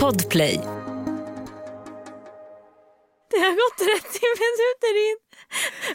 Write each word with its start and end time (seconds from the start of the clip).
Podplay. 0.00 0.60
Det 3.30 3.38
har 3.38 3.52
gått 3.52 3.78
30 3.78 4.20
minuter 4.44 4.94
in 5.08 5.16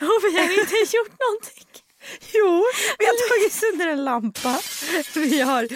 och 0.02 0.20
vi 0.24 0.38
har 0.38 0.62
inte 0.62 0.96
gjort 0.96 1.20
någonting. 1.20 1.66
Jo, 2.34 2.64
vi 3.00 3.06
har 3.06 3.30
tagit 3.30 3.54
sönder 3.54 3.88
en 3.88 4.04
lampa. 4.04 4.60
Vi 5.16 5.42
har 5.42 5.68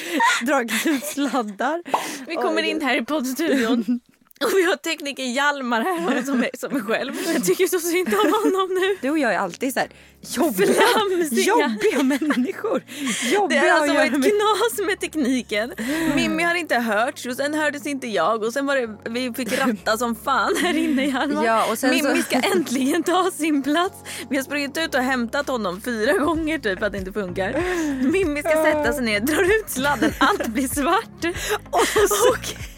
dragit 0.46 0.88
ut 0.88 1.06
sladdar. 1.06 1.84
Vi 2.28 2.36
kommer 2.36 2.64
in 2.64 2.82
här 2.82 3.02
i 3.02 3.06
poddstudion 3.06 4.00
och 4.46 4.58
vi 4.58 4.64
har 4.64 4.76
tekniker 4.76 5.24
Hjalmar 5.24 5.82
här 5.82 6.22
som 6.24 6.44
är, 6.44 6.50
som 6.58 6.76
är 6.76 6.80
själv. 6.80 7.14
Jag 7.34 7.46
tycker 7.46 7.68
så 7.68 7.80
synd 7.80 8.08
om 8.08 8.34
honom 8.44 8.70
nu. 8.82 8.98
Du 9.02 9.10
och 9.10 9.20
jag 9.20 9.34
är 9.34 9.38
alltid 9.40 9.74
så 9.74 9.80
här 9.80 9.90
jobbiga, 10.22 10.74
Flamsiga. 10.74 11.44
jobbiga 11.44 12.04
människor. 12.04 12.84
Det 13.24 13.30
Jobbiga 13.36 13.62
har 13.62 13.70
alltså 13.70 13.94
varit 13.94 14.12
med. 14.12 14.24
knas 14.24 14.88
med 14.88 15.00
tekniken. 15.00 15.74
Mimmi 16.16 16.44
har 16.44 16.56
inte 16.56 16.76
hörts 16.76 17.26
och 17.26 17.36
sen 17.36 17.54
hördes 17.54 17.86
inte 17.88 18.08
jag 18.08 18.44
och 18.44 18.54
sen 18.54 18.66
var 18.66 18.76
det, 18.76 19.10
vi 19.10 19.34
fick 19.34 19.60
ratta 19.60 19.98
som 19.98 20.16
fan 20.16 20.54
här 20.62 20.78
inne 20.78 21.06
Hjalmar. 21.06 21.46
Ja, 21.46 21.72
och 21.72 21.78
sen 21.78 21.90
Mimmi 21.90 22.18
så- 22.18 22.24
ska 22.24 22.36
äntligen 22.36 23.04
ta 23.04 23.32
sin 23.32 23.64
plats. 23.64 23.96
Vi 24.30 24.36
har 24.36 24.44
sprungit 24.44 24.78
ut 24.78 24.96
och 24.96 25.02
hämtat 25.02 25.48
honom 25.48 25.82
fyra 25.82 26.14
gånger 26.14 26.60
typ 26.60 26.80
för 26.80 26.86
att 26.86 26.92
det 26.92 26.98
inte 26.98 27.14
funkar. 27.14 27.64
Mimmi 28.12 28.40
ska 28.40 28.50
sätta 28.64 28.94
sig 28.94 29.04
ner, 29.04 29.20
drar 29.20 29.44
ut 29.44 29.70
sladden, 29.70 30.14
allt 30.20 30.48
blir 30.48 30.68
svart. 30.68 31.26
Och 31.72 31.88
så, 31.88 32.30
och 32.30 32.73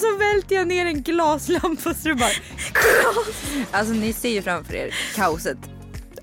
så 0.00 0.16
välter 0.18 0.56
jag 0.56 0.68
ner 0.68 0.86
en 0.86 1.02
glaslampa 1.02 1.94
så 1.94 2.08
det 2.08 2.14
bara... 2.14 2.30
Alltså 3.70 3.94
ni 3.94 4.12
ser 4.12 4.28
ju 4.28 4.42
framför 4.42 4.74
er 4.74 4.94
kaoset. 5.14 5.58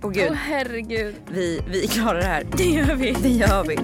Och 0.02 0.14
gud, 0.14 0.28
Åh 0.30 0.36
herregud. 0.36 1.16
vi, 1.32 1.62
vi 1.68 1.88
klarar 1.88 2.20
det 2.20 2.26
här. 2.26 2.48
Det 2.58 2.64
gör 2.64 2.96
vi. 2.96 3.12
Det 3.12 3.30
gör 3.30 3.64
vi. 3.64 3.78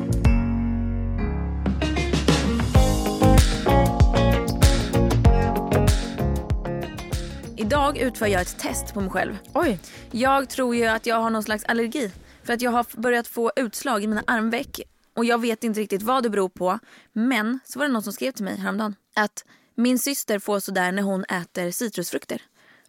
Idag 7.58 7.98
utför 7.98 8.28
jag 8.28 8.42
ett 8.42 8.60
test 8.60 8.94
på 8.94 9.02
mig 9.02 9.10
själv. 9.10 9.38
Oj. 9.54 9.80
Jag 10.12 10.50
tror 10.50 10.76
ju 10.76 10.86
att 10.86 11.06
jag 11.06 11.16
har 11.16 11.30
någon 11.30 11.44
slags 11.44 11.64
allergi. 11.66 12.12
För 12.44 12.54
att 12.54 12.62
jag 12.62 12.72
har 12.72 12.86
börjat 13.02 13.28
få 13.28 13.52
utslag 13.56 14.04
i 14.04 14.08
mina 14.08 14.24
armveck. 14.28 14.80
Och 15.16 15.26
jag 15.26 15.42
vet 15.42 15.64
inte 15.64 15.80
riktigt 15.80 16.02
vad 16.02 16.24
det 16.24 16.30
beror 16.30 16.50
på. 16.50 16.80
Men 17.14 17.60
så 17.66 17.80
var 17.80 17.86
det 17.86 17.94
någon 17.94 18.04
som 18.04 18.14
skrev 18.14 18.32
till 18.32 18.44
mig 18.46 18.58
häromdagen. 18.58 18.96
Att 19.16 19.46
min 19.76 20.00
syster 20.00 20.40
får 20.40 20.60
sådär 20.60 20.92
när 20.92 21.04
hon 21.04 21.24
äter 21.24 21.72
citrusfrukter. 21.72 22.42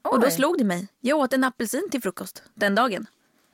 Och 0.02 0.20
då 0.20 0.26
Oj. 0.26 0.32
slog 0.32 0.58
det 0.58 0.64
mig. 0.64 0.88
Jag 1.00 1.18
åt 1.18 1.32
en 1.32 1.44
apelsin 1.44 1.88
till 1.90 2.02
frukost 2.02 2.42
den 2.54 2.74
dagen. 2.74 3.06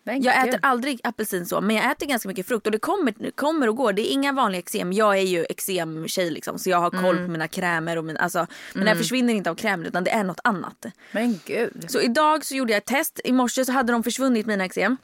Men 0.03 0.23
Jag 0.23 0.48
äter 0.48 0.61
aldrig 0.62 1.00
apelsin 1.05 1.47
så, 1.47 1.61
men 1.61 1.77
jag 1.77 1.91
äter 1.91 2.06
ganska 2.06 2.28
mycket 2.28 2.47
frukt 2.47 2.67
och 2.67 2.73
det 2.73 2.78
kommer, 2.78 3.31
kommer 3.31 3.69
och 3.69 3.77
går. 3.77 3.92
Det 3.92 4.11
är 4.11 4.12
inga 4.12 4.33
vanliga 4.33 4.58
eksem. 4.58 4.92
Jag 4.92 5.19
är 5.19 5.23
ju 5.23 5.45
eksemtjej 5.45 6.31
liksom 6.31 6.58
så 6.58 6.70
jag 6.70 6.78
har 6.78 6.91
koll 6.91 7.17
på 7.17 7.31
mina 7.31 7.48
krämer 7.48 7.97
och 7.97 8.05
mina, 8.05 8.20
alltså, 8.20 8.47
men 8.75 8.86
det 8.86 8.97
försvinner 8.97 9.34
inte 9.34 9.51
av 9.51 9.55
krämer 9.55 9.86
utan 9.86 10.05
det 10.05 10.11
är 10.11 10.25
något 10.25 10.41
annat. 10.45 10.86
Men 11.12 11.41
gud. 11.45 11.84
Så 11.89 12.01
idag 12.01 12.45
så 12.45 12.55
gjorde 12.55 12.73
jag 12.73 12.78
ett 12.78 12.86
test. 12.86 13.20
I 13.25 13.33
morse 13.33 13.64
så 13.64 13.73
hade 13.73 13.92
de 13.92 14.03
försvunnit 14.03 14.47
mina 14.47 14.64
eksem. 14.64 14.97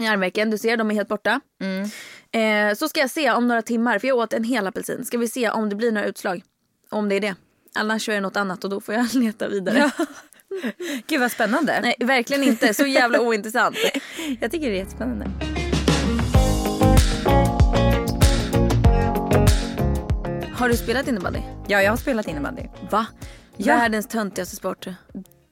I 0.00 0.06
armvecken. 0.06 0.50
Du 0.50 0.58
ser, 0.58 0.76
de 0.76 0.90
är 0.90 0.94
helt 0.94 1.08
borta. 1.08 1.40
Eh, 2.30 2.74
så 2.74 2.88
ska 2.88 3.00
jag 3.00 3.10
se 3.10 3.30
om 3.30 3.48
några 3.48 3.62
timmar, 3.62 3.98
för 3.98 4.08
jag 4.08 4.16
åt 4.16 4.32
en 4.32 4.44
hel 4.44 4.66
apelsin. 4.66 5.04
Ska 5.04 5.18
vi 5.18 5.28
se 5.28 5.50
om 5.50 5.68
det 5.68 5.76
blir 5.76 5.92
några 5.92 6.06
utslag. 6.06 6.42
Om 6.90 7.08
det 7.08 7.14
är 7.14 7.20
det. 7.20 7.34
Annars 7.74 8.08
är 8.08 8.12
det 8.14 8.20
något 8.20 8.36
annat 8.36 8.64
och 8.64 8.70
då 8.70 8.80
får 8.80 8.94
jag 8.94 9.14
leta 9.14 9.48
vidare. 9.48 9.90
Gud 11.06 11.20
vad 11.20 11.32
spännande. 11.32 11.80
Nej, 11.82 11.94
verkligen 11.98 12.42
inte. 12.42 12.74
Så 12.74 12.86
jävla 12.86 13.20
ointressant. 13.26 13.76
Jag 14.40 14.50
tycker 14.50 14.70
det 14.70 14.74
är 14.74 14.78
jättespännande. 14.78 15.30
Har 20.54 20.68
du 20.68 20.76
spelat 20.76 21.08
innebandy? 21.08 21.40
Ja, 21.68 21.82
jag 21.82 21.92
har 21.92 21.96
spelat 21.96 22.28
innebandy. 22.28 22.62
Va? 22.90 23.06
Ja. 23.56 23.76
Världens 23.76 24.08
töntigaste 24.08 24.56
sport. 24.56 24.86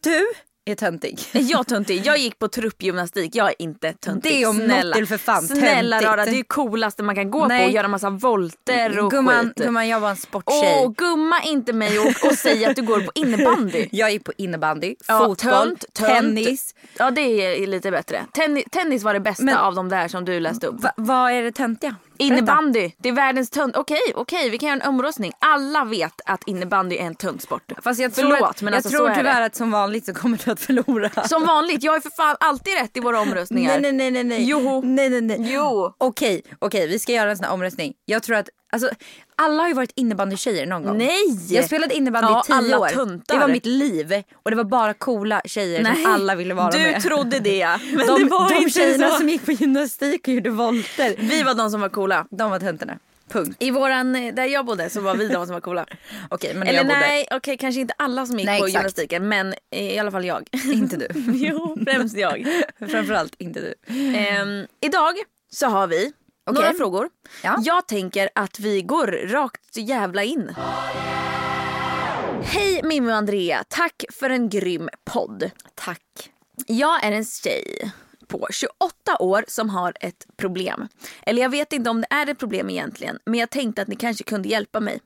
Du 0.00 0.26
är 0.70 0.74
töntig. 0.74 1.18
Är 1.32 1.50
jag 1.50 1.66
töntig? 1.66 2.02
Jag 2.06 2.18
gick 2.18 2.38
på 2.38 2.48
truppgymnastik. 2.48 3.34
Jag 3.36 3.48
är 3.48 3.54
inte 3.62 3.92
töntig. 3.92 4.32
Det 4.32 4.46
om 4.46 4.56
något 4.56 4.64
Snälla. 4.66 4.96
är 4.96 5.04
för 5.04 5.16
fan 5.18 5.42
Snälla 5.42 5.96
töntigt. 5.96 6.10
rara, 6.12 6.24
det 6.24 6.30
är 6.30 6.34
ju 6.34 6.44
coolaste 6.44 7.02
man 7.02 7.14
kan 7.14 7.30
gå 7.30 7.46
Nej. 7.46 7.60
på 7.60 7.64
och 7.66 7.70
göra 7.72 7.88
massa 7.88 8.10
volter 8.10 8.98
och 8.98 9.10
Gumman, 9.10 9.44
skit. 9.44 9.54
gumman, 9.66 9.88
jag 9.88 10.00
var 10.00 10.10
en 10.10 10.16
sporttjej. 10.16 10.82
Åh, 10.84 10.92
gumma 10.96 11.42
inte 11.42 11.72
mig 11.72 11.98
och, 11.98 12.06
och 12.06 12.34
säg 12.38 12.64
att 12.64 12.76
du 12.76 12.82
går 12.82 13.00
på 13.00 13.10
innebandy. 13.14 13.88
Jag 13.92 14.12
gick 14.12 14.24
på 14.24 14.32
innebandy, 14.36 14.94
Ja, 15.08 15.18
fotboll, 15.18 15.36
tönt, 15.36 15.84
tönt. 15.92 16.08
tennis. 16.08 16.74
Ja 16.98 17.10
det 17.10 17.20
är 17.62 17.66
lite 17.66 17.90
bättre. 17.90 18.24
Tennis, 18.32 18.64
tennis 18.70 19.02
var 19.02 19.14
det 19.14 19.20
bästa 19.20 19.44
Men- 19.44 19.56
av 19.56 19.74
de 19.74 19.88
där 19.88 20.08
som 20.08 20.24
du 20.24 20.40
läste 20.40 20.66
upp. 20.66 20.82
Va, 20.82 20.90
vad 20.96 21.32
är 21.32 21.42
det 21.42 21.52
töntiga? 21.52 21.96
Innebandy, 22.18 22.90
det 22.98 23.08
är 23.08 23.12
världens 23.12 23.50
tönt. 23.50 23.76
Okej, 23.76 24.12
okej 24.14 24.50
vi 24.50 24.58
kan 24.58 24.68
göra 24.68 24.80
en 24.80 24.88
omröstning. 24.88 25.32
Alla 25.38 25.84
vet 25.84 26.20
att 26.26 26.48
innebandy 26.48 26.96
är 26.96 27.06
en 27.06 27.14
töntsport. 27.14 27.72
Fast 27.82 28.00
jag 28.00 28.14
Förlåt 28.14 28.38
tror, 28.38 28.48
att, 28.48 28.62
men 28.62 28.72
jag 28.72 28.78
alltså, 28.78 28.90
tror 28.90 29.06
så 29.06 29.06
är 29.06 29.14
tyvärr 29.14 29.42
att 29.42 29.54
som 29.56 29.70
vanligt 29.70 30.06
så 30.06 30.14
kommer 30.14 30.40
du 30.44 30.50
att 30.50 30.60
förlora. 30.60 31.28
Som 31.28 31.46
vanligt, 31.46 31.82
jag 31.82 31.96
är 31.96 32.00
för 32.00 32.10
fan 32.10 32.36
alltid 32.40 32.74
rätt 32.74 32.96
i 32.96 33.00
våra 33.00 33.20
omröstningar. 33.20 33.80
Nej, 33.80 33.92
nej, 33.92 34.10
nej, 34.10 34.10
nej, 34.10 34.24
nej. 34.24 34.48
Jo. 34.48 34.82
Nej, 34.84 35.08
nej, 35.10 35.20
nej. 35.20 35.52
Jo. 35.54 35.94
Okej, 35.98 36.42
okej, 36.58 36.86
vi 36.86 36.98
ska 36.98 37.12
göra 37.12 37.30
en 37.30 37.36
sån 37.36 37.44
här 37.44 37.52
omröstning. 37.52 37.94
Jag 38.04 38.22
tror 38.22 38.36
att, 38.36 38.48
alltså, 38.72 38.90
alla 39.36 39.62
har 39.62 39.68
ju 39.68 39.74
varit 39.74 39.92
innebandykjejer 39.94 40.66
någon 40.66 40.82
gång. 40.84 40.98
Nej! 40.98 41.54
Jag 41.54 41.64
spelade 41.64 41.94
innebandy 41.94 42.28
Ja, 42.32 42.40
i 42.40 42.46
tio 42.46 42.54
alla 42.56 42.78
år. 42.78 42.88
tuntar. 42.88 43.34
Det 43.34 43.40
var 43.40 43.48
mitt 43.48 43.66
liv. 43.66 44.22
Och 44.42 44.50
det 44.50 44.56
var 44.56 44.64
bara 44.64 44.94
coola 44.94 45.42
tjejer 45.44 45.82
Nej, 45.82 46.02
som 46.02 46.12
alla 46.12 46.34
ville 46.34 46.54
vara 46.54 46.70
du 46.70 46.78
med. 46.78 47.02
trodde 47.02 47.38
det 47.38 47.56
ja. 47.58 47.78
Men 47.96 48.06
de 48.06 48.18
det 48.22 48.24
var 48.30 48.48
de 48.48 48.54
inte 48.56 48.70
tjejerna 48.70 49.08
så. 49.10 49.16
som 49.16 49.28
gick 49.28 49.44
på 49.46 49.52
gymnastik 49.52 50.28
och 50.28 50.34
gjorde 50.34 50.50
volter. 50.50 51.14
Vi 51.18 51.42
var 51.42 51.54
de 51.54 51.70
som 51.70 51.80
var 51.80 51.88
coola. 51.88 52.26
De 52.30 52.50
var 52.50 52.58
töntarna. 52.60 52.98
Punkt. 53.32 53.56
I 53.58 53.70
våran, 53.70 54.12
där 54.12 54.44
jag 54.44 54.66
bodde 54.66 54.90
så 54.90 55.00
var 55.00 55.14
vi 55.14 55.28
de 55.28 55.46
som 55.46 55.54
var 55.54 55.60
coola. 55.60 55.86
Okej, 56.30 56.54
men 56.54 56.68
Eller 56.68 56.78
jag 56.78 56.86
bodde. 56.86 56.98
nej, 57.00 57.28
okej 57.30 57.56
kanske 57.56 57.80
inte 57.80 57.94
alla 57.98 58.26
som 58.26 58.38
gick 58.38 58.46
Nej, 58.46 58.60
på 58.60 58.66
exakt. 58.66 58.78
gymnastiken 58.80 59.28
men 59.28 59.54
i 59.70 59.98
alla 59.98 60.10
fall 60.10 60.24
jag. 60.24 60.48
Inte 60.72 60.96
du. 60.96 61.08
jo, 61.34 61.76
främst 61.84 62.16
jag. 62.16 62.46
Framförallt 62.90 63.34
inte 63.38 63.60
du. 63.60 63.74
Ehm, 64.16 64.66
idag 64.80 65.14
så 65.50 65.66
har 65.66 65.86
vi 65.86 66.12
några 66.54 66.72
frågor. 66.72 67.08
Ja. 67.42 67.56
Jag 67.64 67.88
tänker 67.88 68.28
att 68.34 68.60
vi 68.60 68.82
går 68.82 69.06
rakt 69.06 69.76
jävla 69.76 70.22
in. 70.24 70.54
Hej 72.42 72.80
Mimmi 72.84 73.12
och 73.12 73.16
Andrea, 73.16 73.64
tack 73.68 74.04
för 74.12 74.30
en 74.30 74.48
grym 74.48 74.88
podd. 75.04 75.50
Tack. 75.74 76.30
Jag 76.66 77.04
är 77.04 77.12
en 77.12 77.24
tjej 77.24 77.92
på 78.26 78.48
28 78.50 79.16
år 79.18 79.44
som 79.48 79.70
har 79.70 79.92
ett 80.00 80.26
problem. 80.36 80.88
Eller 81.22 81.42
jag 81.42 81.48
vet 81.48 81.72
inte 81.72 81.90
om 81.90 82.00
det 82.00 82.06
är 82.10 82.26
ett 82.30 82.38
problem 82.38 82.70
egentligen, 82.70 83.18
men 83.24 83.40
jag 83.40 83.50
tänkte 83.50 83.82
att 83.82 83.88
ni 83.88 83.96
kanske 83.96 84.24
kunde 84.24 84.48
hjälpa 84.48 84.80
mig. 84.80 85.00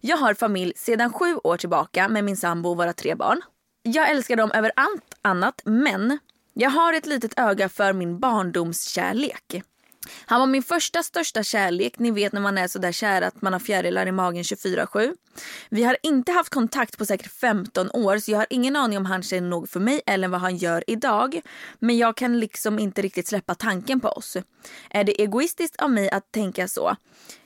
Jag 0.00 0.16
har 0.16 0.34
familj 0.34 0.72
sedan 0.76 1.12
sju 1.12 1.36
år 1.36 1.56
tillbaka 1.56 2.08
med 2.08 2.24
min 2.24 2.36
sambo 2.36 2.70
och 2.70 2.76
våra 2.76 2.92
tre 2.92 3.14
barn. 3.14 3.40
Jag 3.82 4.10
älskar 4.10 4.36
dem 4.36 4.52
över 4.52 4.72
allt 4.76 5.14
annat, 5.22 5.62
men 5.64 6.18
jag 6.54 6.70
har 6.70 6.92
ett 6.92 7.06
litet 7.06 7.38
öga 7.38 7.68
för 7.68 7.92
min 7.92 8.18
barndomskärlek. 8.18 9.62
Han 10.26 10.40
var 10.40 10.46
min 10.46 10.62
första 10.62 11.02
största 11.02 11.42
kärlek, 11.42 11.98
ni 11.98 12.10
vet 12.10 12.32
när 12.32 12.40
man 12.40 12.58
är 12.58 12.68
så 12.68 12.78
där 12.78 12.92
kär 12.92 13.22
att 13.22 13.42
man 13.42 13.52
har 13.52 13.60
fjärilar 13.60 14.06
i 14.06 14.12
magen 14.12 14.42
24-7. 14.42 15.14
Vi 15.68 15.82
har 15.82 15.96
inte 16.02 16.32
haft 16.32 16.50
kontakt 16.50 16.98
på 16.98 17.06
säkert 17.06 17.32
15 17.32 17.90
år 17.90 18.18
så 18.18 18.30
jag 18.30 18.38
har 18.38 18.46
ingen 18.50 18.76
aning 18.76 18.98
om 18.98 19.06
han 19.06 19.22
känner 19.22 19.48
nog 19.48 19.68
för 19.68 19.80
mig 19.80 20.02
eller 20.06 20.28
vad 20.28 20.40
han 20.40 20.56
gör 20.56 20.84
idag. 20.86 21.40
Men 21.78 21.98
jag 21.98 22.16
kan 22.16 22.40
liksom 22.40 22.78
inte 22.78 23.02
riktigt 23.02 23.28
släppa 23.28 23.54
tanken 23.54 24.00
på 24.00 24.08
oss. 24.08 24.36
Är 24.90 25.04
det 25.04 25.22
egoistiskt 25.22 25.76
av 25.76 25.90
mig 25.90 26.10
att 26.10 26.32
tänka 26.32 26.68
så? 26.68 26.96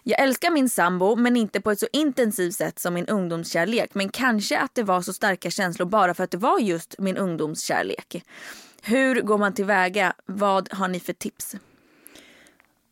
Jag 0.03 0.21
älskar 0.21 0.51
min 0.51 0.69
sambo 0.69 1.17
men 1.17 1.37
inte 1.37 1.61
på 1.61 1.71
ett 1.71 1.81
så 1.81 1.87
intensivt 1.93 2.55
sätt 2.55 2.79
som 2.79 2.95
min 2.95 3.07
ungdomskärlek. 3.07 3.95
Men 3.95 4.09
kanske 4.09 4.59
att 4.59 4.75
det 4.75 4.83
var 4.83 5.01
så 5.01 5.13
starka 5.13 5.51
känslor 5.51 5.87
bara 5.87 6.15
för 6.15 6.25
att 6.25 6.31
det 6.31 6.37
var 6.37 6.59
just 6.59 6.95
min 6.99 7.17
ungdomskärlek. 7.17 8.25
Hur 8.83 9.21
går 9.21 9.39
man 9.39 9.55
tillväga? 9.55 10.13
Vad 10.27 10.73
har 10.73 10.89
ni 10.89 11.01
för 11.01 11.13
tips? 11.13 11.57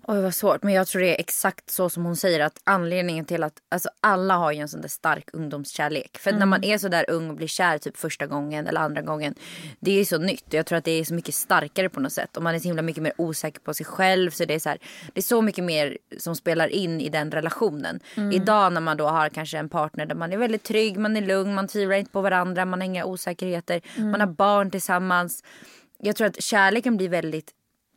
Oj 0.07 0.21
vad 0.21 0.35
svårt 0.35 0.63
men 0.63 0.75
jag 0.75 0.87
tror 0.87 1.03
det 1.03 1.17
är 1.17 1.21
exakt 1.21 1.71
så 1.71 1.91
som 1.91 2.05
hon 2.05 2.17
säger 2.17 2.41
att 2.41 2.61
anledningen 2.65 3.25
till 3.25 3.43
att 3.43 3.53
alltså 3.69 3.89
alla 4.01 4.37
har 4.37 4.53
ju 4.53 4.59
en 4.59 4.69
sån 4.69 4.81
där 4.81 4.89
stark 4.89 5.29
ungdomskärlek. 5.33 6.19
För 6.19 6.33
när 6.33 6.47
man 6.47 6.65
är 6.65 6.79
så 6.79 6.89
där 6.89 7.11
ung 7.11 7.31
och 7.31 7.37
blir 7.37 7.47
kär 7.47 7.79
typ 7.79 7.97
första 7.97 8.27
gången 8.27 8.67
eller 8.67 8.81
andra 8.81 9.03
gången. 9.03 9.35
Det 9.81 10.01
är 10.01 10.05
så 10.05 10.19
nytt 10.19 10.45
jag 10.51 10.67
tror 10.67 10.79
att 10.79 10.85
det 10.85 10.91
är 10.91 11.05
så 11.05 11.15
mycket 11.15 11.35
starkare 11.35 11.89
på 11.89 12.01
något 12.01 12.13
sätt. 12.13 12.37
Och 12.37 12.43
man 12.43 12.55
är 12.55 12.59
så 12.59 12.69
himla 12.69 12.83
mycket 12.83 13.03
mer 13.03 13.13
osäker 13.17 13.61
på 13.61 13.75
sig 13.75 13.87
själv 13.87 14.31
så 14.31 14.45
det 14.45 14.55
är 14.55 14.59
så 14.59 14.69
här, 14.69 14.79
det 15.13 15.21
är 15.21 15.23
så 15.23 15.43
mycket 15.43 15.65
mer 15.65 15.99
som 16.19 16.37
spelar 16.37 16.69
in 16.69 17.01
i 17.01 17.09
den 17.09 17.31
relationen. 17.31 18.01
Idag 18.33 18.73
när 18.73 18.81
man 18.81 18.97
då 18.97 19.07
har 19.07 19.29
kanske 19.29 19.59
en 19.59 19.69
partner 19.69 20.07
där 20.07 20.15
man 20.15 20.33
är 20.33 20.37
väldigt 20.37 20.63
trygg, 20.63 20.99
man 20.99 21.17
är 21.17 21.23
lugn, 21.27 21.55
man 21.55 21.69
tvivlar 21.69 21.97
inte 21.97 22.13
på 22.13 22.21
varandra, 22.21 22.65
man 22.65 22.81
har 22.81 22.87
inga 22.87 23.05
osäkerheter, 23.05 23.81
man 23.97 24.21
har 24.21 24.27
barn 24.27 24.71
tillsammans. 24.71 25.45
Jag 25.99 26.17
tror 26.17 26.27
att 26.27 26.43
kärleken 26.43 26.97
blir 26.97 27.09
väldigt 27.09 27.53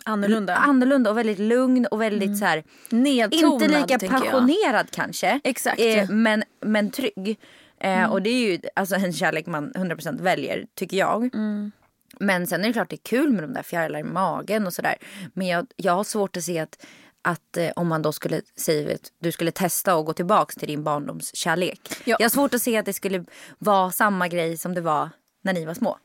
Annorlunda. 0.08 0.56
annorlunda 0.56 1.10
och 1.12 1.18
väldigt 1.18 1.40
lugn 1.40 1.86
och 1.86 2.02
väldigt 2.02 2.38
så 2.38 2.46
här, 2.46 2.64
Nedtonad, 2.90 3.62
inte 3.62 3.68
lika 3.68 4.00
tänker 4.00 4.16
jag. 4.16 4.24
passionerad 4.26 4.92
kanske. 4.92 5.40
Exakt. 5.44 5.82
Eh, 5.82 6.10
men, 6.10 6.44
men 6.62 6.92
trygg. 6.92 7.40
Eh, 7.80 8.06
Och 8.12 8.22
det 8.22 8.30
är 8.30 8.52
ju 8.52 8.60
alltså 8.76 8.96
en 8.96 9.14
kärlek 9.14 9.46
man 9.46 9.72
100% 9.74 10.22
väljer 10.22 10.66
tycker 10.76 10.98
jag. 10.98 11.30
Men 12.20 12.48
sen 12.48 12.62
är 12.64 12.68
det 12.68 12.74
klart 12.74 12.90
det 12.90 12.96
är 12.96 13.08
kul 13.10 13.32
med 13.32 13.44
de 13.44 13.54
där 13.54 13.64
fjärilar 13.64 14.00
i 14.00 14.04
magen 14.04 14.66
och 14.68 14.74
sådär. 14.74 14.96
Men 15.34 15.48
jag, 15.48 15.68
jag 15.76 15.94
har 15.94 16.04
svårt 16.04 16.38
att 16.38 16.44
se 16.44 16.60
att 16.60 16.86
att 17.22 17.58
eh, 17.58 17.70
om 17.76 17.88
man 17.88 18.02
då 18.02 18.12
skulle 18.12 18.42
säga 18.58 18.96
att 18.96 19.12
du 19.22 19.32
skulle 19.32 19.52
testa 19.52 19.96
och 19.96 20.06
gå 20.06 20.14
tillbaks 20.14 20.56
till 20.56 20.68
din 20.68 20.84
barndomskärlek. 20.84 21.80
Ja. 22.04 22.16
Jag 22.20 22.26
har 22.26 22.30
svårt 22.30 22.54
att 22.54 22.62
se 22.62 22.78
att 22.78 22.86
det 22.86 22.94
skulle 22.94 23.26
vara 23.58 23.92
samma 23.92 24.28
grej 24.28 24.58
som 24.58 24.74
det 24.74 24.82
var 24.82 25.10
när 25.44 25.54
ni 25.54 25.66
var 25.66 25.74
små. 25.74 25.98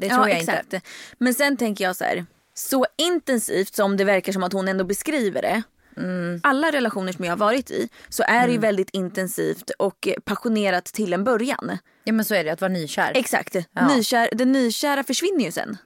Det 0.00 0.08
tror 0.08 0.20
ja, 0.20 0.28
jag 0.28 0.38
exakt. 0.38 0.64
inte. 0.64 0.80
Men 1.18 1.34
sen 1.34 1.56
tänker 1.56 1.84
jag 1.84 1.96
så 1.96 2.04
här. 2.04 2.26
Så 2.58 2.86
intensivt 2.96 3.74
som 3.74 3.96
det 3.96 4.04
verkar 4.04 4.32
som 4.32 4.42
att 4.42 4.52
hon 4.52 4.68
ändå 4.68 4.84
beskriver 4.84 5.42
det. 5.42 5.62
Mm. 5.96 6.40
Alla 6.42 6.70
relationer 6.70 7.12
som 7.12 7.24
jag 7.24 7.32
har 7.32 7.36
varit 7.36 7.70
i 7.70 7.88
så 8.08 8.22
är 8.22 8.46
det 8.46 8.52
ju 8.52 8.58
väldigt 8.58 8.90
intensivt 8.90 9.70
och 9.78 10.08
passionerat 10.24 10.84
till 10.84 11.12
en 11.12 11.24
början. 11.24 11.78
Ja 12.04 12.12
men 12.12 12.24
så 12.24 12.34
är 12.34 12.44
det, 12.44 12.50
att 12.50 12.60
vara 12.60 12.72
nykär. 12.72 13.12
Exakt. 13.14 13.54
Ja. 13.72 13.88
Nykär, 13.88 14.28
det 14.32 14.44
nykära 14.44 15.04
försvinner 15.04 15.44
ju 15.44 15.52
sen. 15.52 15.76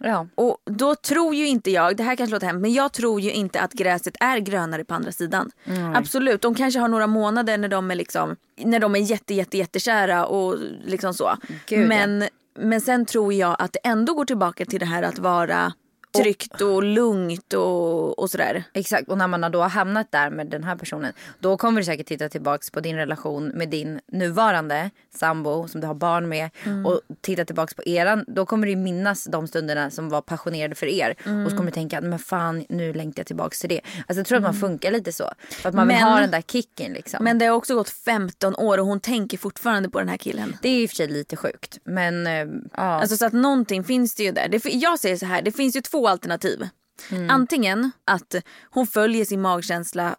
ja. 0.00 0.26
Och 0.34 0.58
då 0.64 0.94
tror 0.94 1.34
ju 1.34 1.46
inte 1.48 1.70
jag, 1.70 1.96
det 1.96 2.02
här 2.02 2.16
kanske 2.16 2.32
låter 2.34 2.46
hemskt 2.46 2.62
men 2.62 2.72
jag 2.72 2.92
tror 2.92 3.20
ju 3.20 3.32
inte 3.32 3.60
att 3.60 3.72
gräset 3.72 4.16
är 4.20 4.38
grönare 4.38 4.84
på 4.84 4.94
andra 4.94 5.12
sidan. 5.12 5.50
Absolut, 5.94 6.42
de 6.42 6.54
kanske 6.54 6.80
har 6.80 6.88
några 6.88 7.06
månader 7.06 7.58
när 7.58 7.68
de 7.68 7.90
är 7.90 7.94
liksom, 7.94 8.36
när 8.56 8.80
de 8.80 8.94
är 8.94 9.00
jätte 9.00 9.34
jätte 9.34 9.58
jättekära 9.58 10.26
och 10.26 10.56
liksom 10.84 11.14
så. 11.14 11.36
Gud, 11.66 11.82
ja. 11.82 11.86
men, 11.86 12.24
men 12.58 12.80
sen 12.80 13.06
tror 13.06 13.32
jag 13.32 13.56
att 13.58 13.72
det 13.72 13.80
ändå 13.84 14.14
går 14.14 14.24
tillbaka 14.24 14.64
till 14.64 14.80
det 14.80 14.86
här 14.86 15.02
att 15.02 15.18
vara 15.18 15.72
tryggt 16.12 16.60
och 16.60 16.82
lugnt 16.82 17.52
och, 17.52 18.18
och 18.18 18.30
sådär. 18.30 18.64
Exakt, 18.72 19.08
och 19.08 19.18
när 19.18 19.26
man 19.28 19.42
har 19.42 19.50
då 19.50 19.62
hamnat 19.62 20.12
där 20.12 20.30
med 20.30 20.46
den 20.46 20.64
här 20.64 20.76
personen 20.76 21.12
då 21.38 21.56
kommer 21.56 21.80
du 21.80 21.84
säkert 21.84 22.06
titta 22.06 22.28
tillbaks 22.28 22.70
på 22.70 22.80
din 22.80 22.96
relation 22.96 23.48
med 23.48 23.68
din 23.68 24.00
nuvarande 24.12 24.90
sambo 25.14 25.68
som 25.68 25.80
du 25.80 25.86
har 25.86 25.94
barn 25.94 26.28
med 26.28 26.50
och 26.86 27.00
titta 27.20 27.44
tillbaks 27.44 27.74
på 27.74 27.82
eran. 27.86 28.24
Då 28.28 28.46
kommer 28.46 28.66
du 28.66 28.76
minnas 28.76 29.24
de 29.24 29.46
stunderna 29.46 29.90
som 29.90 30.08
var 30.08 30.20
passionerade 30.22 30.74
för 30.74 30.86
er 30.86 31.10
och 31.44 31.50
så 31.50 31.56
kommer 31.56 31.70
du 31.70 31.74
tänka 31.74 32.00
men 32.00 32.18
fan 32.18 32.64
nu 32.68 32.92
längtar 32.92 33.20
jag 33.20 33.26
tillbaks 33.26 33.60
till 33.60 33.68
det. 33.68 33.80
Alltså 34.06 34.20
jag 34.20 34.26
tror 34.26 34.36
att 34.38 34.42
man 34.42 34.54
funkar 34.54 34.90
lite 34.90 35.12
så. 35.12 35.30
För 35.50 35.68
att 35.68 35.74
man 35.74 35.88
vill 35.88 35.96
Men- 35.96 36.08
ha 36.12 36.20
den 36.20 36.30
där 36.30 36.42
kicken 36.42 36.92
liksom. 36.92 37.24
Men 37.24 37.38
det 37.38 37.46
har 37.46 37.56
också 37.56 37.74
gått 37.74 37.88
15 37.88 38.54
år 38.56 38.78
och 38.78 38.86
hon 38.86 39.00
tänker 39.00 39.38
fortfarande 39.38 39.88
på 39.90 39.98
den 39.98 40.08
här 40.08 40.16
killen. 40.16 40.56
det 40.62 40.68
är 40.68 40.82
i 40.82 40.86
och 40.86 40.90
för 40.90 40.96
sig 40.96 41.08
lite 41.08 41.36
sjukt 41.36 41.78
men 41.84 42.26
eh, 42.26 42.32
ja. 42.32 42.82
Alltså 42.82 43.16
så 43.16 43.26
att 43.26 43.32
någonting 43.32 43.84
finns 43.84 44.14
det 44.14 44.22
ju 44.22 44.32
där. 44.32 44.48
Det, 44.48 44.64
jag 44.64 44.98
säger 44.98 45.16
så 45.16 45.26
här, 45.26 45.42
det 45.42 45.52
finns 45.52 45.76
ju 45.76 45.80
två 45.80 45.99
alternativ. 46.08 46.68
Mm. 47.10 47.30
Antingen 47.30 47.90
att 48.04 48.34
hon 48.70 48.86
följer 48.86 49.24
sin 49.24 49.40
magkänsla. 49.40 50.16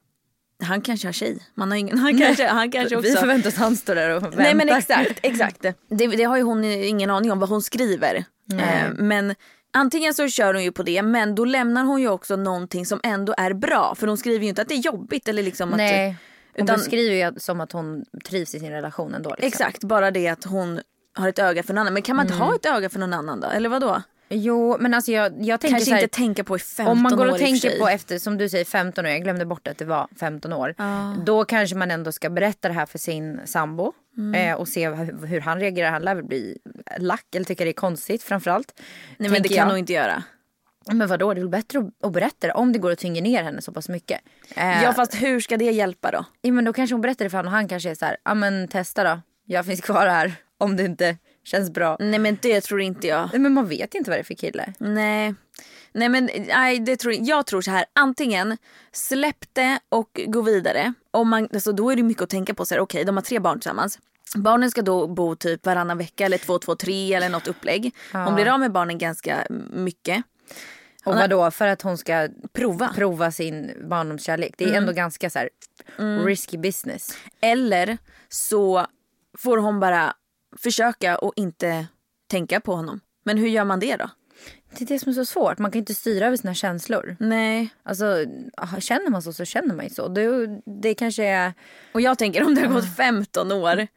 Han 0.64 0.82
kanske 0.82 1.08
har 1.08 1.14
tjej. 1.14 1.38
Man 1.56 1.72
har 1.72 1.78
ingen, 1.78 1.98
han 2.00 2.20
kanske, 2.20 2.48
han 2.48 2.72
kanske 2.72 2.96
också. 2.96 3.10
Vi 3.12 3.16
förväntar 3.16 3.50
oss 3.50 3.54
att 3.56 3.60
han 3.60 3.76
står 3.76 3.96
där 3.96 4.10
och 4.10 4.24
väntar. 4.24 4.38
Nej 4.44 4.54
men 4.54 4.70
exakt, 4.70 5.20
exakt. 5.24 5.62
Det, 5.90 6.08
det 6.08 6.24
har 6.24 6.38
ju 6.38 6.44
hon 6.44 6.64
ingen 6.64 7.10
aning 7.10 7.32
om 7.32 7.40
vad 7.40 7.50
hon 7.50 7.62
skriver. 7.62 8.26
Eh, 8.54 8.94
men 8.94 9.36
antingen 9.74 10.14
så 10.14 10.28
kör 10.28 10.54
hon 10.54 10.64
ju 10.64 10.72
på 10.72 10.84
det 10.84 11.02
men 11.02 11.36
då 11.36 11.46
lämnar 11.46 11.84
hon 11.84 12.02
ju 12.02 12.10
också 12.10 12.36
någonting 12.36 12.86
som 12.86 13.00
ändå 13.04 13.34
är 13.38 13.54
bra. 13.54 13.96
För 13.96 14.08
hon 14.08 14.18
skriver 14.18 14.44
ju 14.44 14.50
inte 14.50 14.62
att 14.62 14.68
det 14.68 14.76
är 14.76 14.86
jobbigt 14.86 15.28
eller 15.28 15.44
liksom 15.44 15.70
Nej. 15.70 16.10
att... 16.10 16.16
Hon 16.56 16.64
Utan- 16.64 16.78
beskriver 16.78 17.16
ju 17.16 17.40
som 17.40 17.62
att 17.62 17.72
hon 17.72 18.06
trivs 18.26 18.56
i 18.56 18.60
sin 18.60 18.72
relation 18.72 19.14
ändå. 19.14 19.30
Liksom. 19.30 19.48
Exakt, 19.48 19.84
bara 19.84 20.12
det 20.12 20.28
att 20.28 20.44
hon 20.44 20.80
har 21.14 21.30
ett 21.30 21.40
öga 21.40 21.64
för 21.64 21.74
någon 21.74 21.82
annan. 21.82 21.94
Men 21.94 22.04
kan 22.04 22.16
man 22.16 22.26
inte 22.26 22.38
ha 22.38 22.56
ett 22.56 22.66
öga 22.66 22.90
för 22.90 23.00
någon 23.00 23.14
annan 23.14 23.40
då? 23.40 23.48
Eller 23.48 23.70
vad 23.70 23.82
då? 23.82 24.02
Jo 24.34 24.78
men 24.80 24.94
alltså 24.94 25.12
jag, 25.12 25.46
jag 25.46 25.60
tänker 25.60 25.76
Kanske 25.76 25.90
så 25.90 25.96
här, 25.96 26.04
inte 26.04 26.16
tänka 26.16 26.44
på 26.44 26.56
i 26.56 26.60
15 26.60 26.92
Om 26.92 27.04
man 27.04 27.16
går 27.16 27.28
år 27.28 27.32
och 27.32 27.38
tänker 27.38 27.80
på 27.80 27.88
efter, 27.88 28.20
som 28.20 28.38
du 28.38 28.50
säger 28.50 28.66
15 28.66 29.06
år, 29.06 29.12
jag 29.12 29.24
glömde 29.24 29.46
bort 29.46 29.68
att 29.68 29.78
det 29.78 29.86
var 29.86 30.08
15 30.20 30.54
år. 30.54 30.76
Då 31.26 31.46
kanske 31.46 31.76
man 31.76 31.92
ändå 31.92 32.12
ska 32.12 32.30
berätta 32.30 32.68
det 32.68 32.74
här 32.74 32.86
för 32.86 32.98
sin 32.98 33.42
sambo. 33.46 33.94
Mm. 34.18 34.50
Eh, 34.50 34.56
och 34.56 34.68
se 34.68 34.90
hur, 34.90 35.28
hur 35.28 35.42
han 35.42 35.60
reagerar. 35.60 35.92
Han 35.92 36.02
lär 36.02 36.16
väl 36.16 36.24
bli 36.24 36.58
lack 36.98 37.36
eller 37.36 37.46
tycka 37.46 37.64
det 37.64 37.70
är 37.70 37.74
konstigt 37.74 38.24
framförallt. 38.24 38.82
Nej 39.18 39.30
men 39.30 39.42
det 39.42 39.50
kan 39.50 39.58
jag. 39.58 39.66
hon 39.66 39.78
inte 39.78 39.94
göra. 39.94 40.24
Men 40.92 41.08
vadå, 41.08 41.34
det 41.34 41.40
är 41.40 41.44
väl 41.44 41.50
bättre 41.50 41.90
att, 42.04 42.12
berätta 42.12 42.48
det 42.48 42.54
om 42.54 42.74
det 42.74 42.80
går 42.80 42.92
att 42.92 43.00
tynga 43.00 43.22
ner 43.22 43.44
henne 43.44 43.62
så 43.62 43.72
pass 43.72 43.90
mycket. 43.90 44.22
Eh, 44.56 44.84
Ja 44.84 44.94
fast 44.94 45.14
hur 45.14 45.40
ska 45.40 45.58
det 45.58 45.72
hjälpa 45.72 46.12
då? 46.12 46.26
ja, 46.42 46.52
men 46.52 46.66
då 46.66 46.74
kanske 46.74 46.94
hon 46.94 47.02
berättar 47.02 47.26
det 47.26 47.30
för 47.30 47.38
honom 47.38 47.54
och 47.54 47.58
han 47.58 47.68
kanske 47.68 47.90
är 47.90 47.96
så 47.96 48.06
här, 48.06 48.18
ja 48.24 48.34
men 48.34 48.68
testa 48.68 49.04
då. 49.04 49.22
Jag 49.46 49.66
finns 49.66 49.82
kvar 49.82 50.08
här 50.08 50.34
om 50.58 50.78
det 50.78 50.84
inte 50.84 51.18
känns 51.44 51.70
bra. 51.70 51.98
Nej 52.00 52.20
men 52.20 52.38
det 52.42 52.62
tror 52.62 52.82
inte 52.82 53.08
jag. 53.08 53.30
Nej, 53.32 53.40
Men 53.40 53.54
man 53.54 53.68
vet 53.68 53.96
inte 53.96 54.10
vad 54.10 54.18
det 54.18 54.22
är 54.22 54.24
för 54.24 54.34
kille. 54.34 54.74
Nej. 54.78 55.36
Nej 55.94 56.10
men 56.10 56.30
nej, 56.48 56.80
det 56.80 56.98
tror 56.98 57.14
jag, 57.14 57.24
jag 57.24 57.46
tror 57.46 57.62
så 57.62 57.72
här. 57.72 57.86
Antingen 57.94 58.58
släpp 58.92 59.46
det 59.54 59.80
och 59.90 60.22
gå 60.28 60.42
vidare. 60.42 60.94
Om 61.12 61.30
man, 61.30 61.48
alltså, 61.54 61.72
då 61.72 61.92
är 61.92 61.96
det 61.96 62.04
mycket 62.04 62.24
att 62.24 62.30
tänka 62.30 62.54
på. 62.54 62.66
så 62.66 62.76
här, 62.76 62.82
Okej 62.82 63.04
de 63.04 63.18
har 63.18 63.24
tre 63.24 63.40
barn 63.40 63.60
tillsammans. 63.60 64.00
Barnen 64.36 64.72
ska 64.72 64.82
då 64.82 65.08
bo 65.08 65.36
typ 65.36 65.66
varannan 65.66 65.98
vecka 65.98 66.26
eller 66.26 66.38
två, 66.38 66.60
två, 66.60 66.76
tre 66.76 67.14
eller 67.14 67.30
något 67.30 67.48
upplägg. 67.48 67.96
Hon 68.14 68.36
blir 68.36 68.48
av 68.54 68.60
med 68.60 68.72
barnen 68.72 68.98
ganska 68.98 69.46
mycket. 69.74 70.24
Och 71.06 71.16
vadå, 71.16 71.52
för 71.52 71.68
att 71.68 71.82
hon 71.82 71.98
ska 71.98 72.30
Prova. 72.54 72.94
prova 72.96 73.32
sin 73.32 73.88
barndomskärlek. 73.90 74.54
Det 74.58 74.64
är 74.64 74.74
ändå 74.74 74.92
ganska 74.94 75.30
så 75.30 75.40
här 75.40 75.50
risky 76.26 76.58
business. 76.58 77.18
Eller 77.42 77.98
så 78.30 78.86
får 79.38 79.58
hon 79.58 79.80
bara 79.80 80.14
försöka 80.58 81.18
och 81.18 81.34
inte 81.36 81.88
tänka 82.28 82.60
på 82.60 82.76
honom. 82.76 83.00
Men 83.24 83.38
hur 83.38 83.48
gör 83.48 83.66
man 83.66 83.80
det 83.80 83.96
då? 83.96 84.10
Det 84.78 84.84
är 84.84 84.88
det 84.88 85.00
som 85.00 85.10
är 85.10 85.14
så 85.14 85.26
svårt. 85.26 85.60
Man 85.60 85.72
kan 85.72 85.80
inte 85.80 85.94
styra 85.94 86.28
över 86.28 86.38
sina 86.38 86.54
känslor. 86.54 87.16
Nej. 87.20 87.70
Alltså, 87.84 88.26
känner 88.80 89.10
man 89.10 89.22
så 89.22 89.34
så 89.34 89.46
känner 89.46 89.76
man 89.76 89.86
ju 89.86 89.90
så. 89.90 90.08
Det, 90.08 90.48
det 90.82 90.94
kanske 90.94 91.26
är... 91.26 91.54
Och 91.92 92.02
jag 92.02 92.18
tänker 92.18 92.44
om 92.44 92.56
det 92.56 92.62
har 92.62 92.74
gått 92.74 92.96
15 92.96 93.52
år. 93.52 93.88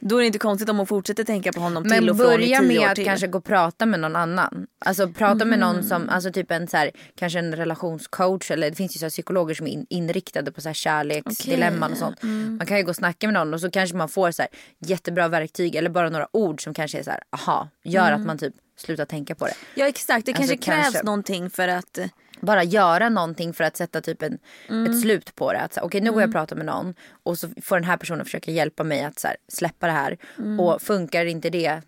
Då 0.00 0.16
är 0.16 0.20
det 0.20 0.26
inte 0.26 0.38
konstigt 0.38 0.68
om 0.68 0.78
hon 0.78 0.86
fortsätter 0.86 1.24
tänka 1.24 1.52
på 1.52 1.60
honom 1.60 1.82
till 1.82 1.90
Men 1.90 2.10
och 2.10 2.16
från 2.16 2.26
i 2.26 2.36
börja 2.36 2.58
10 2.60 2.68
med 2.68 2.78
år 2.78 2.86
att 2.86 2.94
till. 2.94 3.04
kanske 3.04 3.26
gå 3.26 3.38
och 3.38 3.44
prata 3.44 3.86
med 3.86 4.00
någon 4.00 4.16
annan. 4.16 4.66
Alltså 4.78 5.08
prata 5.08 5.44
med 5.44 5.58
någon 5.58 5.84
som, 5.84 6.08
alltså 6.08 6.32
typ 6.32 6.50
en 6.50 6.68
så 6.68 6.76
här, 6.76 6.90
kanske 7.14 7.38
en 7.38 7.56
relationscoach 7.56 8.50
eller 8.50 8.70
det 8.70 8.76
finns 8.76 8.96
ju 8.96 8.98
så 8.98 9.08
psykologer 9.08 9.54
som 9.54 9.66
är 9.66 9.70
in, 9.70 9.86
inriktade 9.90 10.52
på 10.52 10.60
så 10.60 10.68
här 10.68 10.74
kärleksdilemman 10.74 11.92
och 11.92 11.98
sånt. 11.98 12.22
Man 12.58 12.66
kan 12.66 12.76
ju 12.76 12.82
gå 12.82 12.90
och 12.90 12.96
snacka 12.96 13.26
med 13.26 13.34
någon 13.34 13.54
och 13.54 13.60
så 13.60 13.70
kanske 13.70 13.96
man 13.96 14.08
får 14.08 14.30
så 14.30 14.42
här 14.42 14.48
jättebra 14.78 15.28
verktyg 15.28 15.74
eller 15.74 15.90
bara 15.90 16.10
några 16.10 16.28
ord 16.32 16.62
som 16.64 16.74
kanske 16.74 16.98
är 16.98 17.02
så 17.02 17.10
här, 17.10 17.22
aha, 17.30 17.68
gör 17.84 18.12
att 18.12 18.26
man 18.26 18.38
typ 18.38 18.54
slutar 18.76 19.04
tänka 19.04 19.34
på 19.34 19.46
det. 19.46 19.54
Ja 19.74 19.86
exakt, 19.88 20.26
det 20.26 20.32
kanske 20.32 20.52
Alltså, 20.54 20.70
krävs 20.70 20.82
kanske. 20.82 21.02
någonting 21.02 21.50
för 21.50 21.68
att... 21.68 21.98
bara 22.40 22.64
göra 22.64 23.08
någonting 23.08 23.52
för 23.54 23.64
att 23.64 23.76
sätta 23.76 24.00
typ 24.00 24.22
en, 24.22 24.38
ett 24.86 25.00
slut 25.00 25.34
på 25.34 25.52
det. 25.52 25.60
Att 25.60 25.78
Okej 25.82 26.00
nu 26.00 26.12
går 26.12 26.20
jag 26.20 26.28
och 26.28 26.34
pratar 26.34 26.56
med 26.56 26.66
någon 26.66 26.94
och 27.22 27.38
så 27.38 27.48
får 27.62 27.76
den 27.76 27.84
här 27.84 27.96
personen 27.96 28.24
försöka 28.24 28.50
hjälpa 28.50 28.84
mig 28.84 29.04
att 29.04 29.18
så 29.18 29.28
här, 29.28 29.36
släppa 29.48 29.86
det 29.86 29.92
här. 29.92 30.18
Och 30.60 30.82
funkar 30.82 31.24
inte 31.26 31.50
det 31.50 31.80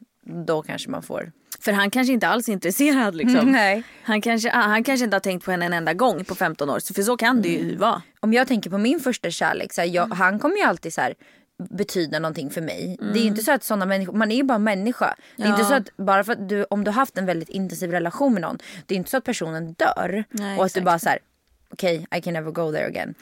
då 0.46 0.62
kanske 0.62 0.90
man 0.90 1.02
får. 1.02 1.32
För 1.60 1.72
han 1.72 1.90
kanske 1.90 2.12
inte 2.12 2.28
alls 2.28 2.48
är 2.48 2.52
intresserad 2.52 3.14
liksom. 3.22 3.52
Nej. 3.52 3.82
Han 4.02 4.20
kanske, 4.20 4.50
ah, 4.52 4.60
han 4.60 4.84
kanske 4.84 5.04
inte 5.04 5.14
har 5.14 5.20
tänkt 5.20 5.44
på 5.44 5.50
henne 5.50 5.66
en 5.66 5.72
enda 5.72 5.94
gång 5.94 6.24
på 6.24 6.34
15 6.34 6.70
år. 6.70 6.94
För 6.94 7.02
så 7.02 7.16
kan 7.16 7.42
det 7.42 7.48
ju 7.48 7.76
vara. 7.76 8.02
Om 8.20 8.32
jag 8.32 8.48
tänker 8.48 8.70
på 8.70 8.78
min 8.78 9.00
första 9.00 9.30
kärlek, 9.30 9.72
så 9.72 9.80
här, 9.80 9.88
jag, 9.88 10.06
han 10.06 10.38
kommer 10.38 10.56
ju 10.56 10.62
alltid 10.62 10.94
så 10.94 11.00
här 11.00 11.14
betyda 11.70 12.18
någonting 12.18 12.50
för 12.50 12.60
mig. 12.60 12.96
Det 13.00 13.18
är 13.18 13.22
ju 13.22 13.28
inte 13.28 13.42
så 13.42 13.52
att 13.52 13.64
sådana 13.64 13.86
människor, 13.86 14.12
man 14.12 14.30
är 14.30 14.36
ju 14.36 14.42
bara 14.42 14.58
människa. 14.58 15.14
Det 15.36 15.42
är 15.42 15.46
Ja. 15.46 15.52
inte 15.52 15.64
så 15.64 15.74
att 15.74 15.96
bara 15.96 16.24
för 16.24 16.32
att 16.32 16.48
du, 16.48 16.64
om 16.70 16.84
du 16.84 16.90
har 16.90 16.94
haft 16.96 17.18
en 17.18 17.26
väldigt 17.26 17.48
intensiv 17.48 17.90
relation 17.90 18.32
med 18.32 18.42
någon, 18.42 18.58
det 18.86 18.94
är 18.94 18.96
inte 18.96 19.10
så 19.10 19.16
att 19.16 19.24
personen 19.24 19.72
dör. 19.72 20.24
Nej, 20.30 20.58
och 20.58 20.64
att 20.64 20.74
du 20.74 20.80
exakt. 20.80 20.84
bara 20.84 20.98
så 20.98 21.08
här. 21.08 21.18
Okej, 21.70 22.06
I 22.16 22.20
can 22.20 22.32
never 22.32 22.50
go 22.50 22.72
there 22.72 22.86
again. 22.86 23.14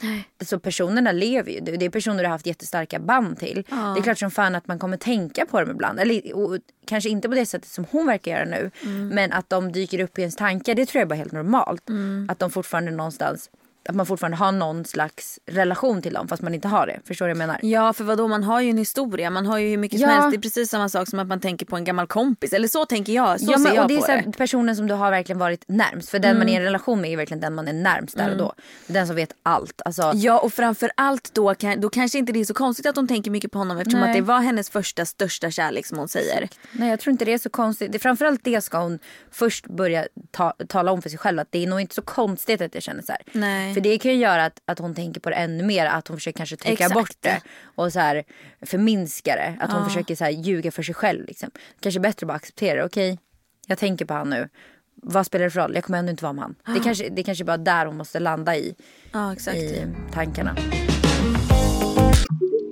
Så 0.45 0.59
personerna 0.59 1.11
lever 1.11 1.51
ju. 1.51 1.59
Det 1.59 1.85
är 1.85 1.89
personer 1.89 2.17
du 2.17 2.23
har 2.23 2.31
haft 2.31 2.45
jättestarka 2.45 2.99
band 2.99 3.39
till. 3.39 3.63
Det 3.69 3.99
är 3.99 4.01
klart 4.01 4.17
som 4.19 4.31
fan 4.31 4.55
att 4.55 4.67
man 4.67 4.79
kommer 4.79 4.97
tänka 4.97 5.45
på 5.45 5.59
dem 5.61 5.71
ibland. 5.71 5.99
Eller 5.99 6.35
och, 6.35 6.57
kanske 6.87 7.09
inte 7.09 7.29
på 7.29 7.35
det 7.35 7.45
sättet 7.45 7.69
som 7.69 7.85
hon 7.91 8.05
verkar 8.07 8.31
göra 8.31 8.45
nu. 8.45 8.71
Men 9.11 9.31
att 9.33 9.49
de 9.49 9.71
dyker 9.71 9.99
upp 9.99 10.17
i 10.19 10.21
ens 10.21 10.35
tankar, 10.35 10.75
det 10.75 10.85
tror 10.85 10.99
jag 10.99 11.05
är 11.05 11.09
bara 11.09 11.15
helt 11.15 11.31
normalt. 11.31 11.83
Att 12.29 12.39
de 12.39 12.51
fortfarande 12.51 12.91
någonstans, 12.91 13.49
att 13.89 13.95
man 13.95 14.05
fortfarande 14.05 14.37
har 14.37 14.51
någon 14.51 14.85
slags 14.85 15.39
relation 15.45 16.01
till 16.01 16.13
dem 16.13 16.27
fast 16.27 16.43
man 16.43 16.53
inte 16.53 16.67
har 16.67 16.87
det. 16.87 16.99
Förstår 17.05 17.25
du 17.25 17.29
jag 17.29 17.37
menar? 17.37 17.59
Ja 17.61 17.93
för 17.93 18.03
vadå 18.03 18.27
man 18.27 18.43
har 18.43 18.61
ju 18.61 18.69
en 18.69 18.77
historia. 18.77 19.29
Man 19.29 19.45
har 19.45 19.57
ju 19.57 19.69
hur 19.69 19.77
mycket 19.77 19.99
som 19.99 20.09
Ja. 20.09 20.15
helst. 20.15 20.31
Det 20.31 20.37
är 20.37 20.41
precis 20.41 20.69
samma 20.69 20.89
sak 20.89 21.09
som 21.09 21.19
att 21.19 21.27
man 21.27 21.39
tänker 21.39 21.65
på 21.65 21.75
en 21.75 21.83
gammal 21.83 22.07
kompis. 22.07 22.53
Eller 22.53 22.67
så 22.67 22.85
tänker 22.85 23.13
jag. 23.13 23.39
Så 23.39 23.51
ja, 23.51 23.57
ser 23.57 23.63
men, 23.63 23.75
jag 23.75 23.81
och 23.83 23.87
det 23.87 23.93
är 23.93 23.97
på 23.99 24.05
så 24.05 24.11
här, 24.11 24.23
det. 24.25 24.31
personen 24.37 24.75
som 24.75 24.87
du 24.87 24.93
har 24.93 25.11
verkligen 25.11 25.39
varit 25.39 25.63
närmst. 25.67 26.09
För 26.09 26.19
den 26.19 26.37
man 26.37 26.49
är 26.49 26.53
i 26.53 26.55
en 26.55 26.63
relation 26.63 27.01
med 27.01 27.11
är 27.11 27.17
verkligen 27.17 27.41
den 27.41 27.55
man 27.55 27.67
är 27.67 27.73
närmst 27.73 28.17
där 28.17 28.31
och 28.31 28.37
då. 28.37 28.53
Den 28.87 29.07
som 29.07 29.15
vet 29.15 29.33
allt. 29.43 29.81
Alltså, 29.85 30.11
Ja 30.15 30.39
och 30.39 30.53
framför 30.53 30.91
allt 30.97 31.33
då, 31.33 31.53
då 31.77 31.89
kanske 31.89 32.17
inte 32.17 32.31
det 32.33 32.39
är 32.39 32.45
så 32.45 32.53
konstigt 32.53 32.85
att 32.85 32.95
hon 32.95 33.07
tänker 33.07 33.31
mycket 33.31 33.51
på 33.51 33.57
honom 33.57 33.77
eftersom 33.77 33.99
Nej. 33.99 34.09
att 34.09 34.15
det 34.15 34.21
var 34.21 34.39
hennes 34.39 34.69
första 34.69 35.05
största 35.05 35.51
kärlek 35.51 35.85
som 35.85 35.97
hon 35.97 36.07
säger. 36.07 36.49
Nej 36.71 36.89
jag 36.89 36.99
tror 36.99 37.11
inte 37.11 37.25
det 37.25 37.33
är 37.33 37.37
så 37.37 37.49
konstigt. 37.49 37.91
Det, 37.91 37.99
framförallt 37.99 38.43
det 38.43 38.61
ska 38.61 38.77
hon 38.77 38.99
först 39.31 39.67
börja 39.67 40.05
ta, 40.31 40.53
tala 40.67 40.91
om 40.91 41.01
för 41.01 41.09
sig 41.09 41.19
själv. 41.19 41.39
Att 41.39 41.51
det 41.51 41.63
är 41.63 41.67
nog 41.67 41.81
inte 41.81 41.95
så 41.95 42.01
konstigt 42.01 42.61
att 42.61 42.73
jag 42.73 42.83
känner 42.83 43.01
så 43.01 43.11
här. 43.11 43.21
Nej. 43.31 43.72
För 43.73 43.81
det 43.81 43.97
kan 43.97 44.11
ju 44.11 44.17
göra 44.17 44.45
att, 44.45 44.61
att 44.65 44.79
hon 44.79 44.95
tänker 44.95 45.21
på 45.21 45.29
det 45.29 45.35
ännu 45.35 45.63
mer. 45.63 45.85
Att 45.85 46.07
hon 46.07 46.17
försöker 46.17 46.37
kanske 46.37 46.55
trycka 46.55 46.83
Exakt. 46.83 46.93
bort 46.93 47.15
det. 47.19 47.41
Och 47.75 47.93
så 47.93 47.99
här 47.99 48.23
förminska 48.61 49.35
det. 49.35 49.57
Att 49.59 49.71
hon 49.71 49.85
försöker 49.85 50.15
så 50.15 50.23
här 50.23 50.31
ljuga 50.31 50.71
för 50.71 50.83
sig 50.83 50.95
själv. 50.95 51.25
Liksom. 51.25 51.51
Kanske 51.79 51.99
bättre 51.99 52.25
att 52.25 52.27
bara 52.27 52.37
acceptera 52.37 52.75
det. 52.79 52.85
Okej, 52.85 53.19
jag 53.67 53.77
tänker 53.77 54.05
på 54.05 54.13
han 54.13 54.29
nu. 54.29 54.49
Vad 54.95 55.25
spelar 55.25 55.45
det 55.45 55.51
för 55.51 55.59
roll? 55.59 55.75
Jag 55.75 55.83
kommer 55.83 55.99
ändå 55.99 56.11
inte 56.11 56.23
vara 56.23 56.33
med 56.33 56.43
han. 56.43 56.55
Det 56.75 56.79
kanske, 56.83 57.09
det 57.09 57.23
kanske 57.23 57.43
bara 57.43 57.53
är 57.53 57.57
där 57.57 57.85
hon 57.85 57.97
måste 57.97 58.19
landa 58.19 58.55
i, 58.55 58.75
Ja 59.11 59.33
exakt. 59.33 59.57
i 59.57 59.87
tankarna. 60.13 60.55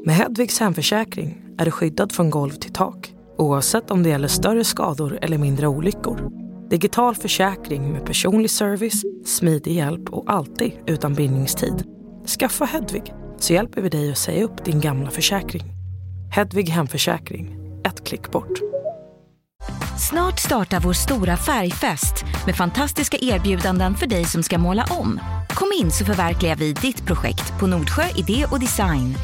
Med 0.05 0.15
Hedvigs 0.15 0.59
hemförsäkring 0.59 1.41
är 1.57 1.65
du 1.65 1.71
skyddad 1.71 2.11
från 2.11 2.29
golv 2.29 2.51
till 2.51 2.73
tak 2.73 3.13
oavsett 3.37 3.91
om 3.91 4.03
det 4.03 4.09
gäller 4.09 4.27
större 4.27 4.63
skador 4.63 5.19
eller 5.21 5.37
mindre 5.37 5.67
olyckor. 5.67 6.40
Digital 6.71 7.15
försäkring 7.15 7.91
med 7.91 8.05
personlig 8.05 8.51
service, 8.51 9.03
smidig 9.25 9.75
hjälp 9.75 10.09
och 10.09 10.31
alltid 10.31 10.71
utan 10.87 11.13
bindningstid. 11.13 11.83
Skaffa 12.39 12.65
Hedvig 12.65 13.13
så 13.37 13.53
hjälper 13.53 13.81
vi 13.81 13.89
dig 13.89 14.11
att 14.11 14.17
säga 14.17 14.43
upp 14.43 14.65
din 14.65 14.79
gamla 14.79 15.09
försäkring. 15.09 15.63
Hedvig 16.35 16.69
Hemförsäkring, 16.69 17.57
ett 17.85 18.07
klick 18.07 18.31
bort. 18.31 18.59
Snart 20.09 20.39
startar 20.39 20.79
vår 20.79 20.93
stora 20.93 21.37
färgfest 21.37 22.25
med 22.45 22.55
fantastiska 22.55 23.17
erbjudanden 23.21 23.95
för 23.95 24.07
dig 24.07 24.25
som 24.25 24.43
ska 24.43 24.57
måla 24.57 24.85
om. 24.89 25.19
Kom 25.49 25.71
in 25.81 25.91
så 25.91 26.05
förverkligar 26.05 26.55
vi 26.55 26.73
ditt 26.73 27.05
projekt 27.05 27.59
på 27.59 27.67
Nordsjö 27.67 28.03
Idé 28.15 28.45
och 28.51 28.59
Design. 28.59 29.15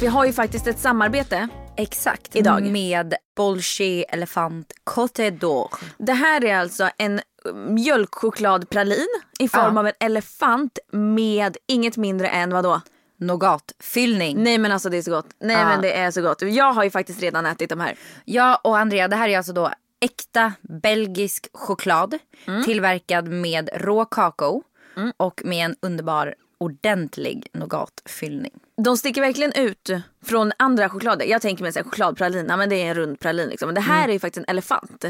Vi 0.00 0.06
har 0.06 0.26
ju 0.26 0.32
faktiskt 0.32 0.66
ett 0.66 0.78
samarbete. 0.78 1.48
Exakt. 1.78 2.36
Idag. 2.36 2.62
Med 2.62 3.14
Bolsche 3.36 4.04
Elefant 4.08 4.72
Côte 4.84 5.30
d'Or. 5.30 5.68
Det 5.98 6.12
här 6.12 6.44
är 6.44 6.56
alltså 6.56 6.90
en 6.98 7.20
mjölkchokladpralin 7.68 9.06
i 9.38 9.48
form 9.48 9.74
Ja. 9.74 9.80
av 9.80 9.86
en 9.86 9.92
elefant 10.00 10.78
med 10.92 11.56
inget 11.66 11.96
mindre 11.96 12.28
än 12.28 12.50
vad 12.50 12.64
då? 12.64 12.80
Nougatfyllning. 13.20 14.42
Nej 14.44 14.58
men 14.58 14.72
alltså 14.72 14.88
det 14.88 14.96
är 14.98 15.02
så 15.02 15.10
gott. 15.10 15.26
Nej 15.40 15.56
Ja. 15.56 15.64
men 15.68 15.82
det 15.82 15.92
är 15.96 16.10
så 16.10 16.22
gott. 16.22 16.42
Jag 16.42 16.72
har 16.72 16.84
ju 16.84 16.90
faktiskt 16.90 17.22
redan 17.22 17.46
ätit 17.46 17.70
de 17.70 17.80
här. 17.80 17.98
Ja 18.24 18.60
och 18.64 18.78
Andrea 18.78 19.08
det 19.08 19.16
här 19.16 19.28
är 19.28 19.36
alltså 19.36 19.52
då 19.52 19.70
äkta 20.00 20.52
belgisk 20.82 21.48
choklad. 21.52 22.18
Mm. 22.46 22.64
Tillverkad 22.64 23.28
med 23.28 23.70
rå 23.74 24.04
kakao. 24.04 24.62
Och 25.16 25.40
med 25.44 25.64
en 25.64 25.76
underbar 25.82 26.34
ordentlig 26.58 27.46
nougatfyllning. 27.52 28.52
De 28.82 28.96
sticker 28.96 29.20
verkligen 29.20 29.52
ut 29.52 29.90
från 30.24 30.52
andra 30.56 30.88
choklader. 30.88 31.26
Jag 31.26 31.42
tänker 31.42 31.62
mig 31.62 31.72
en 31.76 31.84
chokladpralin, 31.84 32.46
ja, 32.48 32.56
men 32.56 32.68
det 32.68 32.76
är 32.76 32.86
en 32.86 32.94
rund 32.94 33.20
pralin 33.20 33.48
liksom. 33.48 33.66
Men 33.66 33.74
det 33.74 33.80
här 33.80 34.08
är 34.08 34.12
ju 34.12 34.18
faktiskt 34.18 34.46
en 34.46 34.50
elefant. 34.50 35.04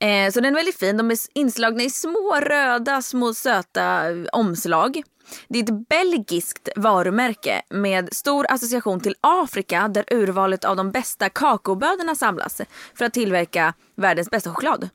Eh, 0.00 0.30
så 0.32 0.40
den 0.40 0.44
är 0.44 0.54
väldigt 0.54 0.78
fin. 0.78 0.96
De 0.96 1.10
är 1.10 1.18
inslagna 1.34 1.82
i 1.82 1.90
små 1.90 2.40
röda, 2.40 3.02
små 3.02 3.34
söta 3.34 4.10
eh, 4.10 4.24
omslag. 4.32 5.02
Det 5.48 5.58
är 5.58 5.62
ett 5.62 5.88
belgiskt 5.88 6.68
varumärke 6.76 7.62
med 7.70 8.14
stor 8.14 8.46
association 8.48 9.00
till 9.00 9.14
Afrika 9.20 9.88
där 9.88 10.04
urvalet 10.10 10.64
av 10.64 10.76
de 10.76 10.90
bästa 10.90 11.28
kakaobönorna 11.28 12.14
samlas 12.14 12.60
för 12.94 13.04
att 13.04 13.12
tillverka 13.12 13.74
världens 13.96 14.30
bästa 14.30 14.50
choklad. 14.50 14.88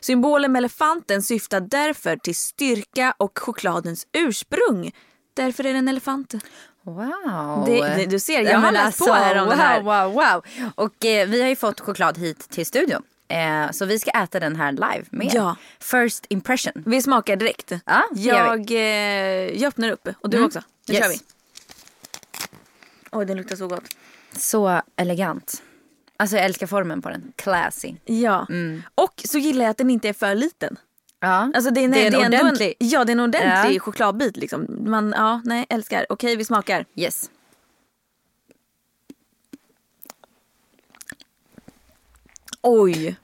Symbolen 0.00 0.52
med 0.52 0.60
elefanten 0.60 1.22
syftar 1.22 1.60
därför 1.60 2.16
till 2.16 2.36
styrka 2.36 3.14
och 3.18 3.38
chokladens 3.38 4.06
ursprung. 4.12 4.92
Därför 5.34 5.66
är 5.66 5.72
det 5.72 5.78
en 5.78 5.88
elefant. 5.88 6.34
Wow. 6.82 7.64
Det- 7.66 7.80
det- 7.96 8.06
du 8.06 8.18
ser, 8.18 8.40
jag 8.42 8.52
Ja, 8.52 8.58
har 8.58 8.72
läst 8.72 8.98
på 8.98 9.12
här 9.12 9.38
om 9.38 9.44
wow, 9.46 9.56
det 9.56 9.62
här. 9.62 9.80
Wow, 9.82 10.12
wow. 10.14 10.44
Och 10.74 11.04
eh, 11.04 11.28
vi 11.28 11.40
har 11.42 11.48
ju 11.48 11.56
fått 11.56 11.80
choklad 11.80 12.18
hit 12.18 12.50
till 12.50 12.66
studion. 12.66 13.02
Eh, 13.28 13.70
så 13.70 13.84
vi 13.84 13.98
ska 13.98 14.10
äta 14.10 14.40
den 14.40 14.56
här 14.56 14.72
live 14.72 15.04
med. 15.10 15.30
Ja. 15.34 15.56
First 15.80 16.26
impression. 16.28 16.72
Vi 16.86 17.02
smakar 17.02 17.36
direkt. 17.36 17.72
Gör 18.14 18.36
jag, 18.46 18.70
eh, 18.70 18.78
jag 19.60 19.68
öppnar 19.68 19.90
upp 19.90 20.08
och 20.20 20.30
du 20.30 20.44
också. 20.44 20.62
Nu 20.88 20.94
Yes. 20.94 21.02
kör 21.04 21.10
vi. 21.10 21.18
Oj, 23.12 23.26
den 23.26 23.36
luktar 23.36 23.56
så 23.56 23.66
gott. 23.68 23.84
Så 24.36 24.82
elegant. 24.96 25.62
Alltså 26.16 26.36
jag 26.36 26.44
älskar 26.44 26.66
formen 26.66 27.02
på 27.02 27.08
den. 27.08 27.32
Classy. 27.36 27.94
Ja. 28.04 28.46
Och 28.94 29.22
så 29.24 29.38
gillar 29.38 29.64
jag 29.64 29.70
att 29.70 29.78
den 29.78 29.90
inte 29.90 30.08
är 30.08 30.12
för 30.12 30.34
liten. 30.34 30.76
Ja. 31.24 31.50
Alltså 31.54 31.70
det 31.70 31.80
är, 31.84 31.88
Det 31.88 32.02
är 32.02 32.06
en 32.06 32.14
ändå 32.24 32.36
ordentlig- 32.38 32.74
En, 32.80 32.88
ja, 32.88 33.04
det 33.04 33.10
är 33.12 33.14
en 33.14 33.20
ordentlig 33.20 33.76
Ja. 33.76 33.80
chokladbit 33.80 34.36
liksom. 34.36 34.66
Man, 34.90 35.14
ja, 35.16 35.40
nej, 35.44 35.66
älskar. 35.68 36.06
Okej, 36.08 36.36
vi 36.36 36.44
smakar. 36.44 36.84
Yes. 36.96 37.30
Oj. 42.62 43.16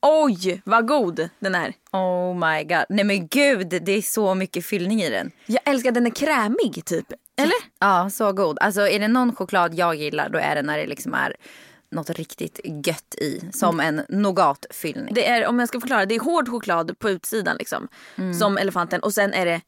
Oj, 0.00 0.62
vad 0.64 0.88
god 0.88 1.28
den 1.38 1.54
är. 1.54 1.74
Oh 1.92 2.34
my 2.34 2.64
god. 2.64 2.84
Nej 2.88 3.04
men 3.04 3.28
gud, 3.28 3.68
det 3.68 3.92
är 3.92 4.02
så 4.02 4.34
mycket 4.34 4.66
fyllning 4.66 5.02
i 5.02 5.10
den. 5.10 5.30
Jag 5.46 5.60
älskar 5.64 5.92
den 5.92 6.06
är 6.06 6.10
krämig 6.10 6.84
typ. 6.84 7.06
Eller? 7.36 7.54
Ja, 7.78 8.10
så 8.10 8.32
god. 8.32 8.58
Alltså 8.60 8.88
är 8.88 8.98
det 8.98 9.08
någon 9.08 9.34
choklad 9.36 9.74
jag 9.74 9.94
gillar 9.94 10.28
då 10.28 10.38
är 10.38 10.54
det 10.54 10.62
när 10.62 10.78
det 10.78 10.86
liksom 10.86 11.14
är 11.14 11.36
något 11.90 12.10
riktigt 12.10 12.60
gött 12.86 13.14
i. 13.14 13.40
Som 13.52 13.80
en 13.80 14.02
nougatfyllning. 14.08 15.14
Det 15.14 15.28
är, 15.28 15.46
om 15.46 15.58
jag 15.58 15.68
ska 15.68 15.80
förklara, 15.80 16.06
det 16.06 16.14
är 16.14 16.20
hård 16.20 16.48
choklad 16.48 16.98
på 16.98 17.10
utsidan 17.10 17.56
liksom. 17.56 17.88
Mm. 18.16 18.34
Som 18.34 18.58
elefanten 18.58 19.00
och 19.00 19.14
sen 19.14 19.32
är 19.32 19.46
det 19.46 19.60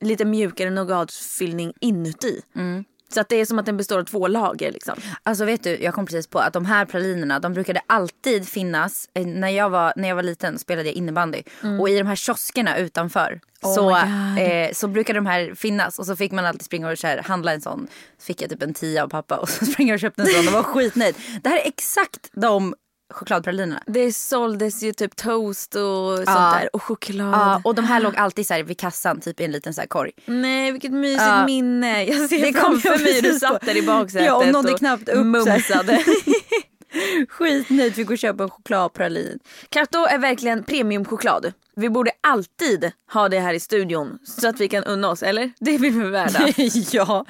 lite 0.00 0.24
mjukare 0.24 0.70
nougatfyllning 0.70 1.72
inuti. 1.80 2.42
Mm. 2.56 2.84
Så 3.14 3.20
att 3.20 3.28
det 3.28 3.36
är 3.40 3.44
som 3.46 3.58
att 3.58 3.66
den 3.66 3.76
består 3.76 3.98
av 3.98 4.04
två 4.04 4.28
lager 4.28 4.72
liksom. 4.72 4.94
Alltså 5.22 5.44
vet 5.44 5.62
du, 5.62 5.78
jag 5.82 5.94
kom 5.94 6.06
precis 6.06 6.26
på 6.26 6.38
att 6.38 6.52
de 6.52 6.64
här 6.64 6.84
pralinerna 6.84 7.38
de 7.38 7.52
brukade 7.54 7.80
alltid 7.86 8.48
finnas. 8.48 9.08
eh, 9.14 9.26
När 9.26 9.48
jag 9.48 9.70
var, 9.70 9.92
när 9.96 10.08
jag 10.08 10.16
var 10.16 10.22
liten 10.22 10.58
spelade 10.58 10.88
jag 10.88 10.94
innebandy. 10.94 11.42
Och 11.80 11.88
i 11.88 11.98
de 11.98 12.06
här 12.06 12.16
kioskerna 12.16 12.76
utanför 12.78 13.40
Mm. 13.64 13.70
Oh 13.72 13.74
så, 13.74 13.96
eh, 14.40 14.72
så 14.72 14.88
brukade 14.88 15.18
de 15.18 15.26
här 15.26 15.54
finnas. 15.54 15.98
Och 15.98 16.06
så 16.06 16.16
fick 16.16 16.32
man 16.32 16.46
alltid 16.46 16.62
springa 16.62 16.90
och 16.90 16.98
så 16.98 17.06
här, 17.06 17.18
handla 17.22 17.52
en 17.52 17.60
sån. 17.60 17.86
Så 18.18 18.24
fick 18.24 18.42
jag 18.42 18.50
typ 18.50 18.62
en 18.62 18.74
tia 18.74 19.02
av 19.04 19.08
pappa 19.08 19.36
och 19.40 19.48
så 19.48 19.66
sprang 19.66 19.86
jag 19.88 19.94
och 19.94 20.00
köpte 20.00 20.22
en 20.22 20.28
sån 20.28 20.46
och 20.48 20.52
var 20.52 20.62
skitnöjd. 20.62 21.14
Det 21.42 21.48
här 21.48 21.56
är 21.56 21.66
exakt 21.66 22.30
de 22.32 22.74
chokladpralinerna. 23.14 23.82
Det 23.86 24.12
såldes 24.12 24.82
ju 24.82 24.92
typ 24.92 25.16
toast 25.16 25.74
och 25.74 26.16
sånt 26.16 26.24
Ja. 26.26 26.58
där 26.60 26.68
och 26.76 26.82
choklad. 26.82 27.34
Ja, 27.34 27.60
och 27.64 27.74
de 27.74 27.84
här 27.84 28.00
låg 28.00 28.16
alltid 28.16 28.46
så 28.46 28.54
här 28.54 28.62
vid 28.62 28.78
kassan, 28.78 29.20
typ 29.20 29.40
i 29.40 29.44
en 29.44 29.52
liten 29.52 29.74
så 29.74 29.80
här 29.80 29.88
korg. 29.88 30.10
Nej 30.26 30.72
vilket 30.72 30.92
mysigt 30.92 31.22
Ja. 31.22 31.46
minne. 31.46 32.04
Jag 32.04 32.28
ser 32.28 32.40
Det 32.52 32.60
framför 32.60 33.02
mig 33.04 33.14
hur 33.14 33.22
du 33.22 33.38
satt 33.38 33.60
där 33.66 33.76
i 33.76 33.82
baksätet 33.82 34.26
Ja, 34.26 34.34
och 34.34 34.48
nådde 34.52 34.72
knappt 34.78 35.08
upp 35.08 35.26
mumsade. 35.26 36.04
Skitnöjd, 37.28 37.94
fick 37.94 38.06
gå 38.06 38.12
och 38.12 38.18
köpa 38.18 38.42
en 38.42 38.50
chokladpralin. 38.50 39.38
Carto 39.68 39.98
är 40.06 40.18
verkligen 40.18 40.62
premiumchoklad. 40.64 41.52
Vi 41.76 41.90
borde 41.90 42.10
alltid 42.20 42.92
ha 43.12 43.28
det 43.28 43.40
här 43.40 43.54
i 43.54 43.60
studion 43.60 44.18
så 44.24 44.48
att 44.48 44.60
vi 44.60 44.68
kan 44.68 44.84
unna 44.84 45.08
oss, 45.08 45.22
eller? 45.22 45.52
Det 45.60 45.78
vill 45.78 45.92
vi 45.92 46.10
värda. 46.10 46.48
ja. 46.92 47.24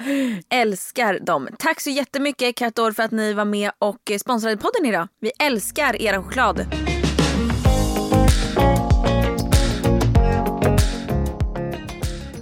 älskar 0.49 1.19
dem. 1.19 1.47
Tack 1.59 1.81
så 1.81 1.89
jättemycket 1.89 2.55
Cartor 2.55 2.91
för 2.91 3.03
att 3.03 3.11
ni 3.11 3.33
var 3.33 3.45
med 3.45 3.71
och 3.79 4.11
sponsrade 4.19 4.57
podden 4.57 4.85
idag. 4.85 5.07
Vi 5.19 5.31
älskar 5.39 6.01
era 6.01 6.23
choklad. 6.23 6.65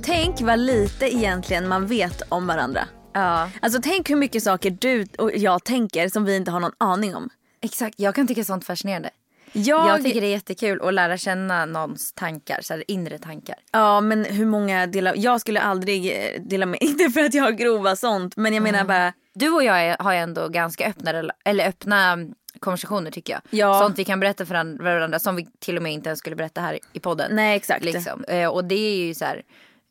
Tänk 0.04 0.42
vad 0.42 0.60
lite 0.60 1.16
egentligen 1.16 1.68
man 1.68 1.88
vet 1.88 2.22
om 2.30 2.48
varandra. 2.48 2.88
ja. 3.14 3.50
Alltså 3.62 3.80
tänk 3.84 4.10
hur 4.10 4.16
mycket 4.16 4.44
saker 4.44 4.78
du 4.82 5.06
och 5.18 5.32
jag 5.36 5.64
tänker 5.64 6.10
som 6.10 6.26
vi 6.26 6.36
inte 6.36 6.52
har 6.52 6.60
någon 6.60 6.74
aning 6.78 7.16
om. 7.16 7.30
Exakt, 7.62 8.00
jag 8.00 8.16
kan 8.16 8.28
tycka 8.28 8.44
sånt 8.44 8.66
fascinerande. 8.66 9.10
Jag, 9.54 9.88
Jag 9.90 10.04
tycker 10.04 10.22
det 10.22 10.28
är 10.28 10.32
jättekul 10.32 10.82
att 10.82 10.94
lära 10.94 11.18
känna 11.18 11.66
någons 11.66 12.14
tankar, 12.14 12.60
så 12.62 12.74
här 12.74 12.84
inre 12.88 13.18
tankar. 13.18 13.56
Ja 13.72 14.02
men 14.02 14.26
hur 14.26 14.46
många 14.46 14.88
delar, 14.88 15.14
jag 15.18 15.42
skulle 15.42 15.62
aldrig 15.62 16.12
eh, 16.12 16.42
dela 16.42 16.66
med, 16.66 16.78
inte 16.84 17.10
för 17.10 17.22
att 17.24 17.34
jag 17.34 17.44
har 17.44 17.52
grova 17.52 17.96
sånt 17.96 18.36
men 18.38 18.54
jag 18.54 18.64
menar 18.64 18.84
bara 18.84 19.14
Du 19.34 19.50
och 19.50 19.64
jag 19.64 19.82
är, 19.82 19.98
har 20.00 20.14
ändå 20.14 20.48
ganska 20.50 20.88
öppna, 20.88 21.32
eller 21.46 21.68
öppna 21.68 22.12
mm, 22.12 22.34
konversationer 22.60 23.12
tycker 23.12 23.34
jag. 23.34 23.42
Ja. 23.50 23.80
Sånt 23.80 24.00
vi 24.00 24.04
kan 24.06 24.20
berätta 24.20 24.46
för 24.46 24.56
an- 24.56 24.78
varandra 24.82 25.20
som 25.20 25.36
vi 25.36 25.48
till 25.60 25.78
och 25.78 25.84
med 25.84 25.94
inte 25.94 26.10
ens 26.10 26.20
skulle 26.20 26.36
berätta 26.36 26.62
här 26.62 26.80
i 26.94 27.00
podden. 27.00 27.36
Nej 27.36 27.56
exakt. 27.56 27.86
Liksom. 27.86 28.24
Eh, 28.24 28.48
Och 28.48 28.66
det 28.66 28.76
är 28.76 28.96
ju 29.06 29.14
så 29.14 29.26
här, 29.26 29.42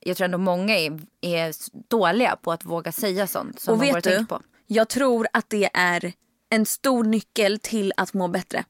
jag 0.00 0.16
tror 0.16 0.25
ändå 0.25 0.38
många 0.38 0.78
är, 0.78 1.00
är 1.21 1.52
dåliga 1.88 2.37
på 2.42 2.52
att 2.52 2.64
våga 2.64 2.92
säga 2.92 3.26
sånt 3.26 3.61
som 3.61 3.73
Och 3.73 3.78
man 3.78 3.87
vet 3.95 4.04
du, 4.04 4.26
på. 4.26 4.40
jag 4.66 4.88
tror 4.88 5.26
att 5.33 5.50
det 5.50 5.71
är 5.75 6.12
en 6.50 6.66
stor 6.66 7.04
nyckel 7.04 7.59
till 7.59 7.92
att 7.97 8.14
må 8.14 8.28
bättre 8.28 8.64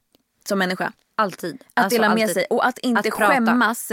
som 0.47 0.59
människa. 0.59 0.91
Alltid. 1.15 1.63
Att 1.73 1.83
Alltså, 1.83 1.97
dela 2.01 2.13
med 2.15 2.21
alltid. 2.23 2.33
sig 2.33 2.45
och 2.49 2.65
att 2.65 2.77
inte 2.79 2.99
Att 2.99 3.05
prata. 3.17 3.33
skämmas 3.33 3.91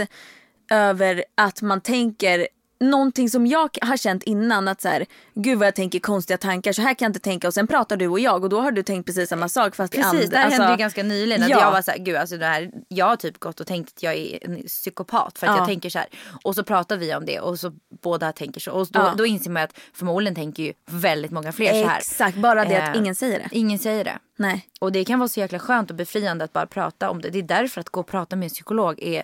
över 0.71 1.23
att 1.35 1.61
man 1.61 1.81
tänker 1.81 2.47
någonting 2.81 3.29
som 3.29 3.47
jag 3.47 3.77
har 3.81 3.97
känt 3.97 4.23
innan 4.23 4.67
att 4.67 4.81
så 4.81 4.87
här, 4.89 5.05
gud 5.33 5.57
vad 5.57 5.67
jag 5.67 5.75
tänker 5.75 5.99
konstiga 5.99 6.37
tankar 6.37 6.73
så 6.73 6.81
här 6.81 6.93
kan 6.93 7.05
jag 7.05 7.09
inte 7.09 7.19
tänka 7.19 7.47
och 7.47 7.53
sen 7.53 7.67
pratar 7.67 7.97
du 7.97 8.07
och 8.07 8.19
jag 8.19 8.43
och 8.43 8.49
då 8.49 8.61
har 8.61 8.71
du 8.71 8.83
tänkt 8.83 9.05
precis 9.05 9.29
samma 9.29 9.49
sak 9.49 9.75
fast 9.75 9.93
Precis, 9.93 10.05
and- 10.21 10.29
det 10.31 10.37
här 10.37 10.45
alltså- 10.45 10.61
hände 10.61 10.73
ju 10.73 10.77
ganska 10.77 11.03
nyligen. 11.03 11.43
Att 11.43 11.49
Ja. 11.49 11.59
jag 11.61 11.71
var 11.71 11.81
såhär, 11.81 11.97
gud 11.97 12.15
alltså 12.15 12.37
det 12.37 12.45
här, 12.45 12.71
jag 12.87 13.05
har 13.05 13.15
typ 13.15 13.39
gått 13.39 13.59
och 13.59 13.67
tänkt 13.67 13.93
att 13.97 14.03
jag 14.03 14.13
är 14.15 14.45
en 14.45 14.63
psykopat 14.67 15.37
för 15.39 15.47
att 15.47 15.53
Ja. 15.53 15.57
jag 15.57 15.67
tänker 15.67 15.89
så 15.89 15.99
här. 15.99 16.07
Och 16.43 16.55
så 16.55 16.63
pratar 16.63 16.97
vi 16.97 17.15
om 17.15 17.25
det 17.25 17.39
och 17.39 17.59
så 17.59 17.71
båda 18.01 18.31
tänker 18.31 18.61
så. 18.61 18.71
Och 18.71 18.87
då, 18.91 18.99
Ja. 18.99 19.13
då 19.17 19.25
inser 19.25 19.49
man 19.51 19.63
att 19.63 19.79
förmodligen 19.93 20.35
tänker 20.35 20.63
ju 20.63 20.73
väldigt 20.85 21.31
många 21.31 21.51
fler 21.51 21.83
så 21.83 21.87
här. 21.89 21.97
Exakt, 21.97 22.37
bara 22.37 22.65
det 22.65 22.83
att 22.83 22.95
Eh, 22.95 23.01
ingen 23.01 23.15
säger 23.15 23.39
det. 23.39 23.47
Ingen 23.51 23.79
säger 23.79 24.03
det. 24.03 24.19
Nej. 24.35 24.67
Och 24.79 24.91
det 24.91 25.05
kan 25.05 25.19
vara 25.19 25.29
så 25.29 25.39
jäkla 25.39 25.59
skönt 25.59 25.89
och 25.89 25.95
befriande 25.95 26.43
att 26.45 26.53
bara 26.53 26.65
prata 26.65 27.09
om 27.09 27.21
det. 27.21 27.29
Det 27.29 27.39
är 27.39 27.43
därför 27.43 27.81
att 27.81 27.89
gå 27.89 27.99
och 27.99 28.07
prata 28.07 28.35
med 28.35 28.43
en 28.45 28.49
psykolog 28.49 28.99
är 29.03 29.23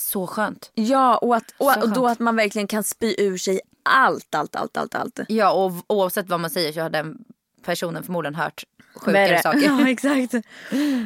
så 0.00 0.26
skönt. 0.26 0.70
Ja 0.74 1.16
och, 1.16 1.36
att, 1.36 1.54
och, 1.58 1.90
då 1.90 2.06
att 2.06 2.18
man 2.18 2.36
verkligen 2.36 2.66
kan 2.66 2.84
spy 2.84 3.14
ur 3.18 3.38
sig 3.38 3.60
allt, 3.82 4.34
allt, 4.34 4.56
allt, 4.56 4.76
allt, 4.76 4.94
allt. 4.94 5.20
Ja 5.28 5.52
och 5.52 5.72
oavsett 5.86 6.28
vad 6.28 6.40
man 6.40 6.50
säger 6.50 6.72
så 6.72 6.80
har 6.80 6.90
den 6.90 7.18
personen 7.64 8.02
förmodligen 8.02 8.34
hört 8.34 8.64
sjukare 8.94 9.42
saker. 9.42 9.60
Ja 9.64 9.88
exakt. 9.88 10.34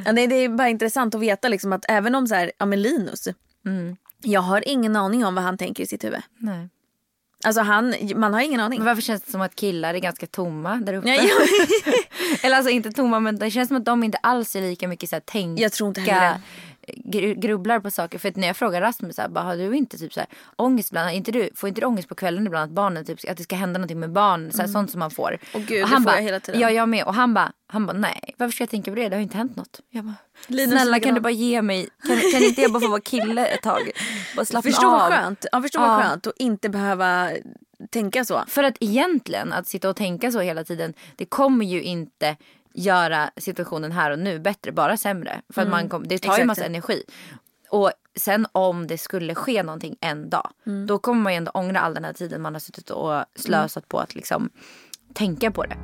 Ja, 0.04 0.12
det, 0.12 0.26
det 0.26 0.34
är 0.34 0.48
bara 0.48 0.68
intressant 0.68 1.14
att 1.14 1.20
veta 1.20 1.48
liksom 1.48 1.72
att 1.72 1.84
även 1.88 2.14
om 2.14 2.26
så 2.26 2.34
här, 2.34 2.52
ja 2.58 2.66
men 2.66 2.82
Linus. 2.82 3.28
Mm. 3.66 3.96
Jag 4.22 4.40
har 4.40 4.68
ingen 4.68 4.96
aning 4.96 5.24
om 5.24 5.34
vad 5.34 5.44
han 5.44 5.58
tänker 5.58 5.82
i 5.82 5.86
sitt 5.86 6.04
huvud. 6.04 6.20
Nej. 6.38 6.68
Alltså 7.44 7.62
han, 7.62 7.94
man 8.16 8.34
har 8.34 8.40
ingen 8.40 8.60
aning. 8.60 8.78
Men 8.78 8.86
varför 8.86 9.02
känns 9.02 9.22
det 9.22 9.30
som 9.30 9.40
att 9.40 9.56
killar 9.56 9.94
är 9.94 9.98
ganska 9.98 10.26
tomma 10.26 10.76
där 10.76 10.94
uppe? 10.94 11.08
Ja, 11.08 11.22
Eller 12.42 12.56
alltså 12.56 12.70
inte 12.70 12.92
tomma 12.92 13.20
men 13.20 13.38
det 13.38 13.50
känns 13.50 13.68
som 13.68 13.76
att 13.76 13.84
de 13.84 14.04
inte 14.04 14.18
alls 14.18 14.56
är 14.56 14.60
lika 14.60 14.88
mycket 14.88 15.08
så 15.08 15.16
här, 15.16 15.20
tänka. 15.20 15.62
Jag 15.62 15.72
tror 15.72 15.88
inte 15.88 16.00
heller 16.00 16.40
grubblar 17.36 17.80
på 17.80 17.90
saker. 17.90 18.18
För 18.18 18.28
att 18.28 18.36
när 18.36 18.46
jag 18.46 18.56
frågar 18.56 18.80
Rasmus 18.80 19.16
så 19.16 19.22
här, 19.22 19.28
bara, 19.28 19.44
har 19.44 19.56
du 19.56 19.76
inte 19.76 19.98
typ 19.98 20.12
så 20.12 20.20
här, 20.20 20.28
ångest 20.56 20.90
ibland? 20.90 21.10
Inte 21.10 21.32
du, 21.32 21.50
får 21.54 21.68
inte 21.68 21.80
du 21.80 21.86
ångest 21.86 22.08
på 22.08 22.14
kvällen 22.14 22.46
ibland 22.46 22.64
att 22.64 22.74
barnen 22.74 23.04
typ, 23.04 23.18
att 23.30 23.36
det 23.36 23.42
ska 23.42 23.56
hända 23.56 23.78
någonting 23.78 24.00
med 24.00 24.12
barn? 24.12 24.52
Så 24.52 24.62
här, 24.62 24.68
Sånt 24.68 24.90
som 24.90 24.98
man 25.00 25.10
får. 25.10 25.28
Mm. 25.28 25.40
Åh 25.54 25.60
gud, 25.60 25.82
och 25.82 25.88
det 25.88 25.94
han 25.94 26.02
får 26.02 26.10
bara, 26.10 26.16
jag 26.16 26.22
hela 26.22 26.40
tiden. 26.40 26.60
Ja 26.60 26.70
jag 26.70 26.88
med. 26.88 27.04
Och 27.04 27.14
han 27.14 27.34
bara, 27.34 27.52
han 27.66 27.86
bara 27.86 27.96
nej 27.96 28.34
varför 28.36 28.52
ska 28.52 28.62
jag 28.62 28.70
tänka 28.70 28.90
på 28.90 28.94
det? 28.94 29.08
Det 29.08 29.16
har 29.16 29.22
inte 29.22 29.36
hänt 29.36 29.56
något. 29.56 29.80
Jag 29.90 30.04
bara, 30.04 30.14
Linus 30.46 30.70
snälla 30.80 31.00
kan 31.00 31.14
du 31.14 31.20
bara 31.20 31.30
ge 31.30 31.62
mig, 31.62 31.88
kan, 32.06 32.16
kan 32.32 32.42
inte 32.42 32.60
jag 32.62 32.72
bara 32.72 32.80
få 32.80 32.88
vara 32.88 33.00
kille 33.00 33.46
ett 33.46 33.62
tag? 33.62 33.90
Bara 34.36 34.44
slappna 34.44 34.70
förstå 34.70 34.86
av. 34.86 34.92
vad 34.92 35.12
skönt. 35.12 35.46
Ja, 35.52 35.62
förstå 35.62 35.80
vad 35.80 35.90
Ja. 35.90 36.02
skönt 36.02 36.26
att 36.26 36.34
inte 36.38 36.68
behöva 36.68 37.30
tänka 37.90 38.24
så. 38.24 38.44
För 38.46 38.62
att 38.64 38.76
egentligen 38.80 39.52
att 39.52 39.68
sitta 39.68 39.88
och 39.88 39.96
tänka 39.96 40.30
så 40.30 40.40
hela 40.40 40.64
tiden 40.64 40.94
det 41.16 41.24
kommer 41.24 41.66
ju 41.66 41.82
inte 41.82 42.36
göra 42.74 43.30
situationen 43.36 43.92
här 43.92 44.10
och 44.10 44.18
nu 44.18 44.38
bättre, 44.38 44.72
bara 44.72 44.96
sämre. 44.96 45.40
För 45.48 45.62
att 45.62 45.68
man 45.68 45.88
kom, 45.88 46.08
det 46.08 46.18
tar 46.18 46.28
ju 46.28 46.32
Exakt. 46.32 46.46
massa 46.46 46.64
energi. 46.64 47.02
Och 47.70 47.92
sen 48.16 48.46
om 48.52 48.86
det 48.86 48.98
skulle 48.98 49.34
ske 49.34 49.62
någonting 49.62 49.96
en 50.00 50.30
dag, 50.30 50.50
då 50.88 50.98
kommer 50.98 51.22
man 51.22 51.32
ju 51.32 51.36
ändå 51.36 51.50
ångra 51.50 51.80
all 51.80 51.94
den 51.94 52.04
här 52.04 52.12
tiden 52.12 52.42
man 52.42 52.52
har 52.54 52.60
suttit 52.60 52.90
och 52.90 53.24
slösat 53.36 53.88
på 53.88 53.98
att 54.00 54.14
liksom 54.14 54.50
tänka 55.14 55.50
på 55.50 55.62
det. 55.64 55.76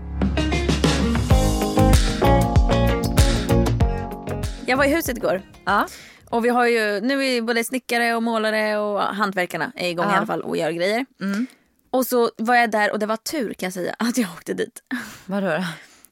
Jag 4.67 4.77
var 4.77 4.85
i 4.85 4.89
huset 4.95 5.17
igår. 5.17 5.43
Ja. 5.65 5.87
Och 6.31 6.45
vi 6.45 6.49
har 6.49 6.67
ju, 6.67 7.01
nu 7.01 7.27
är 7.27 7.43
både 7.43 7.65
snickare 7.65 8.15
och 8.15 8.23
målare 8.23 8.79
och 8.79 9.01
hantverkarna 9.01 9.73
är 9.77 9.89
igång 9.89 10.07
Ja. 10.09 10.13
i 10.15 10.17
alla 10.17 10.27
fall 10.27 10.41
och 10.43 10.57
gör 10.57 10.71
grejer. 10.71 11.07
Mm. 11.21 11.47
Och 11.91 12.07
så 12.07 12.31
var 12.39 12.55
jag 12.55 12.71
där 12.71 12.93
och 12.93 12.99
det 12.99 13.07
var 13.07 13.17
tur 13.17 13.53
kan 13.55 13.67
jag 13.67 13.73
säga 13.73 13.95
att 13.99 14.19
jag 14.19 14.31
åkte 14.31 14.55
dit. 14.55 14.83
Vadå 15.27 15.47
då? 15.47 15.65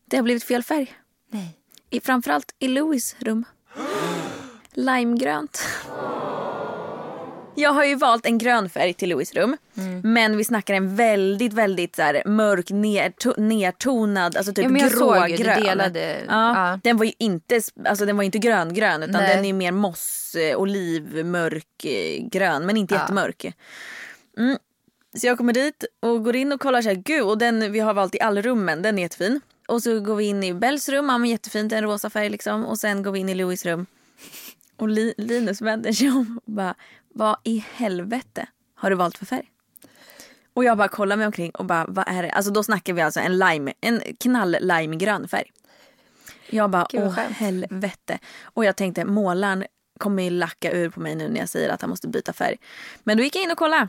Det 0.09 0.17
har 0.17 0.25
blivit 0.25 0.45
fel 0.45 0.62
färg. 0.62 0.93
Nej. 1.33 1.59
I, 1.91 2.00
framförallt 2.00 2.55
i 2.59 2.69
Louis 2.69 3.17
rum. 3.19 3.45
Limegrönt. 4.73 5.62
Jag 7.55 7.73
har 7.73 7.85
ju 7.85 7.95
valt 7.95 8.27
en 8.27 8.38
grön 8.38 8.71
färg 8.71 8.95
till 8.95 9.09
Louis 9.09 9.35
rum. 9.35 9.57
Mm. 9.77 10.00
Men 10.12 10.37
vi 10.37 10.45
snackar 10.45 10.75
en 10.75 10.97
väldigt, 10.97 11.53
väldigt 11.53 11.97
så 11.97 12.03
här, 12.03 12.23
mörk, 12.27 12.71
nerto- 12.71 13.41
nertonad, 13.41 14.37
alltså 14.37 14.53
typ 14.53 14.65
Ja, 14.81 14.88
grågrön. 14.88 15.62
delade- 15.62 16.25
Ja, 16.29 16.71
ja. 16.71 16.81
Den 16.83 16.97
var 16.97 17.05
ju 17.05 17.12
inte, 17.19 17.61
alltså 17.85 18.07
den 18.07 18.17
var 18.17 18.25
inte 18.25 18.38
gröngrön 18.38 19.03
utan 19.03 19.23
Nej. 19.23 19.37
den 19.37 19.45
är 19.45 19.53
mer 19.53 19.73
moss, 19.73 20.35
eh, 20.35 20.57
oliv, 20.57 21.27
mörk, 21.27 21.85
eh, 21.85 22.29
grön 22.29 22.67
men 22.67 22.77
inte 22.77 22.95
Ja. 22.95 23.00
jättemörk. 23.00 23.53
Mm. 24.38 24.59
Så 25.17 25.27
jag 25.27 25.38
kommer 25.38 25.53
dit 25.53 25.85
och 26.00 26.25
går 26.25 26.37
in 26.37 26.53
och 26.53 26.61
kollar 26.61 26.83
så 26.83 26.88
här, 26.88 26.97
gud 26.97 27.23
och 27.23 27.38
den 27.38 27.73
vi 27.73 27.81
har 27.81 27.95
valt 27.95 28.15
i 28.15 28.21
allrummen, 28.21 28.83
den 28.83 28.99
är 28.99 29.03
jättefin. 29.03 29.41
Och 29.69 29.83
så 29.83 30.01
går 30.01 30.17
vi 30.17 30.25
in 30.25 30.45
i 30.45 30.55
Bells 30.55 30.89
rum, 30.89 31.09
ja 31.09 31.19
men 31.19 31.31
jättefint, 31.31 31.73
en 31.73 31.83
rosa 31.85 32.11
färg 32.11 32.29
liksom. 32.31 32.65
Och 32.67 32.79
sen 32.79 33.03
går 33.03 33.13
vi 33.13 33.19
in 33.19 33.29
i 33.29 33.35
Louis 33.35 33.65
rum. 33.67 33.87
Och 34.77 34.89
Li- 34.89 35.15
Linus 35.19 35.61
vänder 35.61 35.93
sig 35.93 36.11
om 36.11 36.41
och 36.47 36.53
bara, 36.53 36.75
vad 37.15 37.37
i 37.45 37.65
helvete 37.75 38.47
har 38.75 38.91
du 38.91 38.97
valt 38.97 39.19
för 39.19 39.27
färg? 39.27 39.51
Och 40.55 40.65
jag 40.65 40.79
bara 40.79 40.89
kollar 40.89 41.17
mig 41.17 41.27
omkring 41.27 41.51
och 41.51 41.65
bara, 41.65 41.87
vad 41.89 42.09
är 42.09 42.23
det? 42.23 42.31
Alltså 42.31 42.51
då 42.53 42.63
snackar 42.63 42.93
vi 42.93 43.01
alltså 43.03 43.21
en 43.21 43.39
lime, 43.39 43.73
en 43.81 44.01
knall 44.21 44.57
limegrön 44.61 45.29
färg. 45.29 45.51
Jag 46.51 46.71
bara, 46.71 46.87
Gud, 46.91 47.03
åh 47.03 47.15
skönt. 47.15 47.37
helvete. 47.37 48.19
Och 48.43 48.65
jag 48.65 48.77
tänkte, 48.77 49.05
målaren 49.05 49.65
kommer 49.99 50.23
ju 50.23 50.31
lacka 50.31 50.73
ur 50.73 50.91
på 50.91 51.01
mig 51.01 51.15
nu 51.15 51.29
när 51.29 51.41
jag 51.41 51.49
säger 51.49 51.69
att 51.69 51.81
han 51.81 51.91
måste 51.91 52.09
byta 52.09 52.33
färg. 52.33 52.57
Men 53.05 53.17
då 53.17 53.23
gick 53.23 53.37
jag 53.37 53.43
in 53.43 53.51
och 53.51 53.59
kollade. 53.59 53.89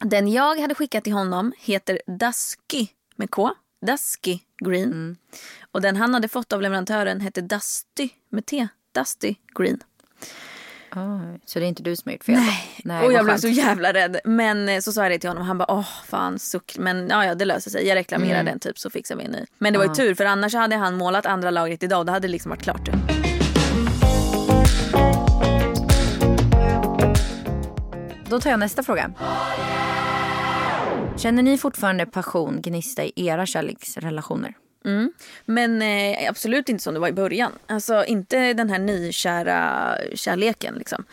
Den 0.00 0.28
jag 0.32 0.60
hade 0.60 0.74
skickat 0.74 1.04
till 1.04 1.12
honom 1.12 1.52
heter 1.58 2.00
Dusky 2.06 2.86
med 3.16 3.30
K. 3.30 3.50
Dusky 3.86 4.38
Green. 4.64 4.84
Mm. 4.92 5.16
Och 5.72 5.80
den 5.80 5.96
han 5.96 6.14
hade 6.14 6.28
fått 6.28 6.52
av 6.52 6.62
leverantören 6.62 7.20
hette 7.20 7.40
Dusty 7.40 8.08
med 8.30 8.46
T. 8.46 8.68
Dusty 8.94 9.34
Green. 9.58 9.78
Oj, 10.96 11.40
så 11.44 11.58
det 11.58 11.64
är 11.64 11.68
inte 11.68 11.82
du 11.82 11.96
som 11.96 12.08
har 12.08 12.12
gjort 12.12 12.24
fel? 12.24 12.34
Nej. 12.34 12.80
Nej 12.84 13.06
och 13.06 13.12
jag 13.12 13.24
blev 13.24 13.36
så 13.38 13.48
jävla 13.48 13.92
rädd. 13.92 14.20
Men 14.24 14.68
eh, 14.68 14.80
så 14.80 14.92
sa 14.92 15.02
jag 15.02 15.12
det 15.12 15.18
till 15.18 15.30
honom. 15.30 15.46
Han 15.46 15.58
bara 15.58 15.72
åh 15.72 15.88
fan 16.06 16.38
suck. 16.38 16.76
Men 16.78 17.08
ja, 17.08 17.24
ja 17.24 17.34
det 17.34 17.44
löser 17.44 17.70
sig. 17.70 17.86
Jag 17.86 17.94
reklamerar 17.96 18.40
Mm. 18.40 18.46
den 18.46 18.58
typ 18.58 18.78
så 18.78 18.90
fixar 18.90 19.16
vi 19.16 19.24
en 19.24 19.30
ny. 19.30 19.44
Men 19.58 19.72
det 19.72 19.78
var 19.78 19.86
ju 19.86 19.94
tur 19.94 20.14
för 20.14 20.24
annars 20.24 20.54
hade 20.54 20.76
han 20.76 20.94
målat 20.96 21.26
andra 21.26 21.50
lagret 21.50 21.82
idag 21.82 21.98
och 21.98 22.06
det 22.06 22.12
hade 22.12 22.28
liksom 22.28 22.50
varit 22.50 22.62
klart. 22.62 22.88
Då 28.28 28.40
tar 28.40 28.50
jag 28.50 28.60
nästa 28.60 28.82
fråga. 28.82 29.10
Känner 31.18 31.42
ni 31.42 31.58
fortfarande 31.58 32.06
passion, 32.06 32.60
gnista 32.62 33.04
i 33.04 33.12
era 33.16 33.46
kärleksrelationer? 33.46 34.54
Mm. 34.84 35.12
Men 35.44 35.82
eh, 35.82 36.28
absolut 36.28 36.68
inte 36.68 36.82
som 36.82 36.94
det 36.94 37.00
var 37.00 37.08
i 37.08 37.12
början. 37.12 37.52
Alltså 37.66 38.04
inte 38.04 38.52
den 38.52 38.70
här 38.70 38.78
nykära 38.78 39.94
kärleken 40.14 40.74
liksom. 40.74 41.04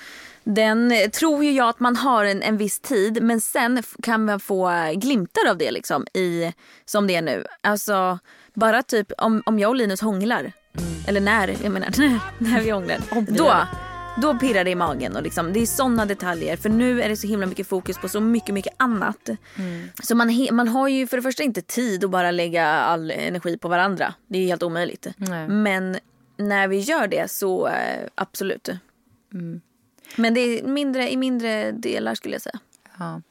Den 0.43 0.91
eh, 0.91 1.09
tror 1.09 1.43
ju 1.43 1.51
jag 1.51 1.69
att 1.69 1.79
man 1.79 1.95
har 1.95 2.25
en, 2.25 2.41
en 2.41 2.57
viss 2.57 2.79
tid 2.79 3.23
men 3.23 3.41
sen 3.41 3.83
kan 4.03 4.25
man 4.25 4.39
få 4.39 4.71
glimtar 4.95 5.49
av 5.49 5.57
det 5.57 5.71
liksom 5.71 6.05
i 6.13 6.53
som 6.85 7.07
det 7.07 7.15
är 7.15 7.21
nu. 7.21 7.45
Alltså 7.61 8.19
bara 8.53 8.83
typ 8.83 9.11
om, 9.17 9.43
om 9.45 9.59
jag 9.59 9.69
och 9.69 9.75
Linus 9.75 10.01
hånglar. 10.01 10.51
Eller 11.07 11.21
när, 11.21 11.55
jag 11.63 11.71
menar 11.71 11.89
när, 11.97 12.19
när 12.51 12.61
vi 12.61 12.69
hånglar. 12.69 12.97
Då, 13.27 13.67
då 14.21 14.39
pirrar 14.39 14.63
det 14.63 14.69
i 14.69 14.75
magen 14.75 15.15
och 15.15 15.23
liksom, 15.23 15.53
det 15.53 15.59
är 15.59 15.65
såna 15.65 16.05
detaljer 16.05 16.57
för 16.57 16.69
nu 16.69 17.01
är 17.01 17.09
det 17.09 17.17
så 17.17 17.27
himla 17.27 17.45
mycket 17.45 17.67
fokus 17.67 17.97
på 17.97 18.09
så 18.09 18.19
mycket, 18.19 18.53
mycket 18.53 18.73
annat. 18.77 19.29
Så 20.03 20.15
man, 20.15 20.47
man 20.51 20.67
har 20.67 20.87
ju 20.87 21.07
för 21.07 21.17
det 21.17 21.23
första 21.23 21.43
inte 21.43 21.61
tid 21.61 22.03
att 22.03 22.09
bara 22.09 22.31
lägga 22.31 22.65
all 22.67 23.11
energi 23.11 23.57
på 23.57 23.67
varandra. 23.67 24.13
Det 24.27 24.37
är 24.37 24.41
ju 24.41 24.47
helt 24.47 24.63
omöjligt. 24.63 25.07
Nej. 25.17 25.47
Men 25.47 25.97
när 26.37 26.67
vi 26.67 26.79
gör 26.79 27.07
det 27.07 27.31
så 27.31 27.67
eh, 27.67 28.07
absolut. 28.15 28.69
Men 30.15 30.33
det 30.33 30.39
är 30.39 30.67
mindre, 30.67 31.11
i 31.11 31.17
mindre 31.17 31.71
delar 31.71 32.15
skulle 32.15 32.35
jag 32.35 32.41
säga. 32.41 32.59
Ja. 32.99 33.21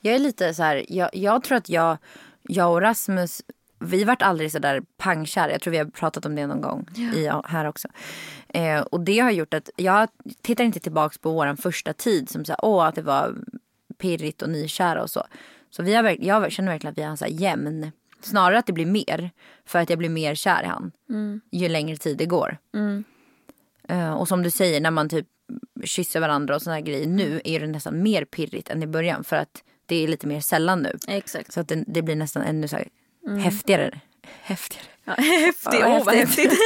Jag 0.00 0.14
är 0.14 0.18
lite 0.18 0.54
så 0.54 0.62
här, 0.62 0.84
jag, 0.88 1.10
jag 1.12 1.44
tror 1.44 1.58
att 1.58 1.68
jag, 1.68 1.98
jag 2.42 2.72
och 2.72 2.80
Rasmus, 2.80 3.42
vi 3.78 4.04
vart 4.04 4.22
aldrig 4.22 4.52
så 4.52 4.58
där 4.58 4.82
pangkär. 4.96 5.48
Jag 5.48 5.60
tror 5.60 5.70
vi 5.70 5.78
har 5.78 5.84
pratat 5.84 6.26
om 6.26 6.34
det 6.34 6.46
någon 6.46 6.60
gång 6.60 6.86
i, 7.14 7.30
här 7.44 7.64
också. 7.64 7.88
Eh, 8.48 8.80
och 8.80 9.00
det 9.00 9.18
har 9.18 9.30
gjort 9.30 9.54
att 9.54 9.70
jag 9.76 10.08
tittar 10.42 10.64
inte 10.64 10.80
tillbaks 10.80 11.18
på 11.18 11.30
vår 11.32 11.56
första 11.56 11.92
tid 11.92 12.30
som 12.30 12.44
så 12.44 12.52
här, 12.52 12.58
åh 12.62 12.84
att 12.84 12.94
det 12.94 13.02
var 13.02 13.34
pirrigt 13.98 14.42
och 14.42 14.50
nykära 14.50 15.02
och 15.02 15.10
så. 15.10 15.24
Så 15.70 15.82
vi 15.82 15.94
har, 15.94 16.16
jag 16.20 16.52
känner 16.52 16.72
verkligen 16.72 16.92
att 16.92 16.98
vi 16.98 17.02
har 17.02 17.16
så 17.16 17.24
här 17.24 17.32
jämn, 17.32 17.92
snarare 18.20 18.58
att 18.58 18.66
det 18.66 18.72
blir 18.72 18.86
mer. 18.86 19.30
För 19.66 19.78
att 19.78 19.90
jag 19.90 19.98
blir 19.98 20.08
mer 20.08 20.34
kär 20.34 20.62
i 20.62 20.66
han. 20.66 20.92
Ju 21.50 21.68
längre 21.68 21.96
tid 21.96 22.18
det 22.18 22.26
går. 22.26 22.58
Eh, 23.88 24.12
och 24.12 24.28
som 24.28 24.42
du 24.42 24.50
säger, 24.50 24.80
när 24.80 24.90
man 24.90 25.08
typ 25.08 25.26
kysser 25.84 26.20
varandra 26.20 26.54
och 26.54 26.62
såna 26.62 26.74
här 26.76 26.82
grejer 26.82 27.06
nu 27.06 27.40
är 27.44 27.60
det 27.60 27.66
nästan 27.66 28.02
mer 28.02 28.24
pirrigt 28.24 28.68
än 28.68 28.82
i 28.82 28.86
början. 28.86 29.24
För 29.24 29.36
att 29.36 29.62
det 29.86 30.04
är 30.04 30.08
lite 30.08 30.26
mer 30.26 30.40
sällan 30.40 30.82
nu. 30.82 30.98
Exakt. 31.08 31.52
Så 31.52 31.60
att 31.60 31.68
det, 31.68 31.84
det 31.86 32.02
blir 32.02 32.16
nästan 32.16 32.42
ännu 32.42 32.68
så 32.68 32.76
här 32.76 32.88
häftigare. 33.40 34.00
Häftigare. 34.42 34.84
Ja, 35.04 35.12
häftigt. 35.18 35.80
Ja, 35.80 35.86
Åh 35.98 36.04
vad 36.04 36.14
häftigt. 36.14 36.50
häftigt. 36.50 36.60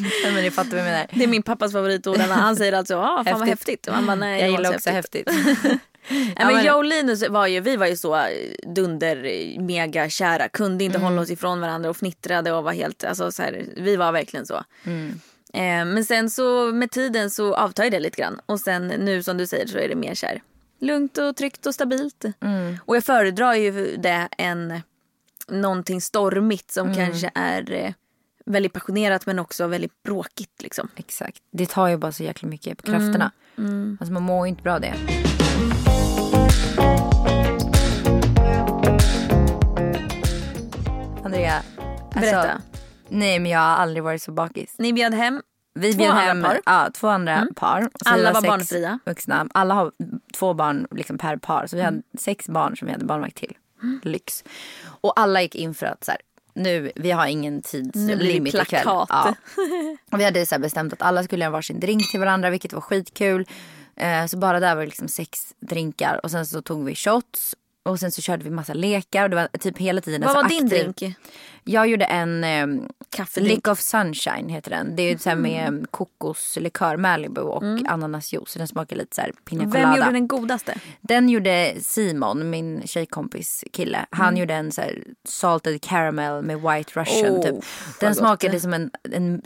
Nej, 0.24 0.32
men 0.32 0.42
ni 0.42 0.50
fattar 0.50 0.70
vad 0.70 0.78
jag 0.78 0.84
menar. 0.84 1.06
Det 1.12 1.24
är 1.24 1.28
min 1.28 1.42
pappas 1.42 1.72
favoritord. 1.72 2.16
Han 2.18 2.56
säger 2.56 2.72
alltså 2.72 2.96
ah, 2.96 3.24
fan 3.24 3.38
vad 3.38 3.48
Häftigt. 3.48 3.48
häftigt. 3.48 3.86
Och 3.86 3.94
man 3.94 4.06
bara, 4.06 4.14
nej, 4.14 4.40
Jag 4.40 4.50
gillar 4.50 4.70
så 4.70 4.76
också 4.76 4.90
häftigt. 4.90 5.26
Nej, 5.26 5.56
men 6.36 6.46
men- 6.54 6.64
jag 6.64 6.76
och 6.76 6.84
Linus 6.84 7.28
var 7.28 7.46
ju, 7.46 7.60
vi 7.60 7.76
var 7.76 7.86
ju 7.86 7.96
så 7.96 8.16
eh, 8.16 8.26
dunder 8.74 9.24
eh, 9.24 9.60
mega 9.60 10.08
kära. 10.08 10.48
Kunde 10.48 10.84
inte 10.84 10.98
hålla 10.98 11.20
oss 11.20 11.30
ifrån 11.30 11.60
varandra 11.60 11.90
och 11.90 11.96
fnittrade 11.96 12.52
och 12.52 12.64
var 12.64 12.72
helt, 12.72 13.04
alltså 13.04 13.32
så 13.32 13.42
här, 13.42 13.64
vi 13.76 13.96
var 13.96 14.12
verkligen 14.12 14.46
så. 14.46 14.54
Eh, 15.54 15.84
men 15.84 16.04
sen 16.04 16.30
så 16.30 16.72
med 16.72 16.90
tiden 16.90 17.30
så 17.30 17.54
avtar 17.54 17.90
det 17.90 18.00
lite 18.00 18.20
grann. 18.22 18.40
Och 18.46 18.60
sen 18.60 18.86
nu 18.88 19.22
som 19.22 19.36
du 19.38 19.46
säger 19.46 19.66
så 19.66 19.78
är 19.78 19.88
det 19.88 19.94
mer 19.94 20.14
kär. 20.14 20.42
Lugnt 20.80 21.18
och 21.18 21.36
tryggt 21.36 21.66
och 21.66 21.74
stabilt. 21.74 22.24
Och 22.84 22.96
jag 22.96 23.04
föredrar 23.04 23.54
ju 23.54 23.96
det 23.96 24.28
än 24.38 24.80
någonting 25.48 26.00
stormigt 26.00 26.70
som 26.70 26.94
kanske 26.94 27.30
är 27.34 27.72
eh, 27.72 27.92
väldigt 28.46 28.72
passionerat 28.72 29.26
men 29.26 29.38
också 29.38 29.66
väldigt 29.66 30.02
bråkigt 30.02 30.62
liksom. 30.62 30.88
Exakt. 30.96 31.38
Det 31.52 31.66
tar 31.66 31.88
ju 31.88 31.96
bara 31.96 32.12
så 32.12 32.22
jäkla 32.22 32.48
mycket 32.48 32.78
på 32.78 32.82
krafterna. 32.86 33.30
Alltså 34.00 34.12
man 34.12 34.22
mår 34.22 34.46
ju 34.46 34.48
inte 34.50 34.62
bra 34.62 34.78
det. 34.78 34.94
Andrea. 41.24 41.62
Alltså, 42.14 42.20
Berätta. 42.20 42.60
Nej 43.08 43.38
men 43.38 43.50
jag 43.50 43.58
har 43.60 43.66
aldrig 43.76 44.02
varit 44.04 44.22
så 44.22 44.32
bakis. 44.32 44.74
Ni 44.78 44.92
bjöd 44.92 45.14
hem 45.14 45.42
Vi 45.74 45.94
Två 45.94 46.04
andra 46.04 46.20
hem 46.20 46.42
par? 46.42 46.60
Ja, 46.66 46.90
två 46.94 47.08
andra 47.08 47.46
par. 47.56 47.80
Så 47.82 47.88
vi 48.04 48.10
Alla 48.10 48.32
var 48.32 48.40
sex 48.40 48.48
barnfria? 48.48 48.98
Vuxna. 49.06 49.46
Alla 49.54 49.74
har 49.74 49.92
två 50.38 50.54
barn 50.54 50.86
liksom 50.90 51.18
per 51.18 51.36
par. 51.36 51.66
Så 51.66 51.76
vi 51.76 51.82
Mm. 51.82 51.94
hade 51.94 52.22
sex 52.22 52.48
barn 52.48 52.76
som 52.76 52.86
vi 52.86 52.92
hade 52.92 53.04
barnvakt 53.04 53.36
till. 53.36 53.54
Lyx. 54.02 54.44
Och 54.84 55.20
alla 55.20 55.42
gick 55.42 55.54
in 55.54 55.74
för 55.74 55.86
att 55.86 56.04
så 56.04 56.10
här, 56.10 56.20
nu, 56.54 56.92
vi 56.94 57.10
har 57.10 57.26
ingen 57.26 57.62
tidslimit 57.62 58.54
ikväll. 58.54 58.82
Ja. 58.84 59.34
Och 60.12 60.20
vi 60.20 60.24
hade 60.24 60.46
så 60.46 60.58
bestämt 60.58 60.92
att 60.92 61.02
alla 61.02 61.22
skulle 61.22 61.44
göra 61.44 61.52
varsin 61.52 61.80
drink 61.80 62.10
till 62.10 62.20
varandra 62.20 62.50
vilket 62.50 62.72
var 62.72 62.80
skitkul. 62.80 63.46
Eh, 63.96 64.26
så 64.26 64.38
bara 64.38 64.60
där 64.60 64.74
var 64.74 64.82
det 64.82 64.86
liksom 64.86 65.08
sex 65.08 65.54
drinkar 65.60 66.20
och 66.22 66.30
sen 66.30 66.46
så 66.46 66.62
tog 66.62 66.84
vi 66.84 66.94
shots 66.94 67.54
och 67.82 68.00
sen 68.00 68.12
så 68.12 68.22
körde 68.22 68.44
vi 68.44 68.50
massa 68.50 68.74
lekar 68.74 69.24
och 69.24 69.30
det 69.30 69.36
var 69.36 69.48
typ 69.58 69.78
hela 69.78 70.00
tiden 70.00 70.20
Vad 70.22 70.30
så 70.30 70.36
var 70.42 70.48
din 70.48 70.64
aktiv. 70.64 70.92
drink? 70.94 71.16
Jag 71.64 71.86
gjorde 71.88 72.04
en 72.04 72.88
Kaffedrink. 73.10 73.54
Lick 73.56 73.68
of 73.68 73.80
Sunshine 73.80 74.48
heter 74.48 74.70
den. 74.70 74.96
Det 74.96 75.02
är 75.02 75.10
ju 75.12 75.18
så 75.18 75.28
här 75.28 75.36
med 75.36 75.68
Mm. 75.68 75.86
kokoslikör, 75.90 76.96
Malibu 76.96 77.40
och 77.40 77.62
ananasjuice. 77.86 78.50
Så 78.52 78.58
den 78.58 78.68
smakar 78.68 78.96
lite 78.96 79.14
så 79.14 79.20
här 79.20 79.32
pina 79.44 79.64
colada. 79.64 79.86
Vem 79.88 79.96
gjorde 79.98 80.10
den 80.12 80.28
godaste? 80.28 80.74
Den 81.00 81.28
gjorde 81.28 81.74
Simon, 81.80 82.50
min 82.50 82.82
tjejkompis 82.86 83.64
kille. 83.72 84.06
Han 84.10 84.28
Mm. 84.28 84.40
gjorde 84.40 84.54
en 84.54 84.72
så 84.72 84.80
här 84.80 85.04
salted 85.28 85.82
caramel 85.82 86.42
med 86.42 86.60
white 86.60 87.00
russian 87.00 87.32
Oh, 87.36 87.42
typ. 87.42 87.64
Den 88.00 88.08
gott. 88.10 88.16
smakade 88.18 88.60
som 88.60 88.72
en, 88.74 88.90
en 89.12 89.42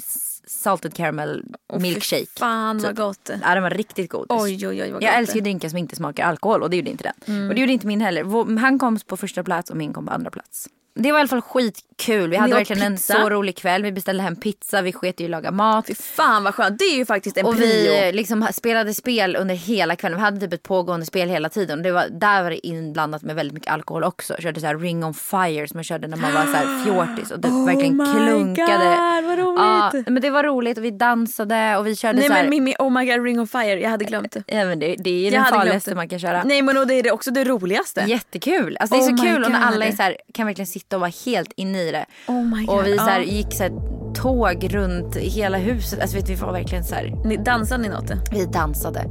salted 0.46 0.94
caramel 0.94 1.44
milkshake. 1.78 2.26
Fan 2.36 2.78
vad 2.78 2.90
typ. 2.90 2.98
gott. 2.98 3.30
Ja 3.42 3.54
den 3.54 3.62
var 3.62 3.70
riktigt 3.70 4.10
god. 4.10 4.26
Oj 4.28 4.68
oj 4.68 4.82
oj 4.82 4.92
vad 4.92 5.02
Jag 5.02 5.14
älskar 5.14 5.34
ju 5.34 5.40
drinkar 5.40 5.68
som 5.68 5.78
inte 5.78 5.96
smakar 5.96 6.24
alkohol 6.24 6.62
och 6.62 6.70
det 6.70 6.76
gjorde 6.76 6.90
inte 6.90 7.04
den. 7.04 7.36
Mm. 7.36 7.48
Och 7.48 7.54
det 7.54 7.60
gjorde 7.60 7.72
inte 7.72 7.86
min 7.86 8.00
heller. 8.00 8.58
Han 8.58 8.78
kom 8.78 8.98
på 9.06 9.16
första 9.16 9.42
plats 9.44 9.70
och 9.70 9.76
min 9.76 9.92
kom 9.92 10.06
på 10.06 10.12
andra 10.12 10.30
plats. 10.30 10.68
Det 10.98 11.12
var 11.12 11.18
i 11.18 11.20
alla 11.20 11.28
fall 11.28 11.40
skitkul. 11.40 12.30
Vi 12.30 12.36
hade 12.36 12.54
verkligen 12.54 12.92
pizza? 12.96 13.14
en 13.16 13.22
så 13.22 13.30
rolig 13.30 13.56
kväll. 13.56 13.82
Vi 13.82 13.92
beställde 13.92 14.22
hem 14.22 14.36
pizza, 14.36 14.82
vi 14.82 14.92
sket 14.92 15.20
i 15.20 15.24
att 15.24 15.30
laga 15.30 15.50
mat. 15.50 15.86
Fy 15.86 15.94
fan 15.94 16.44
vad 16.44 16.54
skönt. 16.54 16.78
Det 16.78 16.84
är 16.84 16.96
ju 16.96 17.04
faktiskt 17.06 17.36
en 17.36 17.46
Och 17.46 17.56
prio. 17.56 17.66
vi 17.92 18.12
liksom 18.12 18.48
spelade 18.52 18.94
spel 18.94 19.36
under 19.36 19.54
hela 19.54 19.96
kvällen. 19.96 20.18
Vi 20.18 20.24
hade 20.24 20.40
typ 20.40 20.52
ett 20.52 20.62
pågående 20.62 21.06
spel 21.06 21.28
hela 21.28 21.48
tiden. 21.48 21.78
Och 21.78 21.82
Det 21.82 21.92
var, 21.92 22.06
där 22.10 22.42
var 22.42 22.50
det 22.50 22.66
inblandat 22.66 23.22
med 23.22 23.36
väldigt 23.36 23.54
mycket 23.54 23.72
alkohol 23.72 24.04
också. 24.04 24.32
Jag 24.34 24.42
körde 24.42 24.60
så 24.60 24.66
här 24.66 24.78
Ring 24.78 25.04
on 25.04 25.14
Fire 25.14 25.68
som 25.68 25.76
man 25.76 25.84
körde 25.84 26.08
när 26.08 26.16
man 26.16 26.32
var 26.34 26.42
så 26.44 26.52
här 26.52 26.84
fjortis. 26.84 27.30
Och 27.30 27.40
det 27.40 27.48
verkligen 27.48 28.00
Oh 28.00 28.06
my 28.06 28.14
klunkade. 28.26 28.84
God, 28.84 29.24
vad 29.24 29.38
roligt. 29.38 30.04
Ja, 30.06 30.12
men 30.12 30.22
det 30.22 30.30
var 30.30 30.44
roligt 30.44 30.78
och 30.78 30.84
vi 30.84 30.90
dansade 30.90 31.76
och 31.76 31.86
vi 31.86 31.96
körde 31.96 32.18
Nej 32.18 32.26
så 32.28 32.32
här. 32.32 32.42
men 32.42 32.50
Mimmi, 32.50 32.74
oh 32.78 32.90
my 32.90 33.04
god 33.12 33.24
ring 33.24 33.40
of 33.40 33.50
fire. 33.50 33.80
Jag 33.80 33.90
hade 33.90 34.04
glömt 34.04 34.32
det. 34.32 34.42
Ja, 34.46 34.64
men 34.64 34.78
det, 34.78 34.96
det 34.98 35.10
är 35.10 35.32
Jag 35.32 35.32
den 35.32 35.44
farligaste 35.52 35.94
man 35.94 36.08
kan 36.08 36.18
köra. 36.18 36.42
Nej 36.44 36.62
men 36.62 36.76
och 36.78 36.86
det 36.86 36.94
är 36.94 37.12
också 37.12 37.30
det 37.30 37.44
roligaste. 37.44 38.04
Jättekul. 38.06 38.76
Alltså, 38.80 38.96
det 38.96 39.02
är 39.04 39.12
Oh 39.12 39.16
så 39.16 39.22
kul 39.24 39.44
och 39.44 39.50
när 39.50 39.58
God. 39.58 39.68
alla 39.74 39.84
är 39.86 39.92
så 39.92 40.02
här, 40.02 40.16
kan 40.34 40.46
verkligen 40.46 40.66
sitta 40.66 40.85
och 40.94 41.00
vara 41.00 41.12
helt 41.26 41.52
inne 41.56 41.82
i 41.82 41.92
det. 41.92 42.06
Oh 42.28 42.70
och 42.70 42.86
vi 42.86 42.98
så 42.98 43.04
här, 43.04 43.20
gick 43.20 43.54
så 43.54 43.62
här, 43.62 43.72
tåg 44.14 44.74
runt 44.74 45.16
hela 45.16 45.58
huset. 45.58 46.00
Alltså 46.00 46.16
vet, 46.16 46.30
vi 46.30 46.34
var 46.34 46.52
verkligen 46.52 46.84
så 46.84 46.94
här, 46.94 47.14
Ni, 47.24 47.36
dansade 47.36 47.82
ni 47.82 47.88
något? 47.88 48.10
vi 48.30 48.44
dansade 48.44 49.04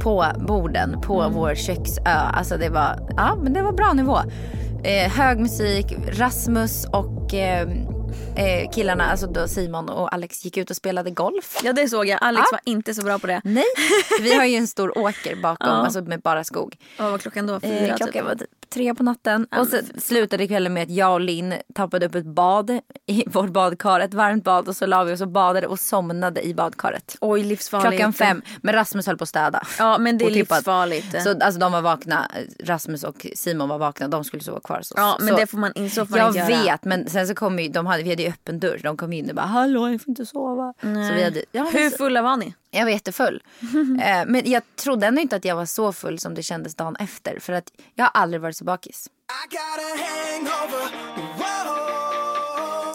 på 0.00 0.24
borden 0.48 1.00
på 1.00 1.28
vår 1.34 1.54
köksö. 1.54 2.02
Alltså 2.10 2.56
det 2.56 2.68
var, 2.68 3.08
ja 3.16 3.38
men 3.42 3.52
det 3.52 3.62
var 3.62 3.72
bra 3.72 3.92
nivå. 3.92 4.18
Eh, 4.84 5.10
hög 5.12 5.38
musik, 5.38 5.96
Rasmus 6.08 6.84
och 6.84 7.34
eh, 7.34 7.68
eh, 8.36 8.70
killarna, 8.70 9.04
alltså 9.10 9.26
då 9.26 9.48
Simon 9.48 9.88
och 9.88 10.14
Alex 10.14 10.44
gick 10.44 10.56
ut 10.56 10.70
och 10.70 10.76
spelade 10.76 11.10
golf. 11.10 11.60
Ja 11.64 11.72
det 11.72 11.88
såg 11.88 12.06
jag. 12.06 12.18
Alex 12.22 12.46
Ja. 12.52 12.58
var 12.64 12.72
inte 12.72 12.94
så 12.94 13.02
bra 13.02 13.18
på 13.18 13.26
det. 13.26 13.40
Nej, 13.44 13.64
vi 14.20 14.34
har 14.34 14.44
ju 14.44 14.56
en 14.56 14.66
stor 14.68 14.98
åker 14.98 15.36
bakom, 15.36 15.68
alltså 15.68 16.00
med 16.02 16.20
bara 16.20 16.44
skog. 16.44 16.76
Vad 16.98 17.10
var 17.10 17.18
klockan 17.18 17.46
då? 17.46 17.60
Fyra 17.60 17.72
Eh, 17.72 17.96
klockan 17.96 18.12
typ? 18.12 18.24
var 18.24 18.34
typ 18.34 18.50
tre 18.74 18.94
på 18.94 19.02
natten. 19.02 19.46
Och 19.58 19.66
så 19.66 19.76
slutade 19.98 20.46
kvällen 20.46 20.72
med 20.72 20.82
att 20.82 20.90
jag 20.90 21.12
och 21.12 21.20
Linn 21.20 21.54
tappade 21.74 22.06
upp 22.06 22.14
ett 22.14 22.26
bad 22.26 22.80
i 23.06 23.24
vårt 23.28 23.50
badkar. 23.50 24.00
Ett 24.00 24.14
varmt 24.14 24.44
bad 24.44 24.68
och 24.68 24.76
så 24.76 24.86
la 24.86 25.04
vi 25.04 25.12
oss 25.14 25.20
och 25.20 25.28
badade 25.28 25.66
och 25.66 25.78
somnade 25.80 26.42
i 26.46 26.54
badkaret. 26.54 27.16
Oj 27.20 27.42
livsfarligt. 27.42 27.90
Klockan 27.90 28.12
fem. 28.12 28.42
Men 28.62 28.74
Rasmus 28.74 29.06
höll 29.06 29.16
på 29.16 29.22
att 29.22 29.28
städa. 29.28 29.62
Ja 29.78 29.98
men 29.98 30.18
det 30.18 30.24
är 30.24 30.30
Otippat. 30.30 30.58
livsfarligt. 30.58 31.22
Så 31.22 31.30
alltså 31.30 31.60
de 31.60 31.72
var 31.72 31.80
vakna, 31.82 32.30
Rasmus 32.64 33.04
och 33.04 33.26
Simon 33.34 33.68
var 33.68 33.78
vakna, 33.78 34.08
de 34.08 34.24
skulle 34.24 34.42
sova 34.42 34.60
kvar. 34.60 34.80
Så, 34.82 34.94
ja 34.96 35.16
men 35.20 35.28
så, 35.28 35.36
det 35.36 35.46
får 35.46 35.58
man, 35.58 35.72
så 35.90 36.06
får 36.06 36.10
man 36.10 36.18
Jag 36.18 36.28
inte 36.28 36.38
göra. 36.52 36.62
vet 36.62 36.84
men 36.84 37.08
sen 37.10 37.26
så 37.28 37.34
kom 37.34 37.58
ju, 37.58 37.68
de 37.68 37.86
hade, 37.86 37.99
vi 38.02 38.10
hade 38.10 38.22
ju 38.22 38.28
öppen 38.28 38.60
dörr. 38.60 38.80
De 38.82 38.96
kom 38.96 39.12
in 39.12 39.28
och 39.30 39.36
bara 39.36 39.46
hallå 39.46 39.88
jag 39.90 40.00
får 40.02 40.08
inte 40.10 40.26
sova. 40.26 40.74
Så 40.80 41.14
vi 41.14 41.22
hade, 41.24 41.44
ja, 41.52 41.64
Hur 41.72 41.90
fulla 41.90 42.22
var 42.22 42.36
ni? 42.36 42.54
jag 42.70 42.84
var 42.84 42.90
jättefull. 42.90 43.42
eh, 44.02 44.22
men 44.26 44.42
jag 44.50 44.62
trodde 44.76 45.06
ändå 45.06 45.20
inte 45.20 45.36
att 45.36 45.44
jag 45.44 45.56
var 45.56 45.66
så 45.66 45.92
full 45.92 46.18
som 46.18 46.34
det 46.34 46.42
kändes 46.42 46.74
dagen 46.74 46.96
efter. 46.96 47.38
För 47.38 47.52
att 47.52 47.72
jag 47.94 48.04
har 48.04 48.10
aldrig 48.22 48.40
varit 48.40 48.56
så 48.56 48.64
bakis. 48.64 49.10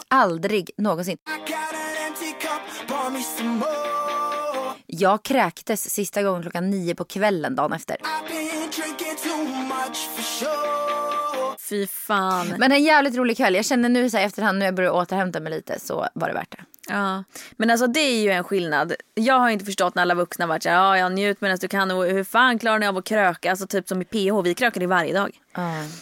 Aldrig 0.08 0.70
någonsin. 0.76 1.18
Jag 4.86 5.22
kräktes 5.22 5.90
sista 5.90 6.22
gången 6.22 6.42
klockan 6.42 6.70
nio 6.70 6.94
på 6.94 7.04
kvällen 7.04 7.54
dagen 7.54 7.72
efter. 7.72 7.96
Sure. 10.38 11.35
Fy 11.60 11.86
fan. 11.86 12.54
Men 12.58 12.72
en 12.72 12.84
jävligt 12.84 13.16
rolig 13.16 13.36
kväll. 13.36 13.54
Jag 13.54 13.64
känner 13.64 13.88
nu 13.88 14.10
så 14.10 14.16
här, 14.16 14.26
efterhand, 14.26 14.58
när 14.58 14.66
jag 14.66 14.74
börjar 14.74 14.90
återhämta 14.90 15.40
mig 15.40 15.52
lite 15.52 15.80
så 15.80 16.08
var 16.14 16.28
det 16.28 16.34
värt 16.34 16.50
det. 16.50 16.64
Ja. 16.88 17.24
Men 17.56 17.70
alltså 17.70 17.86
det 17.86 18.00
är 18.00 18.22
ju 18.22 18.30
en 18.30 18.44
skillnad. 18.44 18.92
Jag 19.14 19.38
har 19.38 19.50
inte 19.50 19.64
förstått 19.64 19.94
när 19.94 20.02
alla 20.02 20.14
vuxna 20.14 20.46
varit 20.46 20.62
såhär, 20.62 20.76
ja, 20.76 20.98
ja 20.98 21.08
njut 21.08 21.40
medan 21.40 21.58
du 21.60 21.68
kan 21.68 21.90
och 21.90 22.04
hur 22.04 22.24
fan 22.24 22.58
klarar 22.58 22.78
ni 22.78 22.86
av 22.86 22.96
att 22.96 23.04
kröka? 23.04 23.50
Alltså 23.50 23.66
typ 23.66 23.88
som 23.88 24.02
i 24.02 24.04
PH, 24.04 24.42
vi 24.44 24.54
krökade 24.54 24.86
varje 24.86 25.14
dag. 25.14 25.30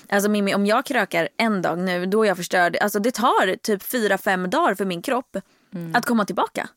Alltså 0.09 0.31
Mimmi, 0.31 0.55
om 0.55 0.67
jag 0.67 0.85
krökar 0.85 1.29
en 1.37 1.63
dag 1.63 1.79
nu 1.79 2.07
då 2.07 2.23
är 2.23 2.29
jag 2.29 2.37
förstörd. 2.37 2.77
Alltså 2.81 2.99
det 2.99 3.11
tar 3.11 3.57
typ 3.57 3.83
fyra 3.83 4.19
fem 4.19 4.51
dagar 4.51 4.75
för 4.75 4.85
min 4.85 5.03
kropp 5.03 5.37
att 5.95 6.07
komma 6.07 6.25
tillbaka. 6.25 6.69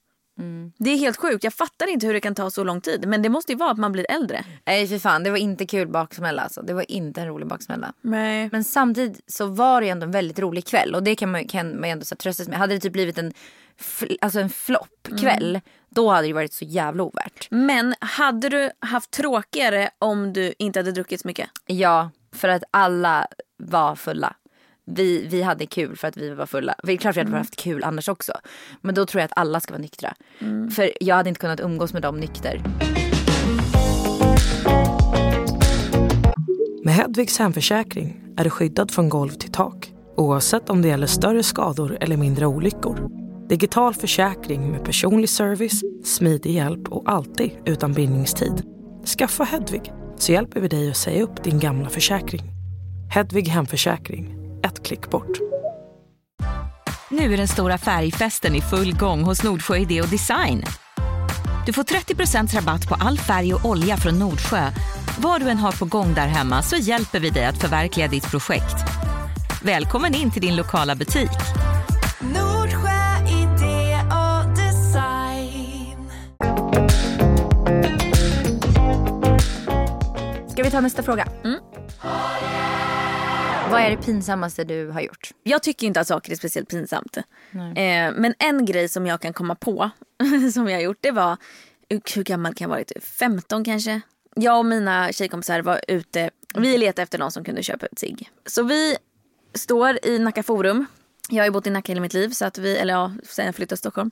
Det 0.77 0.89
är 0.89 0.97
helt 0.97 1.17
sjukt. 1.17 1.43
Jag 1.43 1.53
fattar 1.53 1.87
inte 1.87 2.07
hur 2.07 2.13
det 2.13 2.19
kan 2.19 2.35
ta 2.35 2.49
så 2.49 2.63
lång 2.63 2.81
tid. 2.81 3.07
Men 3.07 3.21
det 3.21 3.29
måste 3.29 3.51
ju 3.51 3.57
vara 3.57 3.71
att 3.71 3.77
man 3.77 3.91
blir 3.91 4.11
äldre. 4.11 4.45
Nej 4.65 4.87
för 4.87 4.99
fan, 4.99 5.23
det 5.23 5.29
var 5.29 5.37
inte 5.37 5.65
kul 5.65 5.87
baksmälla 5.87 6.41
alltså. 6.41 6.61
Det 6.61 6.73
var 6.73 6.91
inte 6.91 7.21
en 7.21 7.27
rolig 7.27 7.47
baksmälla. 7.47 7.93
Nej. 8.01 8.49
Men 8.51 8.63
samtidigt 8.63 9.21
så 9.27 9.45
var 9.45 9.81
det 9.81 9.87
ju 9.87 9.91
ändå 9.91 10.05
en 10.05 10.11
väldigt 10.11 10.39
rolig 10.39 10.65
kväll. 10.65 10.95
Och 10.95 11.03
det 11.03 11.15
kan 11.15 11.31
man, 11.31 11.47
kan 11.47 11.79
man 11.79 11.89
ändå 11.89 12.05
så 12.05 12.15
här 12.15 12.17
trösta 12.17 12.43
sig 12.43 12.51
med. 12.51 12.59
Hade 12.59 12.73
det 12.73 12.79
typ 12.79 12.93
blivit 12.93 13.17
en, 13.17 13.33
alltså 14.21 14.39
en 14.39 14.49
floppkväll. 14.49 15.61
Då 15.89 16.09
hade 16.09 16.27
det 16.27 16.33
varit 16.33 16.53
så 16.53 16.65
jävla 16.65 17.03
ovärt. 17.03 17.47
Men 17.51 17.95
hade 17.99 18.49
du 18.49 18.71
haft 18.79 19.11
tråkigare 19.11 19.89
om 19.99 20.33
du 20.33 20.53
inte 20.59 20.79
hade 20.79 20.91
druckit 20.91 21.21
så 21.21 21.27
mycket? 21.27 21.49
Ja, 21.65 22.09
för 22.35 22.47
att 22.49 22.63
alla 22.71 23.27
var 23.57 23.95
fulla. 23.95 24.35
Vi, 24.87 25.27
vi 25.27 25.41
hade 25.41 25.65
kul 25.65 25.95
för 25.95 26.07
att 26.07 26.17
vi 26.17 26.29
var 26.29 26.45
fulla. 26.45 26.75
Det 26.83 26.91
är 26.91 26.97
klart 26.97 27.15
vi 27.15 27.19
hade 27.19 27.37
haft 27.37 27.55
kul 27.55 27.83
annars 27.83 28.09
också. 28.09 28.33
Men 28.81 28.95
då 28.95 29.05
tror 29.05 29.21
jag 29.21 29.25
att 29.25 29.37
alla 29.37 29.59
ska 29.59 29.73
vara 29.73 29.81
nyktra. 29.81 30.13
För 30.75 30.91
jag 31.01 31.15
hade 31.15 31.29
inte 31.29 31.41
kunnat 31.41 31.59
umgås 31.59 31.93
med 31.93 32.01
dem 32.01 32.19
nykter. 32.19 32.61
Med 36.83 36.93
Hedvigs 36.93 37.39
hemförsäkring 37.39 38.21
är 38.37 38.43
du 38.43 38.49
skyddad 38.49 38.91
från 38.91 39.09
golv 39.09 39.29
till 39.29 39.51
tak 39.51 39.91
oavsett 40.17 40.69
om 40.69 40.81
det 40.81 40.87
gäller 40.87 41.07
större 41.07 41.43
skador 41.43 41.97
eller 42.01 42.17
mindre 42.17 42.45
olyckor. 42.45 43.09
Digital 43.49 43.93
försäkring 43.93 44.71
med 44.71 44.83
personlig 44.85 45.29
service, 45.29 45.81
smidig 46.03 46.51
hjälp 46.51 46.87
och 46.87 47.11
alltid 47.11 47.51
utan 47.65 47.93
bindningstid. 47.93 48.63
Skaffa 49.17 49.43
Hedvig 49.43 49.93
så 50.17 50.31
hjälper 50.31 50.59
vi 50.59 50.67
dig 50.67 50.89
att 50.89 50.97
säga 50.97 51.23
upp 51.23 51.43
din 51.43 51.59
gamla 51.59 51.89
försäkring. 51.89 52.41
Hedvig 53.09 53.47
hemförsäkring, 53.47 54.36
ett 54.63 54.83
klick 54.85 55.09
bort. 55.09 55.37
Nu 57.09 57.33
är 57.33 57.37
den 57.37 57.47
stora 57.47 57.77
färgfesten 57.77 58.55
i 58.55 58.61
full 58.61 58.97
gång 58.97 59.23
hos 59.23 59.43
Nordsjö 59.43 59.77
Idé 59.77 60.01
och 60.01 60.07
Design. 60.07 60.63
Du 61.65 61.73
får 61.73 61.83
30% 61.83 62.55
rabatt 62.55 62.87
på 62.89 62.95
all 62.95 63.17
färg 63.17 63.53
och 63.53 63.65
olja 63.65 63.97
från 63.97 64.19
Nordsjö. 64.19 64.71
Vad 65.19 65.41
du 65.41 65.49
än 65.49 65.57
har 65.57 65.71
på 65.71 65.85
gång 65.85 66.13
där 66.13 66.27
hemma 66.27 66.61
så 66.61 66.75
hjälper 66.75 67.19
vi 67.19 67.29
dig 67.29 67.45
att 67.45 67.57
förverkliga 67.57 68.07
ditt 68.07 68.31
projekt. 68.31 68.75
Välkommen 69.63 70.15
in 70.15 70.31
till 70.31 70.41
din 70.41 70.55
lokala 70.55 70.95
butik. 70.95 71.29
Nordsjö 72.19 73.17
idé 73.27 73.99
och 74.11 74.55
design. 74.55 76.09
Ska 80.49 80.63
vi 80.63 80.71
ta 80.71 80.81
nästa 80.81 81.03
fråga? 81.03 81.27
Vad 83.71 83.81
är 83.81 83.89
det 83.89 83.97
pinsammaste 83.97 84.63
du 84.63 84.89
har 84.89 85.01
gjort? 85.01 85.31
Jag 85.43 85.63
tycker 85.63 85.87
inte 85.87 85.99
att 85.99 86.07
saker 86.07 86.31
är 86.31 86.35
speciellt 86.35 86.69
pinsamt. 86.69 87.17
Eh, 87.17 88.11
men 88.15 88.33
en 88.39 88.65
grej 88.65 88.89
som 88.89 89.05
jag 89.05 89.21
kan 89.21 89.33
komma 89.33 89.55
på 89.55 89.89
som 90.53 90.69
jag 90.69 90.77
har 90.77 90.81
gjort 90.83 90.97
det 91.01 91.11
var, 91.11 91.37
hur 91.89 92.23
gammal 92.23 92.53
kan 92.53 92.65
jag 92.65 92.69
ha 92.69 92.75
varit? 92.75 92.91
15 93.03 93.63
kanske? 93.63 94.01
Jag 94.35 94.59
och 94.59 94.65
mina 94.65 95.11
tjejkompisar 95.11 95.61
var 95.61 95.81
ute, 95.87 96.29
vi 96.55 96.77
letade 96.77 97.01
efter 97.01 97.19
någon 97.19 97.31
som 97.31 97.43
kunde 97.43 97.63
köpa 97.63 97.85
ut 97.85 97.99
sig. 97.99 98.15
Så 98.45 98.63
vi 98.63 98.97
står 99.53 100.05
i 100.05 100.19
Nacka 100.19 100.43
Forum. 100.43 100.85
Jag 101.29 101.37
har 101.37 101.45
ju 101.45 101.51
bott 101.51 101.67
i 101.67 101.69
Nacka 101.69 101.91
hela 101.91 102.01
mitt 102.01 102.13
liv, 102.13 102.29
så 102.29 102.45
att 102.45 102.57
vi, 102.57 102.77
eller 102.77 102.93
ja, 102.93 103.11
sen 103.23 103.45
jag 103.45 103.55
flyttade 103.55 103.75
till 103.75 103.77
Stockholm. 103.77 104.11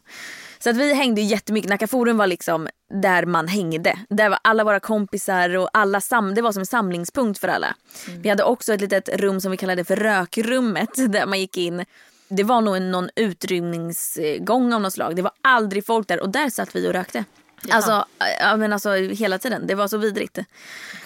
Så 0.65 0.69
att 0.69 0.77
vi 0.77 0.93
hängde 0.93 1.21
jättemycket. 1.21 1.69
Nacka 1.69 1.87
Forum 1.87 2.17
var 2.17 2.27
liksom 2.27 2.67
där 3.03 3.25
man 3.25 3.47
hängde. 3.47 3.99
Där 4.09 4.29
var 4.29 4.39
alla 4.41 4.63
våra 4.63 4.79
kompisar 4.79 5.57
och 5.57 5.69
alla 5.73 6.01
sam 6.01 6.35
det 6.35 6.41
var 6.41 6.51
som 6.51 6.59
en 6.59 6.65
samlingspunkt 6.65 7.39
för 7.39 7.47
alla. 7.47 7.75
Vi 8.17 8.29
hade 8.29 8.43
också 8.43 8.73
ett 8.73 8.81
litet 8.81 9.09
rum 9.09 9.41
som 9.41 9.51
vi 9.51 9.57
kallade 9.57 9.83
för 9.83 9.95
rökrummet 9.95 10.89
där 11.11 11.25
man 11.25 11.39
gick 11.39 11.57
in. 11.57 11.85
Det 12.27 12.43
var 12.43 12.61
nog 12.61 12.81
någon 12.81 13.09
utrymningsgång 13.15 14.73
av 14.73 14.81
något 14.81 14.93
slag. 14.93 15.15
Det 15.15 15.21
var 15.21 15.31
aldrig 15.41 15.85
folk 15.85 16.07
där 16.07 16.19
och 16.19 16.29
där 16.29 16.49
satt 16.49 16.75
vi 16.75 16.89
och 16.89 16.93
rökte. 16.93 17.25
Alltså, 17.69 18.05
ja, 18.39 18.57
men 18.57 18.73
alltså 18.73 18.93
hela 18.93 19.37
tiden. 19.37 19.67
Det 19.67 19.75
var 19.75 19.87
så 19.87 19.97
vidrigt. 19.97 20.39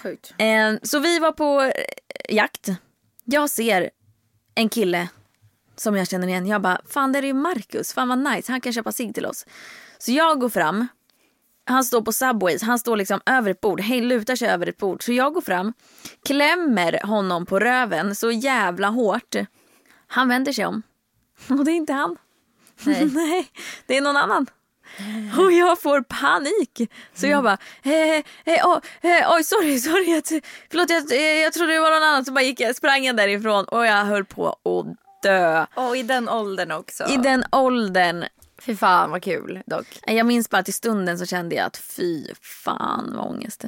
Sjukt. 0.04 0.34
Eh, 0.38 0.74
Så 0.84 1.00
vi 1.00 1.20
var 1.20 1.32
på 1.32 1.62
eh, 1.62 2.36
jakt. 2.36 2.70
Jag 3.26 3.50
ser 3.50 3.90
en 4.56 4.70
kille 4.70 5.08
som 5.82 5.96
jag 5.96 6.08
känner 6.08 6.28
igen. 6.28 6.48
Jag 6.48 6.62
bara, 6.62 6.82
fan 6.90 7.12
det 7.12 7.20
är 7.20 7.24
ju 7.24 7.34
Marcus. 7.34 7.94
Fan 7.94 8.08
vad 8.08 8.18
nice. 8.18 8.52
Han 8.52 8.62
kan 8.62 8.74
köpa 8.74 8.92
sig 8.92 9.14
till 9.14 9.26
oss. 9.26 9.46
Så 9.98 10.12
jag 10.12 10.40
går 10.40 10.50
fram. 10.50 10.88
Han 11.66 11.84
står 11.84 12.02
på 12.02 12.12
Subways, 12.12 12.62
han 12.62 12.80
står 12.80 12.98
liksom 12.98 13.22
över 13.26 13.52
ett 13.52 13.62
bord, 13.62 13.82
hej 13.82 14.02
lutar 14.02 14.36
sig 14.36 14.50
över 14.50 14.68
ett 14.68 14.78
bord. 14.78 15.04
Så 15.04 15.14
jag 15.14 15.34
går 15.34 15.42
fram, 15.42 15.74
klämmer 16.26 17.08
honom 17.08 17.46
på 17.46 17.60
röven 17.60 18.16
så 18.16 18.32
jävla 18.32 18.88
hårt. 18.88 19.36
Han 20.08 20.30
vänder 20.30 20.54
sig 20.54 20.66
om. 20.66 20.82
Och 21.50 21.66
det 21.66 21.72
är 21.72 21.76
inte 21.76 21.94
han. 21.94 22.18
Nej. 22.84 23.06
Nej, 23.14 23.48
det 23.86 23.98
är 23.98 24.02
någon 24.02 24.18
annan. 24.18 24.48
Och 25.38 25.52
jag 25.52 25.82
får 25.82 26.02
panik. 26.02 26.92
Så 27.14 27.28
jag 27.28 27.44
bara, 27.44 27.58
eh, 27.84 28.24
eh, 28.56 28.68
oh, 28.68 28.80
eh, 29.02 29.34
oj 29.36 29.44
sorry, 29.44 29.80
sorry. 29.80 30.14
Jag, 30.14 30.44
förlåt 30.72 30.90
jag, 30.90 31.12
eh, 31.12 31.42
jag 31.44 31.54
trodde 31.54 31.74
det 31.74 31.80
var 31.80 31.92
någon 31.92 32.04
annan. 32.04 32.26
Så 32.26 32.32
bara 32.32 32.42
gick 32.42 32.60
jag, 32.60 32.76
sprang 32.76 33.04
jag 33.04 33.16
därifrån 33.16 33.66
och 33.66 33.86
jag 33.86 34.06
höll 34.06 34.26
på 34.26 34.50
att 34.50 35.09
dö. 35.22 35.66
Och 35.76 35.98
i 35.98 36.04
den 36.04 36.30
åldern 36.30 36.72
också. 36.72 37.04
I 37.04 37.18
den 37.18 37.44
åldern. 37.52 38.24
Fy 38.62 38.76
fan 38.76 39.12
vad 39.12 39.24
kul 39.24 39.62
dock. 39.66 40.00
Jag 40.08 40.26
minns 40.26 40.50
bara 40.50 40.58
att 40.58 40.70
i 40.70 40.72
stunden 40.72 41.20
så 41.20 41.26
kände 41.26 41.56
jag 41.56 41.66
att 41.66 41.78
fy 41.78 42.26
fan 42.42 43.14
vad 43.16 43.28
ångest. 43.28 43.64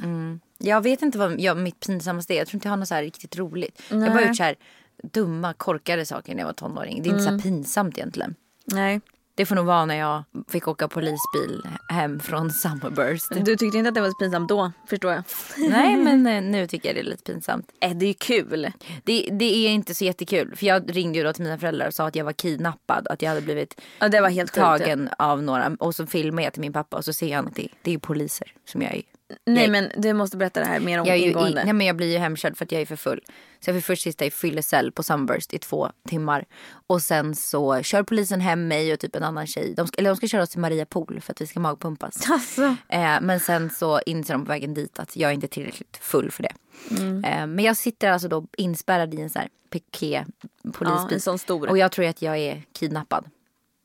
Jag 0.58 0.80
vet 0.80 1.02
inte 1.02 1.18
vad 1.18 1.40
jag, 1.40 1.56
mitt 1.56 1.80
pinsammaste 1.80 2.34
är. 2.34 2.38
Jag 2.38 2.46
tror 2.46 2.56
inte 2.56 2.68
jag 2.68 2.72
har 2.72 2.76
något 2.76 2.88
så 2.88 2.94
här 2.94 3.02
riktigt 3.02 3.36
roligt. 3.38 3.82
Jag 3.88 3.96
har 3.96 4.06
bara 4.06 4.14
Nej. 4.14 4.26
gjort 4.26 4.36
så 4.36 4.42
här 4.42 4.54
dumma, 5.02 5.52
korkade 5.52 6.06
saker 6.06 6.34
när 6.34 6.40
jag 6.40 6.46
var 6.46 6.52
tonåring. 6.52 7.02
Det 7.02 7.08
är 7.08 7.10
inte 7.10 7.24
så 7.24 7.30
här 7.30 7.38
pinsamt 7.38 7.98
egentligen. 7.98 8.34
Nej. 8.64 9.00
Det 9.34 9.46
får 9.46 9.54
nog 9.54 9.66
vara 9.66 9.84
när 9.84 9.94
jag 9.94 10.24
fick 10.48 10.68
åka 10.68 10.88
polisbil 10.88 11.62
hem 11.88 12.20
från 12.20 12.50
Summerburst. 12.50 13.30
Du 13.44 13.56
tyckte 13.56 13.78
inte 13.78 13.88
att 13.88 13.94
det 13.94 14.00
var 14.00 14.08
så 14.08 14.18
pinsamt 14.18 14.48
då, 14.48 14.72
förstår 14.86 15.12
jag. 15.12 15.22
Nej 15.58 15.96
men 16.04 16.26
eh, 16.26 16.42
nu 16.42 16.66
tycker 16.66 16.88
jag 16.88 16.96
det 16.96 17.00
är 17.00 17.10
lite 17.10 17.32
pinsamt. 17.32 17.72
Äh, 17.80 17.90
det 17.96 18.06
är 18.06 18.12
kul. 18.12 18.72
Det, 19.04 19.28
det 19.32 19.44
är 19.66 19.68
inte 19.70 19.94
så 19.94 20.04
jättekul. 20.04 20.56
För 20.56 20.66
jag 20.66 20.96
ringde 20.96 21.18
ju 21.18 21.24
då 21.24 21.32
till 21.32 21.44
mina 21.44 21.58
föräldrar 21.58 21.86
och 21.86 21.94
sa 21.94 22.06
att 22.06 22.16
jag 22.16 22.24
var 22.24 22.32
kidnappad. 22.32 23.06
Att 23.10 23.22
jag 23.22 23.28
hade 23.28 23.40
blivit 23.40 23.80
Ja, 23.98 24.08
det 24.08 24.20
var 24.20 24.28
helt 24.28 24.50
sjukt. 24.50 24.60
tagen 24.60 25.08
av 25.18 25.42
några. 25.42 25.76
Och 25.78 25.94
så 25.94 26.06
filmade 26.06 26.42
jag 26.42 26.52
till 26.52 26.60
min 26.60 26.72
pappa 26.72 26.96
och 26.96 27.04
så 27.04 27.12
ser 27.12 27.36
han 27.36 27.46
att 27.48 27.54
det, 27.54 27.68
det 27.82 27.94
är 27.94 27.98
poliser 27.98 28.52
som 28.64 28.82
jag 28.82 28.94
är. 28.94 29.02
Nej 29.46 29.62
jag- 29.62 29.70
men 29.72 29.90
du 29.96 30.12
måste 30.12 30.36
berätta 30.36 30.60
det 30.60 30.66
här 30.66 30.80
mer 30.80 30.98
om 31.00 31.06
Jag, 31.06 31.16
är 31.16 31.48
i, 31.48 31.54
nej, 31.54 31.72
men 31.72 31.86
jag 31.86 31.96
blir 31.96 32.12
ju 32.12 32.18
hemkörd 32.18 32.56
för 32.56 32.64
att 32.64 32.72
jag 32.72 32.80
är 32.80 32.86
för 32.86 32.96
full. 32.96 33.20
Så 33.60 33.70
jag 33.70 33.76
fick 33.76 33.84
först 33.84 34.02
sitta 34.02 34.24
i 34.24 34.30
fyllecell 34.30 34.92
på 34.92 35.02
Sunburst 35.02 35.54
i 35.54 35.58
två 35.58 35.90
timmar. 36.08 36.44
Och 36.86 37.02
sen 37.02 37.34
så 37.34 37.82
kör 37.82 38.02
polisen 38.02 38.40
hem 38.40 38.68
mig 38.68 38.92
och 38.92 39.00
typ 39.00 39.16
en 39.16 39.22
annan 39.22 39.46
tjej. 39.46 39.74
De 39.76 39.86
ska, 39.86 39.98
eller 39.98 40.10
de 40.10 40.16
ska 40.16 40.26
köra 40.28 40.42
oss 40.42 40.50
till 40.50 40.60
Maria 40.60 40.86
Pool 40.86 41.20
för 41.20 41.32
att 41.32 41.40
vi 41.40 41.46
ska 41.46 41.60
magpumpas. 41.60 42.30
Alltså. 42.30 42.76
Eh, 42.88 43.20
men 43.20 43.40
sen 43.40 43.70
så 43.70 44.00
inser 44.06 44.34
de 44.34 44.44
på 44.44 44.48
vägen 44.48 44.74
dit 44.74 44.98
att 44.98 45.16
jag 45.16 45.34
inte 45.34 45.46
är 45.46 45.48
tillräckligt 45.48 45.96
full 46.00 46.30
för 46.30 46.42
det. 46.42 46.52
Mm. 47.00 47.24
Eh, 47.24 47.46
men 47.46 47.64
jag 47.64 47.76
sitter 47.76 48.10
alltså 48.10 48.28
då 48.28 48.46
inspärrad 48.56 49.14
i 49.14 49.20
en 49.20 49.30
sån 49.30 49.40
här 49.40 49.48
piké 49.70 50.24
polisbil. 50.72 51.06
Ja, 51.08 51.14
en 51.14 51.20
sån 51.20 51.38
stor. 51.38 51.68
Och 51.68 51.78
jag 51.78 51.92
tror 51.92 52.06
att 52.06 52.22
jag 52.22 52.38
är 52.38 52.62
kidnappad. 52.72 53.24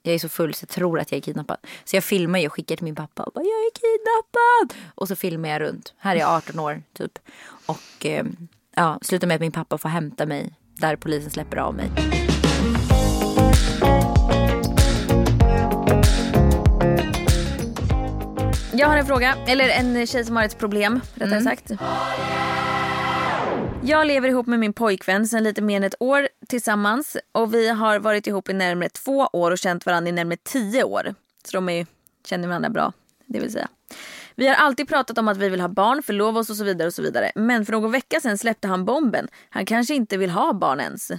Jag 0.08 0.15
är 0.15 0.20
så 0.20 0.30
full 0.30 0.54
så 0.54 0.63
jag 0.63 0.70
tror 0.70 1.00
att 1.00 1.12
jag 1.12 1.17
är 1.17 1.22
kidnappad. 1.22 1.58
Så 1.84 1.96
jag 1.96 2.04
filmar 2.04 2.39
ju 2.39 2.48
och 2.48 2.54
skickar 2.54 2.76
till 2.76 2.84
min 2.84 2.96
pappa 2.96 3.24
och 3.24 3.34
bara 3.34 3.43
jag 3.43 3.50
är 3.50 3.72
kidnappad. 3.72 4.91
Och 4.96 5.08
så 5.08 5.15
filmar 5.15 5.50
jag 5.50 5.62
runt. 5.62 5.93
Här 5.98 6.15
är 6.15 6.20
jag 6.20 6.30
18 6.30 6.60
år 6.60 6.82
typ. 6.93 7.20
Och 7.65 8.06
eh, 8.06 8.26
ja, 8.76 9.00
slutar 9.02 9.28
med 9.28 9.36
att 9.36 9.41
min 9.41 9.52
pappa 9.52 9.78
får 9.78 9.89
hämta 9.89 10.26
mig 10.26 10.54
där 10.76 10.96
polisen 10.96 11.32
släpper 11.32 11.58
av 11.58 11.76
mig. 11.76 11.91
Jag 18.74 18.88
har 18.88 18.98
en 18.98 19.06
fråga, 19.06 19.36
eller 19.48 19.70
en 19.70 20.08
tjej 20.08 20.26
som 20.26 20.36
har 20.36 20.43
ett 20.43 20.58
problem 20.58 21.02
rättare 21.15 21.41
sagt. 21.41 21.72
Jag 23.88 24.08
lever 24.08 24.30
ihop 24.30 24.47
med 24.47 24.60
min 24.60 24.73
pojkvän 24.73 25.28
sedan 25.28 25.43
lite 25.43 25.62
mer 25.62 25.78
än 25.78 25.84
ett 25.84 25.95
år 26.00 26.28
tillsammans 26.47 27.17
och 27.32 27.54
vi 27.54 27.69
har 27.69 28.00
varit 28.00 28.28
ihop 28.28 28.50
i 28.50 28.54
närmare 28.54 28.89
två 28.89 29.30
år 29.34 29.52
och 29.52 29.58
känt 29.58 29.86
varandra 29.86 30.10
i 30.10 30.12
närmare 30.12 30.38
tio 30.43 30.84
år. 30.84 31.15
Så 31.45 31.58
de 31.58 31.69
är, 31.69 31.88
känner 32.26 32.47
varandra 32.47 32.69
bra, 32.69 32.93
det 33.26 33.39
vill 33.39 33.52
säga. 33.52 33.67
Vi 34.36 34.47
har 34.47 34.56
alltid 34.56 34.88
pratat 34.88 35.17
om 35.17 35.28
att 35.28 35.38
vi 35.38 35.50
vill 35.50 35.62
ha 35.62 35.67
barn, 35.67 36.04
förlova 36.04 36.39
oss 36.39 36.50
och 36.50 36.56
så 36.56 36.63
vidare 36.63 36.88
och 36.88 36.93
så 36.93 37.02
vidare. 37.02 37.32
Men 37.36 37.65
för 37.65 37.73
någon 37.73 37.91
vecka 37.91 38.19
sedan 38.19 38.38
släppte 38.38 38.67
han 38.67 38.86
bomben. 38.86 39.28
Han 39.50 39.65
kanske 39.65 39.95
inte 39.95 40.17
vill 40.17 40.30
ha 40.30 40.54
barn 40.54 40.80
ens. 40.80 41.12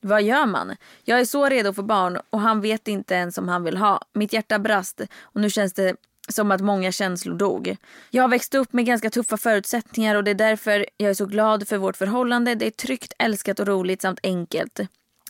Vad 0.00 0.22
gör 0.22 0.46
man? 0.46 0.76
Jag 1.02 1.20
är 1.20 1.24
så 1.24 1.48
redo 1.48 1.72
för 1.72 1.82
barn 1.82 2.18
och 2.30 2.40
han 2.40 2.60
vet 2.60 2.88
inte 2.88 3.14
ens 3.14 3.38
om 3.38 3.48
han 3.48 3.64
vill 3.64 3.76
ha. 3.76 4.00
Mitt 4.12 4.32
hjärta 4.32 4.58
brast 4.58 5.00
och 5.22 5.40
nu 5.40 5.50
känns 5.50 5.72
det 5.72 5.96
som 6.28 6.50
att 6.50 6.60
många 6.60 6.92
känslor 6.92 7.34
dog. 7.34 7.76
Jag 8.10 8.22
har 8.22 8.28
växt 8.28 8.54
upp 8.54 8.72
med 8.72 8.86
ganska 8.86 9.10
tuffa 9.10 9.36
förutsättningar 9.36 10.14
och 10.14 10.24
det 10.24 10.30
är 10.30 10.34
därför 10.34 10.86
jag 10.96 11.10
är 11.10 11.14
så 11.14 11.26
glad 11.26 11.68
för 11.68 11.78
vårt 11.78 11.96
förhållande. 11.96 12.54
Det 12.54 12.66
är 12.66 12.70
tryggt, 12.70 13.12
älskat 13.18 13.60
och 13.60 13.66
roligt 13.66 14.02
samt 14.02 14.20
enkelt. 14.22 14.80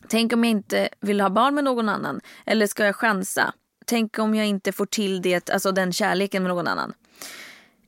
Tänk 0.08 0.32
om 0.32 0.44
jag 0.44 0.50
inte 0.50 0.88
vill 1.00 1.20
ha 1.20 1.30
barn 1.30 1.54
med 1.54 1.64
någon 1.64 1.88
annan? 1.88 2.20
Eller 2.46 2.66
ska 2.66 2.84
jag 2.84 2.96
chansa? 2.96 3.54
Tänk 3.86 4.18
om 4.18 4.34
jag 4.34 4.46
inte 4.46 4.72
får 4.72 4.86
till 4.86 5.22
det, 5.22 5.50
alltså 5.50 5.72
den 5.72 5.92
kärleken 5.92 6.42
med 6.42 6.50
någon 6.50 6.66
annan? 6.66 6.92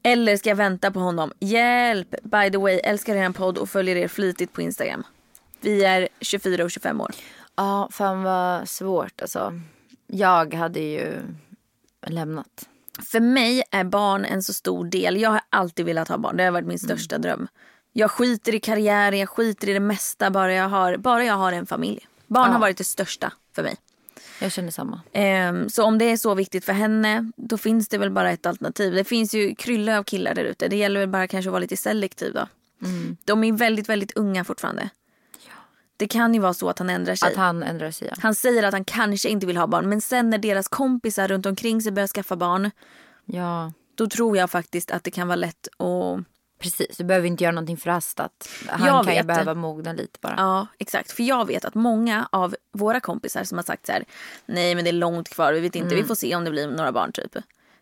Eller 0.03 0.37
ska 0.37 0.49
jag 0.49 0.57
vänta 0.57 0.91
på 0.91 1.01
honom? 1.01 1.33
Hjälp! 1.41 2.11
By 2.23 2.51
the 2.51 2.59
way, 2.59 2.81
älskar 2.85 3.17
er 3.17 3.31
podd 3.31 3.59
och 3.59 3.69
följer 3.69 3.97
er 3.97 4.09
flitigt 4.09 4.53
på 4.53 4.63
Instagram. 4.63 5.03
Vi 5.61 5.85
är 5.85 6.09
24 6.21 6.65
och 6.65 6.71
25 6.71 7.01
år. 7.01 7.11
Ja, 7.57 7.89
fan 7.93 8.23
vad 8.23 8.69
svårt 8.69 9.21
alltså. 9.21 9.61
Jag 10.07 10.55
hade 10.55 10.81
ju 10.81 11.13
lämnat. 12.07 12.69
För 13.05 13.21
mig 13.21 13.63
är 13.71 13.85
barn 13.85 14.25
en 14.25 14.43
så 14.43 14.53
stor 14.53 14.85
del. 14.85 15.17
Jag 15.21 15.31
har 15.31 15.41
alltid 15.51 15.87
velat 15.87 16.09
ha 16.09 16.19
barn. 16.19 16.37
Det 16.37 16.45
har 16.45 16.51
varit 16.51 16.67
min 16.67 16.79
största 16.79 17.19
dröm. 17.19 17.49
Jag 17.93 18.11
skiter 18.11 18.55
i 18.55 18.61
karriären, 18.61 19.19
jag 19.19 19.29
skiter 19.29 19.69
i 19.69 19.73
det 19.73 19.81
mesta 19.81 20.31
bara 20.31 20.53
jag 20.55 20.69
har, 20.69 20.97
bara 20.97 21.25
jag 21.25 21.35
har 21.35 21.53
en 21.53 21.67
familj. 21.67 22.07
Barn 22.27 22.47
Ja. 22.47 22.53
har 22.53 22.61
varit 22.61 22.79
det 22.79 22.85
största 22.85 23.33
för 23.55 23.63
mig. 23.63 23.77
Jag 24.41 24.53
känner 24.53 24.71
samma. 24.71 25.01
Ehm, 25.13 25.71
så 25.71 25.85
om 25.85 25.99
det 25.99 26.05
är 26.05 26.17
så 26.17 26.35
viktigt 26.35 26.65
för 26.65 26.73
henne, 26.73 27.31
då 27.37 27.59
finns 27.59 27.89
det 27.89 27.99
väl 27.99 28.11
bara 28.11 28.31
ett 28.31 28.47
alternativ. 28.47 28.95
Det 28.95 29.05
finns 29.05 29.35
ju 29.35 29.55
krylla 29.55 29.99
av 29.99 30.03
killar 30.05 30.35
där 30.35 30.45
ute. 30.45 30.69
Det 30.69 30.77
gäller 30.77 31.01
väl 31.01 31.09
bara 31.09 31.29
kanske 31.29 31.49
att 31.49 31.53
vara 31.53 31.61
lite 31.61 31.77
selektiv 31.77 32.33
då. 32.35 32.49
De 33.25 33.45
är 33.45 33.53
väldigt, 33.53 33.89
väldigt 33.89 34.17
unga 34.17 34.45
fortfarande. 34.45 34.91
Det 35.97 36.07
kan 36.09 36.35
ju 36.35 36.41
vara 36.41 36.55
så 36.55 36.69
att 36.69 36.79
han 36.79 36.91
ändrar 36.91 37.15
sig. 37.15 37.29
Att 37.31 37.37
han 37.37 37.63
ändrar 37.63 37.91
sig. 37.91 38.09
ja. 38.11 38.15
Han 38.23 38.35
säger 38.35 38.63
att 38.63 38.73
han 38.73 38.85
kanske 38.85 39.29
inte 39.29 39.47
vill 39.47 39.57
ha 39.57 39.67
barn 39.67 39.89
men 39.89 40.01
sen 40.01 40.31
när 40.31 40.39
deras 40.39 40.69
kompisar 40.69 41.29
runt 41.29 41.47
omkring 41.47 41.83
sig 41.83 41.93
börjar 41.93 42.07
skaffa 42.09 42.37
barn 42.37 42.71
Ja, 43.25 43.73
då 43.95 44.07
tror 44.07 44.37
jag 44.37 44.51
faktiskt 44.51 44.91
att 44.91 45.05
det 45.05 45.11
kan 45.11 45.29
vara 45.29 45.37
lätt 45.37 45.69
att... 45.69 46.25
precis. 46.59 46.97
Du 46.97 47.05
behöver 47.05 47.27
inte 47.29 47.45
göra 47.45 47.53
någonting 47.55 47.77
förhastat. 47.77 48.49
Han 48.69 48.87
Jag 48.87 49.05
kan 49.05 49.15
ju 49.15 49.19
vet 49.19 49.27
det. 49.29 49.35
behöva 49.35 49.55
mogna 49.55 49.93
lite 49.93 50.19
bara. 50.21 50.35
Ja, 50.37 50.67
exakt. 50.79 51.13
För 51.13 51.23
jag 51.23 51.47
vet 51.47 51.65
att 51.65 51.75
många 51.75 52.29
av 52.33 52.57
våra 52.73 53.01
kompisar 53.01 53.45
som 53.45 53.59
har 53.59 53.63
sagt 53.63 53.87
så 53.87 53.93
här 53.93 54.05
nej 54.47 54.75
men 54.75 54.85
det 54.85 54.91
är 54.91 54.93
långt 54.93 55.29
kvar, 55.29 55.53
vi 55.53 55.61
vet 55.61 55.75
inte, 55.77 55.95
vi 55.95 56.05
får 56.05 56.15
se 56.15 56.37
om 56.37 56.45
det 56.45 56.51
blir 56.51 56.67
några 56.69 56.93
barn 56.93 57.13
typ. 57.13 57.37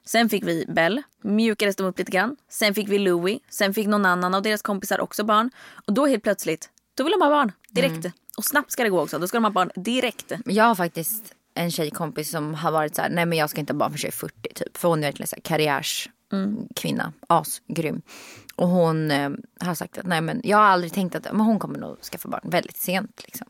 Sen 0.06 0.28
fick 0.28 0.44
vi 0.44 0.64
Bell, 0.68 1.02
mjukades 1.22 1.76
de 1.76 1.86
upp 1.86 1.98
lite 1.98 2.12
grann. 2.12 2.36
Sen 2.48 2.74
fick 2.74 2.88
vi 2.88 2.98
Louis, 2.98 3.38
sen 3.50 3.74
fick 3.74 3.86
någon 3.86 4.06
annan 4.06 4.34
av 4.34 4.42
deras 4.42 4.62
kompisar 4.62 5.00
också 5.00 5.24
barn. 5.24 5.50
Och 5.86 5.92
då 5.92 6.06
helt 6.06 6.22
plötsligt, 6.22 6.70
då 6.94 7.04
vill 7.04 7.12
de 7.12 7.22
ha 7.22 7.30
barn 7.30 7.52
direkt. 7.70 8.06
Och 8.36 8.44
snabbt 8.44 8.72
ska 8.72 8.82
det 8.84 8.90
gå 8.90 9.00
också, 9.00 9.18
då 9.18 9.28
ska 9.28 9.36
de 9.36 9.44
ha 9.44 9.50
barn 9.50 9.70
direkt. 9.74 10.32
Jag 10.46 10.64
har 10.64 10.74
faktiskt 10.74 11.34
en 11.54 11.70
tjejkompis 11.70 12.30
som 12.30 12.54
har 12.54 12.72
varit 12.72 12.94
så 12.96 13.02
här, 13.02 13.08
nej 13.08 13.26
men 13.26 13.38
jag 13.38 13.50
ska 13.50 13.60
inte 13.60 13.72
ha 13.72 13.78
barn 13.78 13.92
jag 13.92 14.04
är 14.04 14.10
40 14.12 14.34
typ. 14.54 14.76
För 14.76 14.88
hon 14.88 14.98
är 14.98 15.06
verkligen 15.06 15.28
så 15.28 15.36
här 15.36 15.42
karriärskvinna, 15.42 17.12
asgrym. 17.26 18.02
Och 18.56 18.68
hon 18.68 19.10
eh, 19.10 19.30
har 19.60 19.74
sagt 19.74 19.98
att 19.98 20.06
nej 20.06 20.20
men 20.20 20.40
jag 20.44 20.56
har 20.56 20.64
aldrig 20.64 20.92
tänkt 20.92 21.14
att 21.14 21.24
men 21.32 21.40
hon 21.40 21.58
kommer 21.58 21.78
nog 21.78 22.02
skaffa 22.02 22.28
barn 22.28 22.40
väldigt 22.44 22.76
sent 22.76 23.22
liksom. 23.24 23.46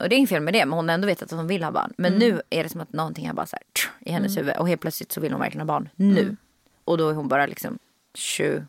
Och 0.00 0.08
det 0.08 0.14
är 0.14 0.16
inget 0.16 0.30
fel 0.30 0.42
med 0.42 0.54
det 0.54 0.66
men 0.66 0.72
hon 0.72 0.88
har 0.88 0.94
ändå 0.94 1.06
vetat 1.06 1.32
att 1.32 1.38
hon 1.38 1.46
vill 1.46 1.64
ha 1.64 1.70
barn. 1.70 1.92
Men 1.98 2.12
nu 2.12 2.42
är 2.50 2.62
det 2.62 2.68
som 2.68 2.80
att 2.80 2.92
någonting 2.92 3.26
har 3.26 3.34
bara 3.34 3.46
så 3.46 3.56
här, 3.56 3.64
tsch, 3.72 3.90
i 4.00 4.12
hennes 4.12 4.36
huvud 4.36 4.56
och 4.56 4.68
helt 4.68 4.80
plötsligt 4.80 5.12
så 5.12 5.20
vill 5.20 5.32
hon 5.32 5.40
verkligen 5.40 5.68
ha 5.68 5.74
barn 5.74 5.88
nu. 5.96 6.36
Och 6.84 6.98
då 6.98 7.08
är 7.08 7.14
hon 7.14 7.28
bara 7.28 7.46
liksom 7.46 7.78
27. 8.14 8.66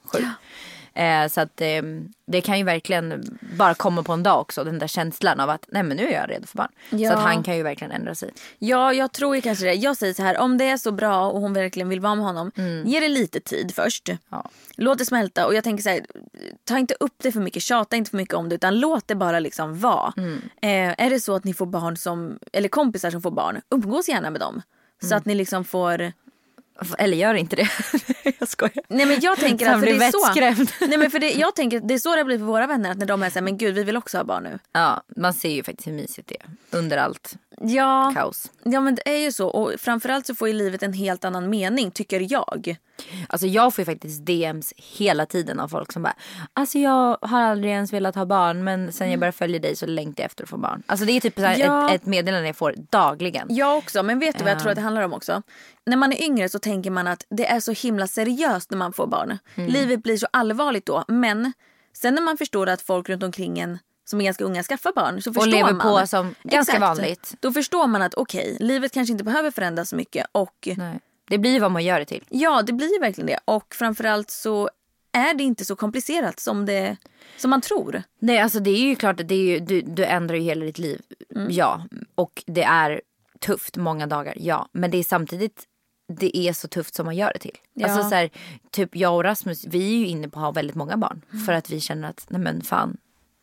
Eh, 0.98 1.28
så 1.28 1.42
att 1.42 1.62
eh, 1.62 1.82
det 2.28 2.42
kan 2.42 2.58
ju 2.58 2.64
verkligen 2.64 3.38
bara 3.58 3.74
komma 3.74 4.04
på 4.04 4.14
en 4.14 4.24
dag 4.24 4.42
också. 4.42 4.64
Den 4.64 4.80
där 4.80 4.88
känslan 4.88 5.40
av 5.40 5.50
att 5.50 5.66
nej 5.68 5.84
men 5.84 5.98
nu 5.98 6.08
är 6.08 6.14
jag 6.14 6.30
redo 6.30 6.48
för 6.48 6.58
barn. 6.58 6.72
Ja. 6.90 7.12
Så 7.12 7.18
att 7.18 7.24
han 7.24 7.44
kan 7.44 7.58
ju 7.58 7.64
verkligen 7.64 7.92
ändra 7.92 8.16
sig. 8.16 8.34
Ja, 8.60 8.94
jag 8.94 9.12
tror 9.12 9.36
ju 9.36 9.42
kanske 9.42 9.66
det. 9.66 9.74
Jag 9.74 9.98
säger 9.98 10.14
så 10.14 10.24
här, 10.24 10.38
om 10.38 10.58
det 10.58 10.66
är 10.66 10.78
så 10.78 10.92
bra 10.92 11.30
och 11.30 11.42
hon 11.42 11.54
verkligen 11.54 11.90
vill 11.90 12.00
vara 12.00 12.16
med 12.16 12.26
honom, 12.26 12.52
ge 12.86 13.00
det 13.00 13.08
lite 13.08 13.40
tid 13.40 13.72
först. 13.76 14.10
Ja. 14.30 14.50
Låt 14.76 14.98
det 14.98 15.06
smälta 15.06 15.48
och 15.48 15.56
jag 15.56 15.64
tänker 15.64 15.84
så 15.84 15.90
här, 15.90 16.02
ta 16.64 16.78
inte 16.78 16.96
upp 17.00 17.16
det 17.18 17.32
för 17.32 17.40
mycket, 17.40 17.64
tjata 17.64 17.96
inte 17.96 18.10
för 18.10 18.18
mycket 18.18 18.36
om 18.36 18.50
det 18.50 18.56
utan 18.56 18.80
låt 18.80 19.08
det 19.08 19.16
bara 19.16 19.40
liksom 19.40 19.80
vara. 19.80 20.14
Eh, 20.62 20.96
är 20.98 21.10
det 21.10 21.20
så 21.20 21.36
att 21.36 21.44
ni 21.44 21.54
får 21.54 21.66
barn 21.66 21.98
som, 21.98 22.40
eller 22.54 22.70
kompisar 22.70 23.12
som 23.12 23.22
får 23.22 23.32
barn, 23.32 23.62
umgås 23.70 24.10
gärna 24.10 24.30
med 24.30 24.42
dem. 24.42 24.62
Så 25.04 25.16
att 25.16 25.26
ni 25.26 25.36
liksom 25.36 25.66
får... 25.66 26.12
Eller 26.98 27.18
gör 27.18 27.34
inte 27.34 27.56
det. 27.56 27.70
jag 28.40 28.48
skojar. 28.48 28.84
Nej 28.88 29.06
men 29.06 29.20
jag 29.22 29.38
tänker 29.38 29.66
att 29.66 29.72
han 29.72 29.82
blir 29.82 30.00
vettskrämd. 30.00 30.72
Nej 30.90 30.98
men 30.98 31.12
för 31.12 31.20
det, 31.20 31.32
jag 31.32 31.56
tänker 31.56 31.80
det 31.80 31.94
är 31.94 31.98
så 32.00 32.16
det 32.16 32.24
blir 32.24 32.38
för 32.38 32.46
våra 32.46 32.68
vänner 32.68 32.92
att 32.92 32.98
när 32.98 33.06
de 33.06 33.24
är 33.24 33.30
så 33.30 33.34
här, 33.34 33.42
men 33.42 33.58
gud 33.58 33.76
vi 33.76 33.84
vill 33.84 33.98
också 33.98 34.18
ha 34.18 34.24
barn 34.24 34.44
nu. 34.44 34.60
Ja, 34.72 35.04
man 35.16 35.34
ser 35.34 35.50
ju 35.50 35.64
faktiskt 35.64 35.88
hur 35.88 35.94
mysigt 35.94 36.28
det 36.28 36.36
är. 36.36 36.78
Under 36.78 36.98
allt. 36.98 37.38
Ja, 37.62 38.12
kaos. 38.16 38.52
ja 38.64 38.82
men 38.82 38.96
det 38.96 39.10
är 39.10 39.18
ju 39.18 39.32
så. 39.32 39.48
Och 39.48 39.74
framförallt 39.80 40.26
så 40.28 40.36
får 40.36 40.48
ju 40.48 40.54
livet 40.54 40.84
en 40.84 40.94
helt 40.94 41.26
annan 41.26 41.50
mening 41.50 41.92
tycker 41.92 42.32
jag. 42.32 42.78
Alltså 43.30 43.48
jag 43.48 43.74
får 43.76 43.84
faktiskt 43.84 44.26
DMs 44.26 44.74
hela 44.78 45.26
tiden 45.26 45.60
av 45.60 45.68
folk 45.68 45.92
som 45.92 46.04
bara 46.04 46.14
Alltså 46.54 46.78
jag 46.80 47.18
har 47.22 47.42
aldrig 47.42 47.72
ens 47.74 47.94
velat 47.94 48.16
ha 48.16 48.26
barn 48.26 48.64
men 48.64 48.92
sen 48.92 49.12
jag 49.12 49.20
började 49.20 49.38
följa 49.38 49.60
dig 49.60 49.76
så 49.76 49.86
längtar 49.86 50.24
jag 50.24 50.26
efter 50.26 50.44
att 50.44 50.50
få 50.50 50.58
barn. 50.58 50.84
Alltså 50.86 51.06
det 51.06 51.12
är 51.12 51.20
typ 51.20 51.36
så 51.36 51.42
Ja. 51.58 51.90
ett, 51.90 52.02
ett 52.02 52.06
meddelande 52.06 52.48
jag 52.48 52.56
får 52.56 52.74
dagligen. 52.90 53.48
Jag 53.50 53.78
också, 53.78 54.04
men 54.04 54.20
vet 54.20 54.38
du 54.38 54.44
vad 54.44 54.54
jag 54.54 54.60
tror 54.60 54.70
att 54.70 54.76
det 54.76 54.82
handlar 54.82 55.02
om 55.02 55.14
också? 55.14 55.42
När 55.86 55.98
man 55.98 56.14
är 56.14 56.24
yngre 56.24 56.50
så 56.50 56.60
tänker 56.60 56.92
man 56.92 57.08
att 57.08 57.26
det 57.30 57.46
är 57.48 57.60
så 57.60 57.72
himla 57.72 58.08
seriöst 58.08 58.72
när 58.72 58.78
man 58.78 58.94
får 58.94 59.08
barn. 59.08 59.38
Mm. 59.56 59.72
Livet 59.72 60.04
blir 60.04 60.18
så 60.18 60.28
allvarligt 60.32 60.86
då. 60.86 61.04
Men 61.08 61.54
sen 61.94 62.16
när 62.16 62.22
man 62.22 62.38
förstår 62.38 62.70
att 62.70 62.82
folk 62.82 63.10
runt 63.10 63.24
omkring 63.24 63.60
en 63.60 63.80
som 64.10 64.22
är 64.22 64.26
ganska 64.26 64.44
unga 64.44 64.64
skaffar 64.64 64.92
barn 64.96 65.22
så 65.22 65.30
Och 65.30 65.48
lever 65.48 65.74
man. 65.74 66.02
på 66.02 66.08
som 66.08 66.36
ganska 66.44 66.80
vanligt. 66.80 67.36
Då 67.40 67.54
förstår 67.54 67.88
man 67.88 68.02
att 68.02 68.14
okej, 68.14 68.58
livet 68.60 68.92
kanske 68.92 69.12
inte 69.12 69.24
behöver 69.24 69.52
förändras 69.52 69.90
så 69.90 69.96
mycket. 69.96 70.26
Och 70.32 70.68
Nej. 70.78 71.00
Det 71.30 71.38
blir 71.38 71.60
vad 71.60 71.72
man 71.72 71.84
gör 71.84 72.00
det 72.00 72.06
till. 72.06 72.26
ja, 72.30 72.62
det 72.62 72.74
blir 72.74 73.00
verkligen 73.00 73.28
det. 73.28 73.40
Och 73.46 73.76
framförallt 73.76 74.30
så 74.30 74.70
är 75.12 75.34
det 75.34 75.44
inte 75.44 75.66
så 75.66 75.76
komplicerat 75.76 76.40
som, 76.40 76.66
det, 76.66 76.98
som 77.38 77.50
man 77.50 77.62
tror. 77.62 78.04
Nej 78.20 78.40
alltså 78.40 78.60
det 78.60 78.72
är 78.72 78.82
ju 78.90 78.96
klart 78.96 79.20
att 79.20 79.32
ju, 79.32 79.60
du, 79.60 79.82
du 79.82 80.06
ändrar 80.06 80.36
ju 80.36 80.42
hela 80.42 80.66
ditt 80.66 80.80
liv. 80.80 81.02
Mm. 81.36 81.48
Ja. 81.52 81.86
Och 82.16 82.44
det 82.48 82.64
är 82.64 83.02
tufft 83.40 83.78
många 83.78 84.08
dagar. 84.08 84.34
Ja. 84.38 84.70
Men 84.72 84.92
det 84.92 84.98
är 84.98 85.04
samtidigt 85.04 85.64
det 86.20 86.38
är 86.38 86.54
så 86.54 86.68
tufft 86.68 86.96
som 86.96 87.06
man 87.06 87.16
gör 87.16 87.32
det 87.34 87.40
till. 87.40 87.58
Ja. 87.74 87.88
Alltså 87.88 88.10
så 88.10 88.16
här, 88.16 88.30
typ 88.72 88.96
jag 88.96 89.16
och 89.16 89.24
Rasmus 89.24 89.66
vi 89.66 89.94
är 89.96 89.98
ju 89.98 90.08
inne 90.08 90.30
på 90.30 90.40
att 90.40 90.46
ha 90.46 90.52
väldigt 90.52 90.76
många 90.76 90.98
barn. 90.98 91.22
Mm. 91.32 91.46
För 91.46 91.54
att 91.54 91.70
vi 91.70 91.80
känner 91.80 92.10
att 92.10 92.26
nej 92.30 92.42
men 92.42 92.62
fan 92.62 92.98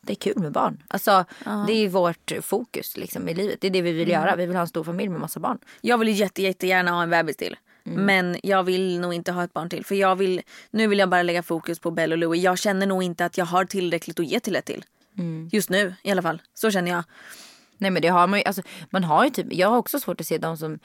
det 0.06 0.12
är 0.12 0.14
kul 0.14 0.38
med 0.38 0.52
barn. 0.52 0.82
Alltså 0.88 1.24
det 1.66 1.72
är 1.72 1.88
vårt 1.88 2.32
fokus 2.42 2.96
liksom 2.96 3.28
i 3.28 3.34
livet. 3.34 3.60
Det 3.60 3.66
är 3.66 3.70
det 3.70 3.82
vi 3.82 3.92
vill 3.92 4.08
Mm. 4.10 4.20
göra. 4.22 4.36
Vi 4.36 4.46
vill 4.46 4.56
ha 4.56 4.60
en 4.62 4.68
stor 4.68 4.84
familj 4.84 5.08
med 5.08 5.20
massa 5.20 5.40
barn. 5.40 5.58
Jag 5.80 5.98
vill 5.98 6.08
jätte, 6.20 6.42
jättegärna 6.42 6.90
ha 6.90 7.02
en 7.02 7.10
bebis 7.10 7.36
till. 7.36 7.56
Mm. 7.86 8.04
Men 8.04 8.36
jag 8.42 8.62
vill 8.62 9.00
nog 9.00 9.14
inte 9.14 9.32
ha 9.32 9.44
ett 9.44 9.52
barn 9.52 9.68
till. 9.70 9.84
För 9.84 9.94
jag 9.94 10.16
vill, 10.16 10.42
nu 10.70 10.86
vill 10.86 10.98
jag 10.98 11.08
bara 11.08 11.22
lägga 11.22 11.42
fokus 11.42 11.78
på 11.78 11.90
Bell 11.90 12.12
och 12.12 12.18
Louie. 12.18 12.42
Jag 12.42 12.58
känner 12.58 12.86
nog 12.86 13.02
inte 13.02 13.24
att 13.24 13.38
jag 13.38 13.44
har 13.44 13.64
tillräckligt 13.64 14.20
att 14.20 14.26
ge 14.26 14.40
till 14.40 14.56
ett 14.56 14.64
till. 14.64 14.84
Mm. 15.18 15.48
Just 15.52 15.70
nu 15.70 15.94
i 16.02 16.10
alla 16.10 16.22
fall. 16.22 16.42
Så 16.54 16.70
känner 16.70 16.90
jag. 16.90 17.04
Nej 17.78 17.90
men 17.90 18.02
det 18.02 18.08
har 18.08 18.26
man 18.26 18.38
ju, 18.38 18.44
alltså, 18.44 18.62
man 18.90 19.04
har 19.04 19.24
ju 19.24 19.30
typ, 19.30 19.46
jag 19.50 19.68
har 19.68 19.76
också 19.76 20.00
svårt 20.00 20.20
att 20.20 20.26
se 20.26 20.38
de 20.38 20.56
som 20.56 20.78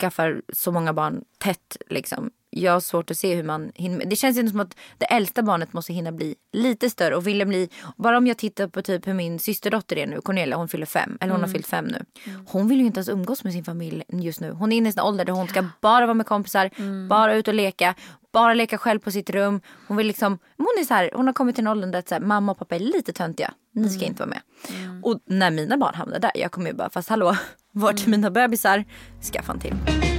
skaffar 0.00 0.42
så 0.52 0.72
många 0.72 0.92
barn 0.92 1.24
tätt 1.38 1.76
liksom. 1.90 2.30
Jag 2.56 2.72
har 2.72 2.80
svårt 2.80 3.10
att 3.10 3.16
se 3.16 3.34
hur 3.34 3.42
man 3.42 3.72
hinner, 3.74 4.04
det 4.04 4.16
känns 4.16 4.38
ju 4.38 4.48
som 4.48 4.60
att 4.60 4.76
det 4.98 5.04
äldsta 5.04 5.42
barnet 5.42 5.72
måste 5.72 5.92
hinna 5.92 6.12
bli 6.12 6.34
lite 6.52 6.90
större 6.90 7.16
och 7.16 7.26
vilja 7.26 7.46
bli, 7.46 7.68
bara 7.96 8.18
om 8.18 8.26
jag 8.26 8.38
tittar 8.38 8.68
på 8.68 8.82
typ 8.82 9.06
hur 9.06 9.14
min 9.14 9.38
systerdotter 9.38 9.98
är 9.98 10.06
nu, 10.06 10.20
Cornelia 10.20 10.56
hon 10.56 10.68
fyller 10.68 10.86
fem, 10.86 11.18
eller 11.20 11.32
hon 11.32 11.40
har 11.40 11.48
fyllt 11.48 11.66
fem 11.66 11.84
nu. 11.84 12.04
Hon 12.46 12.68
vill 12.68 12.80
ju 12.80 12.86
inte 12.86 12.98
ens 12.98 13.08
umgås 13.08 13.44
med 13.44 13.52
sin 13.52 13.64
familj 13.64 14.02
just 14.08 14.40
nu. 14.40 14.50
Hon 14.50 14.72
är 14.72 14.76
inne 14.76 14.88
i 14.88 14.92
sin 14.92 15.02
ålder 15.02 15.24
där 15.24 15.32
hon 15.32 15.48
ska 15.48 15.64
bara 15.80 16.06
vara 16.06 16.14
med 16.14 16.26
kompisar, 16.26 16.70
bara 17.08 17.34
ut 17.34 17.48
och 17.48 17.54
leka, 17.54 17.94
bara 18.32 18.54
leka 18.54 18.78
själv 18.78 18.98
på 18.98 19.10
sitt 19.10 19.30
rum. 19.30 19.60
Hon 19.88 19.96
vill 19.96 20.06
liksom, 20.06 20.38
hon 20.56 20.66
är 20.80 20.84
så 20.84 20.94
här, 20.94 21.10
hon 21.14 21.26
har 21.26 21.34
kommit 21.34 21.54
till 21.54 21.64
en 21.64 21.68
ålder 21.68 21.88
där 21.88 22.02
så 22.08 22.14
här, 22.14 22.22
mamma 22.22 22.52
och 22.52 22.58
pappa 22.58 22.74
är 22.74 22.80
lite 22.80 23.12
töntiga. 23.12 23.52
Ni 23.72 23.88
ska 23.90 24.04
inte 24.04 24.22
vara 24.22 24.30
med. 24.30 24.40
Och 25.02 25.20
när 25.26 25.50
mina 25.50 25.76
barn 25.76 25.94
hamnar 25.94 26.18
där, 26.18 26.32
jag 26.34 26.52
kommer 26.52 26.70
ju 26.70 26.76
bara, 26.76 26.90
fast 26.90 27.08
hallå, 27.08 27.36
vart 27.72 28.06
är 28.06 28.10
mina 28.10 28.30
bebisar? 28.30 28.84
Skaffa 29.32 29.52
en 29.52 29.60
till. 29.60 30.13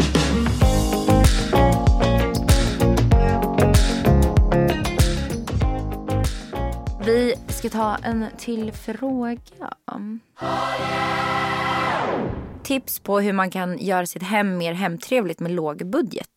Vi 7.06 7.36
ska 7.48 7.70
ta 7.70 7.96
en 7.96 8.26
till 8.38 8.72
fråga. 8.72 9.38
Tips 12.64 13.00
på 13.00 13.20
hur 13.20 13.34
man 13.34 13.52
kan 13.52 13.78
göra 13.78 14.06
sitt 14.06 14.24
hem 14.24 14.58
mer 14.58 14.74
hemtrevligt 14.74 15.40
med 15.40 15.52
låg 15.52 15.86
budget. 15.86 16.30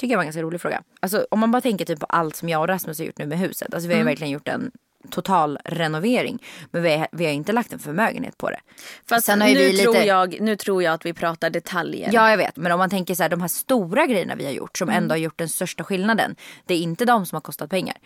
Tycker 0.00 0.12
jag 0.12 0.18
var 0.18 0.22
en 0.22 0.26
ganska 0.26 0.42
rolig 0.42 0.60
fråga. 0.60 0.82
Alltså 1.00 1.26
om 1.30 1.40
man 1.40 1.50
bara 1.50 1.60
tänker 1.60 1.84
typ 1.84 2.00
på 2.00 2.06
allt 2.06 2.36
som 2.36 2.48
jag 2.48 2.60
och 2.60 2.68
Rasmus 2.68 2.98
har 2.98 3.06
gjort 3.06 3.18
nu 3.18 3.26
med 3.26 3.38
huset. 3.38 3.74
Alltså 3.74 3.88
vi 3.88 3.94
har 3.94 3.98
ju 4.00 4.04
verkligen 4.04 4.30
gjort 4.32 4.48
en 4.48 4.70
total 5.10 5.58
renovering. 5.64 6.42
Men 6.70 6.82
vi 6.82 6.96
har, 6.96 7.08
vi 7.12 7.24
har 7.24 7.32
inte 7.32 7.52
lagt 7.52 7.72
en 7.72 7.78
förmögenhet 7.78 8.38
på 8.38 8.50
det. 8.50 8.60
Fast 9.08 9.26
Sen 9.26 9.40
har 9.40 9.48
nu, 9.48 9.54
vi 9.54 9.78
tror 9.78 9.94
lite- 9.94 10.06
jag, 10.06 10.40
nu 10.40 10.56
tror 10.56 10.82
jag 10.82 10.94
att 10.94 11.06
vi 11.06 11.12
pratar 11.12 11.50
detaljer. 11.50 12.10
Ja 12.12 12.30
jag 12.30 12.36
vet 12.36 12.56
men 12.56 12.72
om 12.72 12.78
man 12.78 12.90
tänker 12.90 13.14
så 13.14 13.22
här 13.22 13.30
de 13.30 13.40
här 13.40 13.48
stora 13.48 14.06
grejerna 14.06 14.34
vi 14.34 14.44
har 14.44 14.52
gjort 14.52 14.78
som 14.78 14.88
ändå 14.88 15.12
har 15.12 15.18
gjort 15.18 15.38
den 15.38 15.48
största 15.48 15.84
skillnaden. 15.84 16.36
Det 16.66 16.74
är 16.74 16.78
inte 16.78 17.04
de 17.04 17.26
som 17.26 17.36
har 17.36 17.40
kostat 17.40 17.70
pengar. 17.70 17.96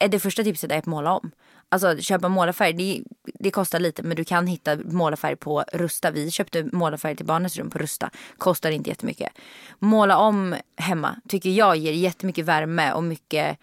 Det 0.00 0.20
första 0.20 0.44
tipset 0.44 0.72
är 0.72 0.78
att 0.78 0.86
måla 0.86 1.12
om. 1.12 1.30
Alltså 1.68 1.96
köpa 1.96 2.28
målarfärg 2.28 2.72
det, 2.72 3.02
det 3.24 3.50
kostar 3.50 3.80
lite 3.80 4.02
men 4.02 4.16
du 4.16 4.24
kan 4.24 4.46
hitta 4.46 4.76
målarfärg 4.76 5.36
på 5.36 5.64
Rusta. 5.72 6.10
Vi 6.10 6.30
köpte 6.30 6.68
målarfärg 6.72 7.16
till 7.16 7.26
barnens 7.26 7.56
rum 7.56 7.70
på 7.70 7.78
Rusta. 7.78 8.10
Kostar 8.38 8.70
inte 8.70 8.90
jättemycket. 8.90 9.32
Måla 9.78 10.18
om 10.18 10.56
hemma 10.76 11.16
tycker 11.28 11.50
jag 11.50 11.76
ger 11.76 11.92
jättemycket 11.92 12.44
värme 12.44 12.92
och 12.92 13.04
mycket 13.04 13.58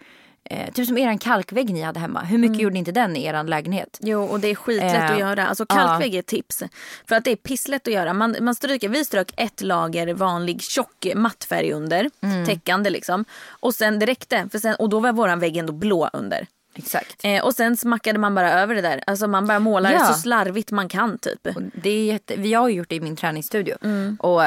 Eh, 0.50 0.72
typ 0.72 0.86
som 0.86 0.98
eran 0.98 1.18
kalkvägg 1.18 1.72
ni 1.72 1.82
hade 1.82 2.00
hemma. 2.00 2.20
Hur 2.20 2.38
mycket 2.38 2.60
gjorde 2.60 2.78
inte 2.78 2.92
den 2.92 3.16
i 3.16 3.24
eran 3.24 3.46
lägenhet? 3.46 3.98
Jo 4.00 4.22
och 4.24 4.40
det 4.40 4.48
är 4.48 4.54
skitlätt 4.54 4.94
Eh, 4.94 5.10
att 5.10 5.18
göra. 5.18 5.46
Alltså 5.46 5.66
kalkvägg 5.66 6.14
är 6.14 6.18
ett 6.18 6.26
tips. 6.26 6.62
För 7.08 7.16
att 7.16 7.24
det 7.24 7.30
är 7.30 7.36
pisslätt 7.36 7.88
att 7.88 7.94
göra. 7.94 8.12
Man, 8.12 8.36
man 8.40 8.54
stryker, 8.54 8.88
vi 8.88 9.04
strök 9.04 9.32
ett 9.36 9.62
lager 9.62 10.14
vanlig 10.14 10.62
tjock 10.62 11.06
mattfärg 11.14 11.72
under. 11.72 12.10
Mm. 12.22 12.46
Täckande 12.46 12.90
liksom. 12.90 13.24
Och 13.48 13.74
sen 13.74 13.98
det 13.98 14.06
räckte. 14.06 14.48
För 14.52 14.58
sen, 14.58 14.74
och 14.74 14.88
då 14.88 15.00
var 15.00 15.12
våran 15.12 15.40
vägg 15.40 15.56
ändå 15.56 15.72
blå 15.72 16.10
under. 16.12 16.46
Exakt. 16.84 17.16
Eh, 17.24 17.44
och 17.44 17.54
sen 17.54 17.76
smackade 17.76 18.18
man 18.18 18.34
bara 18.34 18.52
över 18.60 18.74
det 18.74 18.80
där. 18.80 19.00
Alltså 19.06 19.26
man 19.26 19.46
bara 19.46 19.58
målar 19.58 19.92
Ja. 19.92 20.04
så 20.06 20.14
slarvigt 20.20 20.70
man 20.70 20.88
kan 20.88 21.18
typ. 21.18 21.46
Och 21.56 21.62
Det 21.74 21.90
är 21.90 22.04
jätte, 22.04 22.34
vi 22.36 22.54
har 22.54 22.68
gjort 22.68 22.88
det 22.88 22.94
i 22.96 23.00
min 23.00 23.16
träningsstudio. 23.16 23.76
Mm. 23.82 24.16
Och 24.20 24.42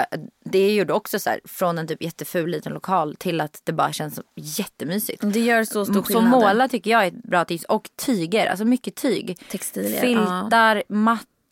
det 0.45 0.73
gjorde 0.75 0.93
också 0.93 1.19
så 1.19 1.29
här, 1.29 1.39
från 1.45 1.77
en 1.77 1.87
typ 1.87 2.01
jätteful 2.03 2.49
liten 2.49 2.73
lokal 2.73 3.15
till 3.15 3.41
att 3.41 3.61
det 3.63 3.73
bara 3.73 3.93
känns 3.93 4.15
så 4.15 4.23
jättemysigt. 4.35 5.21
Det 5.33 5.39
gör 5.39 5.63
så 5.63 5.85
stor 5.85 5.93
Så 5.93 6.03
skillnad. 6.03 6.29
måla 6.29 6.67
tycker 6.67 6.91
jag 6.91 7.03
är 7.03 7.07
ett 7.07 7.23
bra 7.23 7.45
tips. 7.45 7.63
Och 7.65 7.89
tyger, 8.05 8.47
alltså 8.47 8.65
mycket 8.65 8.95
tyg. 8.95 9.37
Textilier, 9.51 10.01
Filtar, 10.01 10.83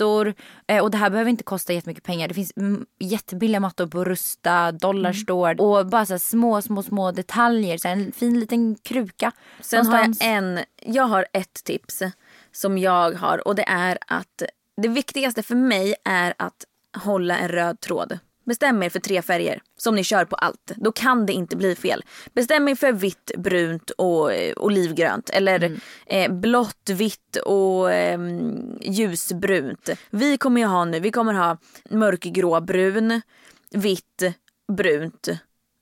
mattor. 0.01 0.33
Eh, 0.67 0.83
och 0.83 0.91
det 0.91 0.97
här 0.97 1.09
behöver 1.09 1.31
inte 1.31 1.43
kosta 1.43 1.73
jättemycket 1.73 2.03
pengar. 2.03 2.27
Det 2.27 2.33
finns 2.33 2.53
jättebilliga 2.99 3.59
mattor 3.59 3.87
på 3.87 4.03
Rusta, 4.03 4.71
Dollarstore. 4.71 5.51
Mm. 5.51 5.65
Och 5.65 5.87
bara 5.87 6.05
så 6.05 6.19
små, 6.19 6.61
små, 6.61 6.83
små 6.83 7.11
detaljer. 7.11 7.77
Så 7.77 7.87
en 7.87 8.11
fin 8.11 8.39
liten 8.39 8.75
kruka. 8.75 9.31
Sen 9.61 9.85
har 9.85 9.93
jag 9.93 10.01
någonstans. 10.01 10.31
en, 10.31 10.59
jag 10.93 11.03
har 11.03 11.25
ett 11.33 11.63
tips 11.63 12.03
som 12.51 12.77
jag 12.77 13.13
har 13.13 13.47
och 13.47 13.55
det 13.55 13.65
är 13.67 13.97
att 14.07 14.43
det 14.81 14.87
viktigaste 14.87 15.43
för 15.43 15.55
mig 15.55 15.95
är 16.05 16.33
att 16.37 16.65
hålla 16.97 17.37
en 17.37 17.47
röd 17.47 17.79
tråd. 17.79 18.19
Bestäm 18.45 18.83
er 18.83 18.89
för 18.89 18.99
tre 18.99 19.21
färger 19.21 19.61
som 19.77 19.95
ni 19.95 20.03
kör 20.03 20.25
på 20.25 20.35
allt. 20.35 20.71
Då 20.75 20.91
kan 20.91 21.25
det 21.25 21.33
inte 21.33 21.55
bli 21.55 21.75
fel. 21.75 22.03
Bestäm 22.33 22.67
er 22.67 22.75
för 22.75 22.91
vitt, 22.91 23.31
brunt 23.37 23.89
och 23.89 24.33
eh, 24.33 24.53
olivgrönt. 24.57 25.29
Eller 25.29 25.79
eh, 26.05 26.31
blått, 26.31 26.89
vitt 26.89 27.35
och 27.45 27.93
eh, 27.93 28.19
ljusbrunt. 28.81 29.89
Vi 30.09 30.37
kommer 30.37 30.61
ju 30.61 30.67
ha 30.67 30.85
nu, 30.85 30.99
vi 30.99 31.11
kommer 31.11 31.33
ha 31.33 31.57
mörkgrå, 31.89 32.61
brun, 32.61 33.21
vitt, 33.71 34.23
brunt. 34.77 35.29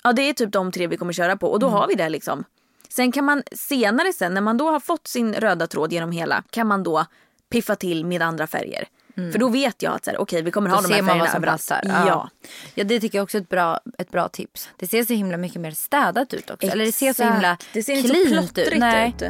Ja 0.04 0.14
det 0.14 0.22
är 0.22 0.34
typ 0.34 0.52
de 0.52 0.72
tre 0.72 0.88
vi 0.88 0.98
kommer 0.98 1.14
köra 1.14 1.38
på 1.38 1.48
och 1.48 1.60
då 1.60 1.68
har 1.68 1.88
vi 1.88 1.96
det 1.96 2.10
liksom. 2.10 2.44
Sen 2.90 3.12
kan 3.12 3.26
man 3.26 3.44
senare 3.52 4.14
sen 4.14 4.34
när 4.34 4.42
man 4.42 4.58
då 4.58 4.70
har 4.70 4.80
fått 4.80 5.08
sin 5.08 5.34
röda 5.34 5.68
tråd 5.68 5.94
genom 5.94 6.12
hela 6.12 6.44
kan 6.50 6.68
man 6.68 6.84
då 6.84 7.06
piffa 7.52 7.76
till 7.76 8.06
med 8.06 8.22
andra 8.22 8.48
färger. 8.48 8.88
För 9.32 9.40
då 9.40 9.50
vet 9.50 9.82
jag 9.82 9.94
att 9.96 10.06
så 10.06 10.12
här, 10.12 10.22
okej 10.22 10.42
vi 10.42 10.52
kommer 10.52 10.70
ha 10.70 10.82
Då 10.82 10.88
de 10.88 10.94
här 10.94 11.04
färgerna 11.04 11.28
överallt. 11.36 11.46
passar. 11.46 11.82
Ja. 11.84 12.30
ja, 12.76 12.84
det 12.84 13.00
tycker 13.00 13.18
jag 13.18 13.24
också 13.24 13.38
är 13.38 13.42
ett 13.42 13.50
bra, 13.50 13.80
ett 13.98 14.12
bra 14.12 14.30
tips. 14.30 14.70
Det 14.78 14.88
ser 14.88 15.04
så 15.04 15.14
himla 15.14 15.38
mycket 15.38 15.62
mer 15.62 15.72
städat 15.72 16.34
ut 16.34 16.50
också. 16.50 16.68
Eller 16.68 16.86
det 16.86 16.92
ser 16.92 17.06
så 17.14 17.24
Exakt. 17.24 17.34
himla 17.34 17.58
Det 17.74 17.84
ser 17.84 17.94
inte 17.94 18.08
så 18.10 18.26
plottrigt 18.34 18.72
ut. 18.74 18.80
Nej. 18.80 19.14
ut. 19.18 19.24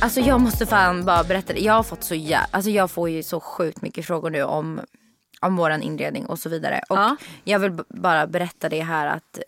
Alltså 0.00 0.20
jag 0.20 0.40
måste 0.40 0.66
fan 0.66 1.04
bara 1.04 1.24
berätta 1.24 1.52
det. 1.52 1.60
Jag 1.60 1.72
har 1.72 1.82
fått 1.82 2.04
så 2.04 2.14
jä... 2.14 2.40
Alltså 2.50 2.70
jag 2.70 2.90
får 2.90 3.10
ju 3.10 3.22
så 3.22 3.40
sjukt 3.40 3.82
mycket 3.82 4.06
frågor 4.06 4.30
nu 4.30 4.42
om, 4.42 4.80
om 5.40 5.56
våran 5.56 5.82
inredning 5.82 6.26
och 6.26 6.38
så 6.38 6.48
vidare. 6.48 6.80
Och 6.88 6.96
Ja. 6.96 7.16
jag 7.44 7.58
vill 7.58 7.78
bara 7.88 8.26
berätta 8.26 8.68
det 8.68 8.80
här 8.82 9.06
att 9.06 9.38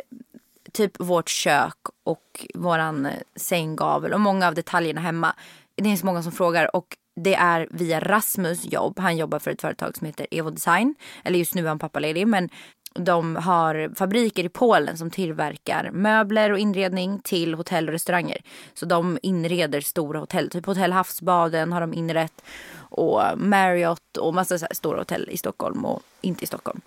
typ 0.74 1.00
vårt 1.00 1.28
kök 1.28 1.78
och 2.04 2.46
våran 2.54 3.06
eh, 3.06 3.12
sänggavel 3.36 4.12
och 4.12 4.20
många 4.20 4.48
av 4.48 4.54
detaljerna 4.54 5.00
hemma. 5.00 5.34
Det 5.76 5.92
är 5.92 5.96
så 5.96 6.06
många 6.06 6.22
som 6.22 6.32
frågar 6.32 6.76
och 6.76 6.96
det 7.16 7.34
är 7.34 7.68
via 7.70 8.00
Rasmus 8.00 8.72
jobb. 8.72 8.98
Han 8.98 9.16
jobbar 9.16 9.38
för 9.38 9.50
ett 9.50 9.60
företag 9.60 9.96
som 9.96 10.06
heter 10.06 10.26
Evo 10.30 10.50
Design. 10.50 10.94
Eller 11.24 11.38
just 11.38 11.54
nu 11.54 11.64
är 11.64 11.68
han 11.68 11.78
pappaledig 11.78 12.28
men 12.28 12.48
de 12.94 13.36
har 13.36 13.94
fabriker 13.94 14.44
i 14.44 14.48
Polen 14.48 14.98
som 14.98 15.10
tillverkar 15.10 15.90
möbler 15.90 16.52
och 16.52 16.58
inredning 16.58 17.20
till 17.24 17.54
hotell 17.54 17.88
och 17.88 17.92
restauranger. 17.92 18.42
Så 18.74 18.86
de 18.86 19.18
inreder 19.22 19.80
stora 19.80 20.18
hotell. 20.18 20.50
Typ 20.50 20.66
Hotell 20.66 20.92
Havsbaden 20.92 21.72
har 21.72 21.80
de 21.80 21.94
inrett. 21.94 22.42
Och 22.76 23.22
Marriott 23.36 24.16
och 24.16 24.34
massa 24.34 24.58
så 24.58 24.66
stora 24.70 24.98
hotell 24.98 25.28
i 25.30 25.36
Stockholm 25.36 25.84
och 25.84 26.02
inte 26.20 26.44
i 26.44 26.46
Stockholm. 26.46 26.80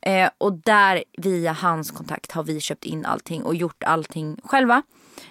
Eh, 0.00 0.30
och 0.38 0.52
där 0.52 1.04
via 1.12 1.52
hans 1.52 1.90
kontakt 1.90 2.32
har 2.32 2.42
vi 2.42 2.60
köpt 2.60 2.84
in 2.84 3.04
allting 3.04 3.42
och 3.42 3.54
gjort 3.54 3.82
allting 3.82 4.40
själva. 4.44 4.82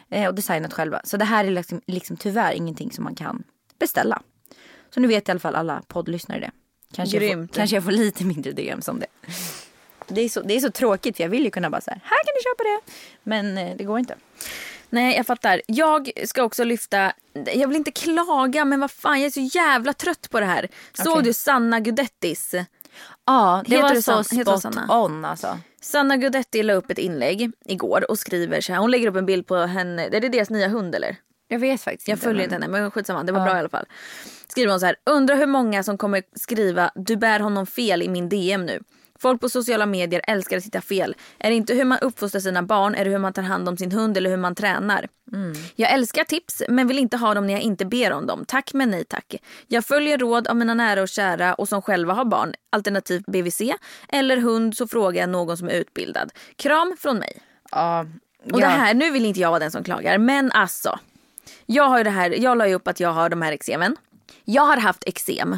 Eh, 0.09 0.27
och 0.27 0.36
designat 0.36 0.73
själva. 0.73 1.01
Så 1.03 1.17
det 1.17 1.25
här 1.25 1.45
är 1.45 1.51
liksom, 1.51 1.81
liksom 1.88 2.17
tyvärr 2.17 2.53
ingenting 2.53 2.91
som 2.91 3.03
man 3.03 3.15
kan 3.15 3.43
beställa. 3.79 4.21
Så 4.89 4.99
nu 4.99 5.07
vet 5.07 5.27
i 5.27 5.31
alla 5.31 5.39
fall 5.39 5.55
alla 5.55 5.81
poddlyssnare 5.88 6.39
det. 6.39 6.51
Kanske, 6.93 7.25
jag 7.25 7.39
får, 7.39 7.47
kanske 7.53 7.75
jag 7.75 7.84
får 7.84 7.91
lite 7.91 8.23
mindre 8.23 8.51
DMs 8.51 8.88
om 8.88 8.99
det. 8.99 9.07
Det 10.08 10.22
är, 10.22 10.30
så, 10.30 10.41
det 10.41 10.54
är 10.56 10.60
så 10.60 10.72
tråkigt 10.72 11.18
för 11.18 11.24
jag 11.24 11.30
vill 11.30 11.43
ju 11.43 11.51
kunna 11.51 11.70
bara 11.70 11.82
så 11.82 11.91
här, 11.91 11.99
här 12.04 12.18
kan 12.24 12.34
du 12.38 12.43
köpa 12.43 12.64
det. 12.64 12.93
Men 13.24 13.58
eh, 13.58 13.78
det 13.78 13.84
går 13.84 13.99
inte. 13.99 14.16
Nej, 14.89 15.16
jag 15.18 15.26
fattar. 15.28 15.62
Jag 15.68 16.12
ska 16.26 16.43
också 16.43 16.64
lyfta, 16.64 17.14
jag 17.54 17.68
vill 17.68 17.78
inte 17.78 17.91
klaga 17.91 18.66
men 18.66 18.80
vad 18.80 18.91
fan 18.91 19.22
jag 19.22 19.26
är 19.26 19.32
så 19.49 19.58
jävla 19.58 19.93
trött 19.93 20.30
på 20.30 20.39
det 20.39 20.45
här. 20.45 20.68
Såg 20.93 21.14
Okej. 21.14 21.24
du 21.24 21.34
Sanna 21.34 21.80
Gudettis? 21.80 22.56
Ja, 23.26 23.64
det 23.68 23.76
Heter 23.76 23.88
var 23.88 23.95
du 23.95 24.01
så 24.01 24.24
spot 24.24 24.62
Sanna? 24.62 25.04
on 25.04 25.26
alltså. 25.26 25.60
Sanna 25.82 26.18
Gudetti 26.18 26.64
la 26.64 26.74
upp 26.74 26.91
ett 26.91 26.97
inlägg 26.97 27.51
igår 27.66 28.12
och 28.12 28.20
skriver 28.20 28.62
så 28.62 28.74
här. 28.74 28.80
Hon 28.80 28.91
lägger 28.91 29.08
upp 29.08 29.16
en 29.16 29.26
bild 29.26 29.47
på 29.47 29.56
henne. 29.56 30.06
Är 30.06 30.22
det 30.22 30.30
deras 30.30 30.49
nya 30.49 30.68
hund 30.68 30.95
eller? 30.95 31.16
Jag 31.47 31.60
vet 31.60 31.82
faktiskt 31.82 32.08
Jag 32.08 32.16
inte. 32.16 32.24
följer 32.24 32.43
inte 32.43 32.56
henne 32.56 32.68
men 32.68 32.91
skitsamma. 32.91 33.24
Det 33.24 33.32
var 33.32 33.45
bra 33.45 33.56
i 33.56 33.60
alla 33.60 33.70
fall. 33.70 33.86
Skriver 34.47 34.72
hon 34.72 34.80
så 34.80 34.86
här. 34.86 34.95
Undrar 35.06 35.36
hur 35.36 35.45
många 35.47 35.84
som 35.84 35.97
kommer 35.97 36.24
skriva 36.36 36.91
du 36.95 37.16
bär 37.16 37.39
honom 37.39 37.66
fel 37.66 38.01
i 38.01 38.10
min 38.10 38.30
DM 38.30 38.66
nu. 38.66 38.84
Folk 39.24 39.41
på 39.41 39.49
sociala 39.49 39.86
medier 39.86 40.21
älskar 40.28 40.57
att 40.57 40.65
hitta 40.65 40.82
fel. 40.82 41.15
Är 41.39 41.49
det 41.49 41.55
inte 41.55 41.74
hur 41.74 41.86
man 41.86 41.99
uppfostrar 41.99 42.41
sina 42.41 42.63
barn, 42.63 42.95
är 42.95 43.05
det 43.05 43.11
hur 43.11 43.17
man 43.17 43.34
tar 43.34 43.41
hand 43.41 43.69
om 43.69 43.78
sin 43.78 43.91
hund 43.91 44.17
eller 44.17 44.30
hur 44.30 44.38
man 44.38 44.55
tränar. 44.55 45.07
Jag 45.76 45.91
älskar 45.91 46.24
tips 46.24 46.63
men 46.69 46.88
vill 46.88 46.99
inte 46.99 47.17
ha 47.17 47.34
dem 47.34 47.47
när 47.47 47.53
jag 47.53 47.61
inte 47.61 47.86
ber 47.86 48.11
om 48.11 48.28
dem. 48.28 48.45
Tack 48.47 48.74
men 48.74 48.91
nej 48.91 49.03
tack. 49.05 49.36
Jag 49.67 49.86
följer 49.86 50.17
råd 50.17 50.47
av 50.47 50.55
mina 50.55 50.74
nära 50.74 51.01
och 51.01 51.09
kära 51.09 51.53
och 51.53 51.69
som 51.69 51.82
själva 51.82 52.13
har 52.13 52.26
barn, 52.26 52.53
alternativt 52.69 53.26
BVC, 53.26 53.61
eller 54.09 54.38
hund 54.38 54.78
så 54.78 54.88
frågar 54.88 55.21
jag 55.21 55.30
någon 55.30 55.57
som 55.57 55.67
är 55.69 55.74
utbildad. 55.74 56.32
Kram 56.55 56.95
från 56.99 57.17
mig. 57.17 57.41
Ja, 57.71 58.05
Och 58.51 58.59
ja. 58.61 58.65
det 58.65 58.65
här, 58.65 58.93
nu 58.93 59.11
vill 59.11 59.26
inte 59.26 59.39
jag 59.39 59.49
vara 59.49 59.59
den 59.59 59.71
som 59.71 59.84
klagar 59.84 60.17
men 60.17 60.51
alltså. 60.51 60.99
Jag 61.65 61.89
har 61.89 62.03
det 62.03 62.09
här, 62.09 62.30
jag 62.30 62.57
la 62.57 62.67
ju 62.67 62.74
upp 62.74 62.88
att 62.88 62.99
jag 62.99 63.13
har 63.13 63.30
de 63.30 63.41
här 63.41 63.51
eksemen. 63.51 63.95
Jag 64.45 64.63
har 64.63 64.78
haft 64.78 65.03
eksem 65.07 65.57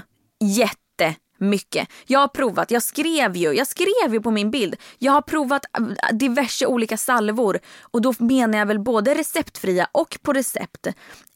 jättemycket. 1.45 1.87
Jag 2.05 2.19
har 2.19 2.27
provat, 2.27 2.71
jag 2.71 2.83
skrev 2.83 3.35
ju, 3.35 3.53
jag 3.53 3.67
skrev 3.67 4.13
ju 4.13 4.21
på 4.21 4.31
min 4.31 4.51
bild. 4.51 4.75
Jag 4.99 5.11
har 5.11 5.21
provat 5.21 5.65
äh, 5.77 6.17
diverse 6.17 6.65
olika 6.65 6.97
salvor 6.97 7.59
och 7.81 8.01
då 8.01 8.13
menar 8.19 8.57
jag 8.59 8.65
väl 8.65 8.79
både 8.79 9.13
receptfria 9.13 9.87
och 9.91 10.17
på 10.21 10.33
recept. 10.33 10.87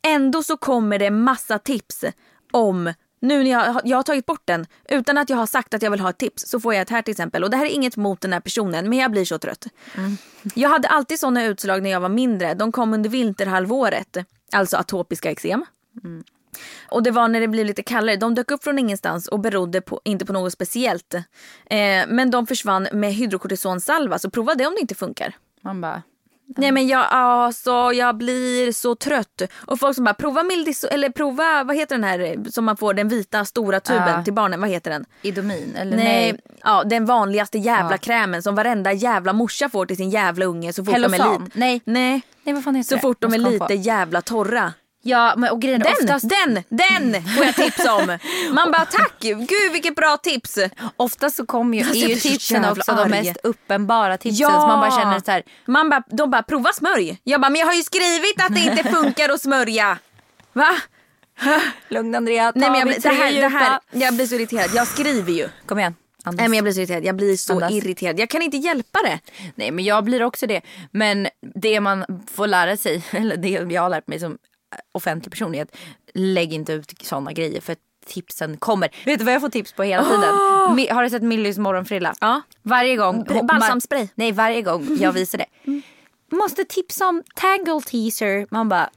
Ändå 0.02 0.44
så 0.44 0.58
kommer 0.58 1.00
det 1.00 1.12
massa 1.12 1.60
tips 1.60 2.06
om 2.52 2.94
nu 3.22 3.44
när 3.44 3.52
jag, 3.52 3.82
jag 3.84 3.98
har 3.98 4.04
tagit 4.04 4.26
bort 4.26 4.42
den 4.46 4.66
utan 4.90 5.18
att 5.18 5.30
jag 5.30 5.38
har 5.38 5.48
sagt 5.48 5.74
att 5.74 5.82
jag 5.82 5.92
vill 5.92 6.00
ha 6.00 6.10
ett 6.10 6.18
tips 6.18 6.48
så 6.48 6.60
får 6.60 6.74
jag 6.74 6.82
ett 6.82 6.90
här 6.90 7.02
till 7.02 7.12
exempel. 7.12 7.44
Och 7.44 7.50
det 7.50 7.58
här 7.58 7.66
är 7.66 7.70
inget 7.70 7.98
mot 7.98 8.22
den 8.22 8.34
här 8.34 8.40
personen 8.40 8.90
men 8.90 8.98
jag 8.98 9.12
blir 9.12 9.26
så 9.26 9.38
trött. 9.38 9.68
Jag 10.56 10.70
hade 10.70 10.88
alltid 10.88 11.20
såna 11.20 11.46
utslag 11.46 11.84
när 11.84 11.90
jag 11.90 12.00
var 12.00 12.10
mindre. 12.10 12.54
De 12.54 12.72
kom 12.72 12.94
under 12.94 13.10
vinterhalvåret. 13.10 14.18
Alltså 14.52 14.78
atopiska 14.78 15.32
eksem. 15.32 15.66
Och 16.90 17.04
det 17.04 17.12
var 17.12 17.28
när 17.28 17.40
det 17.40 17.48
blev 17.48 17.66
lite 17.66 17.84
kallare. 17.84 18.16
De 18.16 18.36
dök 18.36 18.52
upp 18.52 18.64
från 18.64 18.80
ingenstans 18.80 19.28
och 19.28 19.40
berodde 19.40 19.82
på, 19.82 20.02
inte 20.04 20.26
på 20.26 20.34
något 20.34 20.54
speciellt. 20.54 21.14
Eh, 21.14 21.22
men 22.08 22.32
de 22.32 22.48
försvann 22.48 22.88
med 22.94 23.14
hydrokortisonsalva 23.14 24.20
så 24.20 24.30
prova 24.30 24.56
det 24.56 24.68
om 24.68 24.74
det 24.76 24.82
inte 24.82 24.96
funkar. 24.96 25.34
Man 25.64 25.82
bara, 25.82 26.02
Nej 26.58 26.72
men 26.72 26.88
jag, 26.88 27.06
alltså, 27.10 27.72
jag 27.94 28.18
blir 28.18 28.72
så 28.72 28.96
trött. 28.96 29.42
Och 29.56 29.80
folk 29.80 29.96
som 29.96 30.04
bara 30.06 30.14
prova 30.14 30.44
Mildis 30.44 30.84
eller 30.84 31.10
prova 31.10 31.64
vad 31.64 31.76
heter 31.76 31.96
den 31.96 32.04
här 32.04 32.38
som 32.52 32.66
man 32.66 32.78
får 32.78 32.94
den 32.94 33.08
vita 33.08 33.46
stora 33.46 33.80
tuben 33.80 34.08
Ja. 34.18 34.24
till 34.24 34.34
barnen. 34.34 34.62
Vad 34.62 34.70
heter 34.70 34.92
den? 34.92 35.06
Idomin 35.22 35.76
eller 35.76 35.98
Nej, 35.98 36.06
nej. 36.34 36.40
Ja, 36.64 36.84
den 36.84 37.06
vanligaste 37.06 37.58
jävla 37.58 37.92
Ja. 37.92 37.98
krämen 37.98 38.44
som 38.44 38.56
varenda 38.56 38.94
jävla 38.94 39.34
morsa 39.34 39.70
får 39.70 39.86
till 39.86 39.98
sin 39.98 40.10
jävla 40.10 40.46
unge 40.46 40.74
så 40.74 40.86
fort 40.86 40.94
de 40.96 41.00
är 41.04 41.10
Hellosan. 41.10 41.44
lite. 41.44 41.60
Nej. 41.60 41.82
Nej. 41.86 42.22
Nej 42.44 42.54
vad 42.56 42.64
fan 42.64 42.76
heter 42.76 42.88
Så 42.90 42.96
det? 42.96 43.02
fort 43.02 43.22
de 43.22 43.34
är 43.34 43.38
lite 43.38 43.66
på. 43.66 43.74
jävla 43.74 44.22
torra. 44.22 44.74
Ja 45.02 45.34
men 45.38 45.52
och 45.52 45.62
grejen 45.62 45.80
Den, 45.80 45.92
oftast, 45.92 46.30
den, 46.30 46.64
den 46.70 47.24
får 47.24 47.46
jag 47.46 47.56
tips 47.56 47.86
om. 47.88 48.18
Man 48.52 48.72
bara 48.72 48.86
tack, 48.86 49.14
gud 49.20 49.72
vilket 49.72 49.96
bra 49.96 50.18
tips. 50.18 50.58
oftast 50.98 51.36
så 51.36 51.46
kommer 51.46 51.78
ju, 51.78 51.84
Alltså, 51.84 52.06
är 52.06 52.10
ju 52.10 52.16
tipsen 52.16 52.66
också 52.66 52.92
arg. 52.92 53.10
de 53.10 53.10
mest 53.10 53.38
uppenbara 53.44 54.18
tipsen. 54.18 54.48
Så 54.48 54.68
man 54.68 54.80
bara 54.80 54.92
känner 54.92 55.20
så 55.20 55.32
här, 55.32 55.44
Man 55.66 55.90
bara, 55.90 56.04
de 56.08 56.32
bara 56.32 56.44
prova 56.44 56.74
smörj. 56.74 57.20
Jag 57.24 57.42
bara 57.42 57.50
men 57.50 57.60
jag 57.60 57.68
har 57.68 57.74
ju 57.74 57.84
skrivit 57.84 58.42
att 58.42 58.56
det 58.56 58.62
inte 58.62 58.84
funkar 58.84 59.30
att 59.30 59.42
smörja. 59.42 59.98
Va? 60.54 60.76
lugn 61.90 62.16
Andrea, 62.16 62.52
ta 62.52 62.60
Nej, 62.60 62.70
men 62.70 62.80
jag, 62.80 62.88
blir, 62.88 63.00
det 63.02 63.10
här, 63.10 63.34
det 63.42 63.48
här, 63.48 63.80
jag 63.92 64.14
blir 64.14 64.26
så 64.26 64.36
irriterad. 64.36 64.70
Jag 64.74 64.88
skriver 64.88 65.32
ju. 65.34 65.50
Kom 65.66 65.80
igen. 65.80 65.96
Andas. 66.24 66.40
Nej 66.40 66.50
men 66.50 66.58
jag 66.58 66.64
blir 66.64 66.74
så 66.74 66.80
irriterad. 66.80 67.04
Jag 67.06 67.16
blir 67.16 67.38
så 67.38 67.54
Andas. 67.54 67.72
irriterad. 67.72 68.20
Jag 68.20 68.30
kan 68.30 68.42
inte 68.42 68.58
hjälpa 68.58 69.00
det. 69.04 69.20
Nej 69.56 69.72
men 69.72 69.86
jag 69.86 70.04
blir 70.04 70.24
också 70.24 70.48
det. 70.48 70.62
Men 70.92 71.28
det 71.56 71.80
man 71.80 72.06
får 72.36 72.48
lära 72.48 72.78
sig, 72.78 73.04
eller 73.12 73.38
det 73.38 73.50
jag 73.50 73.82
har 73.82 73.90
lärt 73.90 74.08
mig 74.08 74.20
som 74.20 74.38
offentlig 74.92 75.32
person 75.32 75.56
är 75.56 75.62
att 75.62 75.76
lägg 76.14 76.54
inte 76.54 76.74
ut 76.74 76.94
sådana 77.02 77.32
grejer 77.34 77.62
för 77.62 77.76
tipsen 78.06 78.58
kommer. 78.58 78.90
Vet 79.06 79.20
du 79.20 79.26
vad 79.26 79.34
jag 79.34 79.42
får 79.42 79.50
tips 79.50 79.74
på 79.74 79.84
hela 79.84 80.04
tiden? 80.04 80.36
Mi- 80.76 80.90
har 80.94 81.04
du 81.04 81.10
sett 81.10 81.24
Millys 81.24 81.58
morgonfrilla? 81.58 82.14
Ja. 82.22 82.42
Varje 82.62 82.96
gång. 82.96 83.26
Balsamspray. 83.48 84.08
Nej 84.16 84.32
varje 84.32 84.62
gång 84.62 84.98
jag 85.00 85.12
visar 85.12 85.38
det. 85.38 85.82
Måste 86.36 86.64
tipsa 86.66 87.08
om 87.08 87.24
tangle 87.36 87.82
teaser. 87.82 88.48
Man 88.52 88.70
bara 88.70 88.90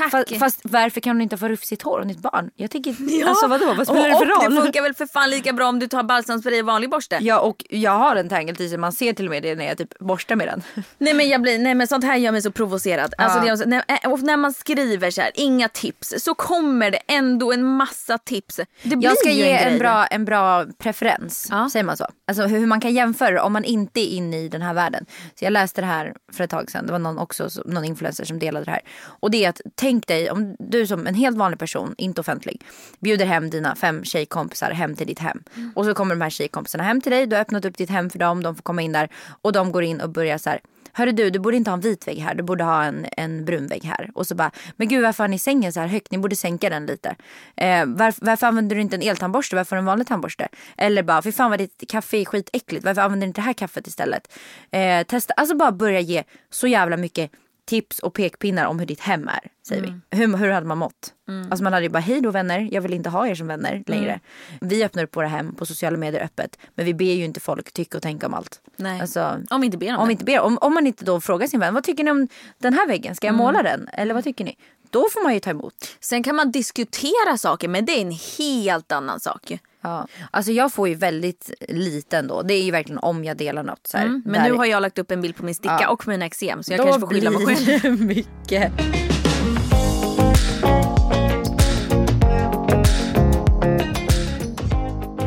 Tack. 0.00 0.10
Fast, 0.28 0.38
fast 0.38 0.60
varför 0.62 1.00
kan 1.00 1.16
hon 1.16 1.22
inte 1.22 1.36
få 1.36 1.48
rufsigt 1.48 1.82
hår 1.82 2.00
om 2.00 2.08
ditt 2.08 2.18
barn? 2.18 2.50
Jag 2.56 2.70
tycker, 2.70 2.96
Ja. 2.98 3.28
alltså 3.28 3.46
vadå, 3.46 3.74
vad 3.74 3.86
spelar 3.86 4.00
och, 4.00 4.20
det 4.20 4.26
för 4.26 4.36
och 4.36 4.42
roll? 4.42 4.54
det 4.54 4.62
funkar 4.62 4.82
väl 4.82 4.94
för 4.94 5.06
fan 5.06 5.30
lika 5.30 5.52
bra 5.52 5.68
om 5.68 5.78
du 5.78 5.86
tar 5.86 6.02
balsamspray 6.02 6.60
och 6.60 6.66
vanlig 6.66 6.90
borste. 6.90 7.18
Ja 7.20 7.40
och 7.40 7.64
jag 7.70 7.90
har 7.98 8.16
en 8.16 8.28
tangle 8.28 8.78
man 8.78 8.92
ser 8.92 9.12
till 9.12 9.24
och 9.26 9.30
med 9.30 9.42
det 9.42 9.54
när 9.54 9.64
jag 9.64 9.78
typ 9.78 9.98
borstar 9.98 10.36
med 10.36 10.46
den. 10.48 10.62
Nej 10.98 11.14
men 11.14 11.28
jag 11.28 11.42
blir, 11.42 11.58
nej 11.58 11.74
men 11.74 11.86
sånt 11.86 12.04
här 12.04 12.16
gör 12.16 12.32
mig 12.32 12.42
så 12.42 12.50
provocerad. 12.50 13.14
Alltså 13.18 13.38
Ja. 13.38 13.44
det 13.44 13.50
är 13.50 13.56
så, 13.56 13.68
när, 13.68 13.84
och 14.12 14.22
när 14.22 14.36
man 14.36 14.52
skriver 14.52 15.10
så 15.10 15.20
här, 15.20 15.30
inga 15.34 15.68
tips, 15.68 16.14
så 16.18 16.34
kommer 16.34 16.90
det 16.90 16.98
ändå 17.06 17.52
en 17.52 17.64
massa 17.64 18.18
tips. 18.18 18.56
Det 18.82 18.96
blir 18.96 19.08
Jag 19.08 19.18
ska 19.18 19.30
ju 19.30 19.34
ge 19.42 19.50
en, 19.52 19.72
en 19.72 19.78
bra, 19.78 20.06
en 20.06 20.24
bra 20.24 20.66
preferens, 20.78 21.46
Ja. 21.50 21.68
säger 21.72 21.84
man 21.84 21.96
så? 21.96 22.06
Alltså 22.26 22.42
hur 22.46 22.66
man 22.66 22.80
kan 22.80 22.94
jämföra 22.94 23.42
om 23.42 23.52
man 23.52 23.64
inte 23.64 24.00
är 24.00 24.06
inne 24.08 24.38
i 24.38 24.48
den 24.48 24.62
här 24.62 24.74
världen. 24.74 25.06
Så 25.38 25.44
jag 25.44 25.52
läste 25.52 25.80
det 25.80 25.86
här 25.86 26.14
för 26.32 26.44
ett 26.44 26.50
tag 26.50 26.70
sedan, 26.70 26.86
det 26.86 26.92
var 26.92 26.98
någon 26.98 27.18
också, 27.18 27.50
så- 27.50 27.62
någon 27.66 27.84
influencer 27.84 28.24
som 28.24 28.38
delade 28.38 28.64
det 28.64 28.70
här. 28.70 28.80
Och 29.02 29.30
det 29.30 29.44
är 29.44 29.48
att 29.48 29.60
tänk 29.90 30.06
dig 30.06 30.30
om 30.30 30.56
du 30.58 30.86
som 30.86 31.06
en 31.06 31.14
helt 31.14 31.36
vanlig 31.36 31.58
person, 31.58 31.94
inte 31.98 32.20
offentlig, 32.20 32.62
bjuder 33.00 33.26
hem 33.26 33.50
dina 33.50 33.74
fem 33.74 34.04
tjejkompisar 34.04 34.70
hem 34.70 34.96
till 34.96 35.06
ditt 35.06 35.18
hem. 35.18 35.42
Och 35.74 35.84
så 35.84 35.94
kommer 35.94 36.14
de 36.14 36.20
här 36.20 36.30
tjejkompisarna 36.30 36.84
hem 36.84 37.00
till 37.00 37.12
dig, 37.12 37.26
du 37.26 37.36
har 37.36 37.42
öppnat 37.42 37.64
upp 37.64 37.76
ditt 37.76 37.90
hem 37.90 38.10
för 38.10 38.18
dem, 38.18 38.42
de 38.42 38.54
får 38.54 38.62
komma 38.62 38.82
in 38.82 38.92
där 38.92 39.08
och 39.42 39.52
de 39.52 39.72
går 39.72 39.82
in 39.82 40.00
och 40.00 40.10
börjar 40.10 40.38
så 40.38 40.50
här 40.50 40.60
Hörru 40.92 41.12
du, 41.12 41.30
du 41.30 41.38
borde 41.38 41.56
inte 41.56 41.70
ha 41.70 41.74
en 41.74 41.80
vit 41.80 42.08
vägg 42.08 42.18
här, 42.18 42.34
du 42.34 42.42
borde 42.42 42.64
ha 42.64 42.84
en, 42.84 43.06
en 43.16 43.44
brun 43.44 43.66
vägg 43.66 43.84
här. 43.84 44.10
Och 44.14 44.26
så 44.26 44.34
bara, 44.34 44.50
men 44.76 44.88
gud 44.88 45.02
varför 45.02 45.24
har 45.24 45.28
ni 45.28 45.38
sängen 45.38 45.72
så 45.72 45.80
här 45.80 45.86
högt? 45.86 46.12
Ni 46.12 46.18
borde 46.18 46.36
sänka 46.36 46.70
den 46.70 46.86
lite. 46.86 47.16
Eh, 47.56 47.86
varför, 47.86 48.26
varför 48.26 48.46
använder 48.46 48.76
du 48.76 48.82
inte 48.82 48.96
en 48.96 49.02
eltandborste? 49.02 49.56
Varför 49.56 49.76
en 49.76 49.84
vanlig 49.84 50.06
tandborste? 50.06 50.48
Eller 50.76 51.02
bara, 51.02 51.22
fy 51.22 51.32
fan 51.32 51.50
vad 51.50 51.58
ditt 51.58 51.84
kaffe 51.88 52.16
är 52.16 52.24
skitäckligt. 52.24 52.84
Varför 52.84 53.02
använder 53.02 53.26
du 53.26 53.28
inte 53.28 53.40
det 53.40 53.44
här 53.44 53.52
kaffet 53.52 53.86
istället? 53.86 54.32
Eh, 54.70 55.02
testa, 55.06 55.34
alltså 55.34 55.56
bara 55.56 55.72
börja 55.72 56.00
ge 56.00 56.24
så 56.50 56.66
jävla 56.66 56.96
mycket 56.96 57.30
tips 57.64 57.98
och 57.98 58.14
pekpinnar 58.14 58.66
om 58.66 58.78
hur 58.78 58.86
ditt 58.86 59.00
hem 59.00 59.28
är. 59.28 59.40
Säger 59.68 59.82
Mm. 59.82 60.02
vi. 60.10 60.16
Hur, 60.18 60.36
hur 60.36 60.50
hade 60.50 60.66
man 60.66 60.78
mått? 60.78 61.14
Alltså 61.50 61.64
man 61.64 61.72
hade 61.72 61.84
ju 61.86 61.90
bara, 61.90 61.98
hej 61.98 62.20
då 62.20 62.30
vänner, 62.30 62.68
jag 62.72 62.80
vill 62.82 62.94
inte 62.94 63.10
ha 63.10 63.26
er 63.28 63.34
som 63.34 63.46
vänner 63.46 63.82
längre. 63.86 64.10
Mm. 64.10 64.20
Vi 64.60 64.84
öppnar 64.84 65.02
upp 65.04 65.16
våra 65.16 65.26
hem 65.26 65.54
på 65.54 65.66
sociala 65.66 65.96
medier 65.96 66.22
öppet. 66.24 66.58
Men 66.74 66.84
vi 66.86 66.94
ber 66.94 67.04
ju 67.04 67.24
inte 67.24 67.40
folk 67.40 67.72
tycka 67.72 67.96
och 67.96 68.02
tänka 68.02 68.26
om 68.26 68.34
allt. 68.34 68.60
Nej. 68.76 69.00
Alltså, 69.00 69.38
Om 69.50 69.60
vi 69.60 69.64
inte 69.66 69.78
ber 69.78 69.94
om 69.94 70.00
om, 70.00 70.06
det. 70.08 70.12
inte 70.12 70.24
ber, 70.24 70.40
om, 70.40 70.58
om 70.60 70.74
man 70.74 70.86
inte 70.86 71.04
då 71.04 71.20
frågar 71.20 71.46
sin 71.46 71.60
vän, 71.60 71.74
vad 71.74 71.84
tycker 71.84 72.04
ni 72.04 72.10
om 72.10 72.28
den 72.58 72.72
här 72.74 72.88
väggen? 72.88 73.14
Ska 73.14 73.26
jag 73.26 73.34
Mm. 73.34 73.44
måla 73.46 73.62
den? 73.62 73.88
Eller 73.92 74.14
vad 74.14 74.24
tycker 74.24 74.44
ni? 74.44 74.56
Då 74.90 75.06
får 75.12 75.22
man 75.22 75.34
ju 75.34 75.40
ta 75.40 75.50
emot. 75.50 75.74
Sen 76.00 76.22
kan 76.22 76.36
man 76.36 76.50
diskutera 76.50 77.36
saker 77.38 77.68
men 77.68 77.84
det 77.84 77.92
är 77.92 78.00
en 78.02 78.14
helt 78.38 78.92
annan 78.92 79.20
sak. 79.20 79.58
Ja. 79.80 80.06
Alltså 80.30 80.52
jag 80.52 80.72
får 80.72 80.88
ju 80.88 80.94
väldigt 80.94 81.50
lite 81.68 82.18
ändå. 82.18 82.42
Det 82.42 82.54
är 82.54 82.62
ju 82.62 82.70
verkligen 82.70 82.98
om 82.98 83.24
jag 83.24 83.36
delar 83.36 83.62
något. 83.62 83.86
Så 83.86 83.96
här, 83.98 84.04
Mm. 84.06 84.22
Men 84.24 84.32
där- 84.42 84.50
nu 84.50 84.56
har 84.56 84.64
jag 84.66 84.82
lagt 84.82 84.98
upp 84.98 85.10
en 85.10 85.20
bild 85.20 85.36
på 85.36 85.44
min 85.44 85.54
sticka 85.54 85.78
Ja. 85.82 85.88
och 85.88 86.08
mina 86.08 86.24
eksem 86.26 86.62
så 86.62 86.72
jag 86.72 86.78
Då 86.80 86.84
kanske 86.84 87.00
får 87.00 87.06
skylla 87.06 87.30
mig 87.30 87.56
själv. 87.56 88.00
mycket. 88.00 88.72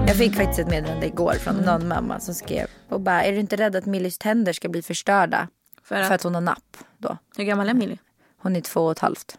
Jag 0.08 0.16
fick 0.18 0.36
faktiskt 0.36 0.60
ett 0.60 0.68
meddelande 0.70 1.06
igår 1.08 1.34
från 1.34 1.54
Mm. 1.54 1.66
någon 1.66 1.88
mamma 1.88 2.20
som 2.20 2.34
skrev 2.34 2.68
och 2.90 3.02
bara, 3.02 3.24
är 3.24 3.32
du 3.32 3.38
inte 3.40 3.56
rädd 3.56 3.76
att 3.76 3.86
Millys 3.86 4.18
tänder 4.18 4.54
ska 4.54 4.70
bli 4.70 4.82
förstörda? 4.82 5.48
För 5.84 5.96
att, 5.96 6.08
För 6.08 6.16
att 6.16 6.24
hon 6.24 6.34
har 6.36 6.42
napp 6.42 6.78
då. 6.98 7.18
hur 7.38 7.44
gammal 7.44 7.70
är 7.70 7.74
Milly? 7.74 7.98
Hon 8.38 8.56
är 8.56 8.62
två 8.62 8.82
och 8.86 8.92
ett 8.92 9.00
halvt. 9.00 9.38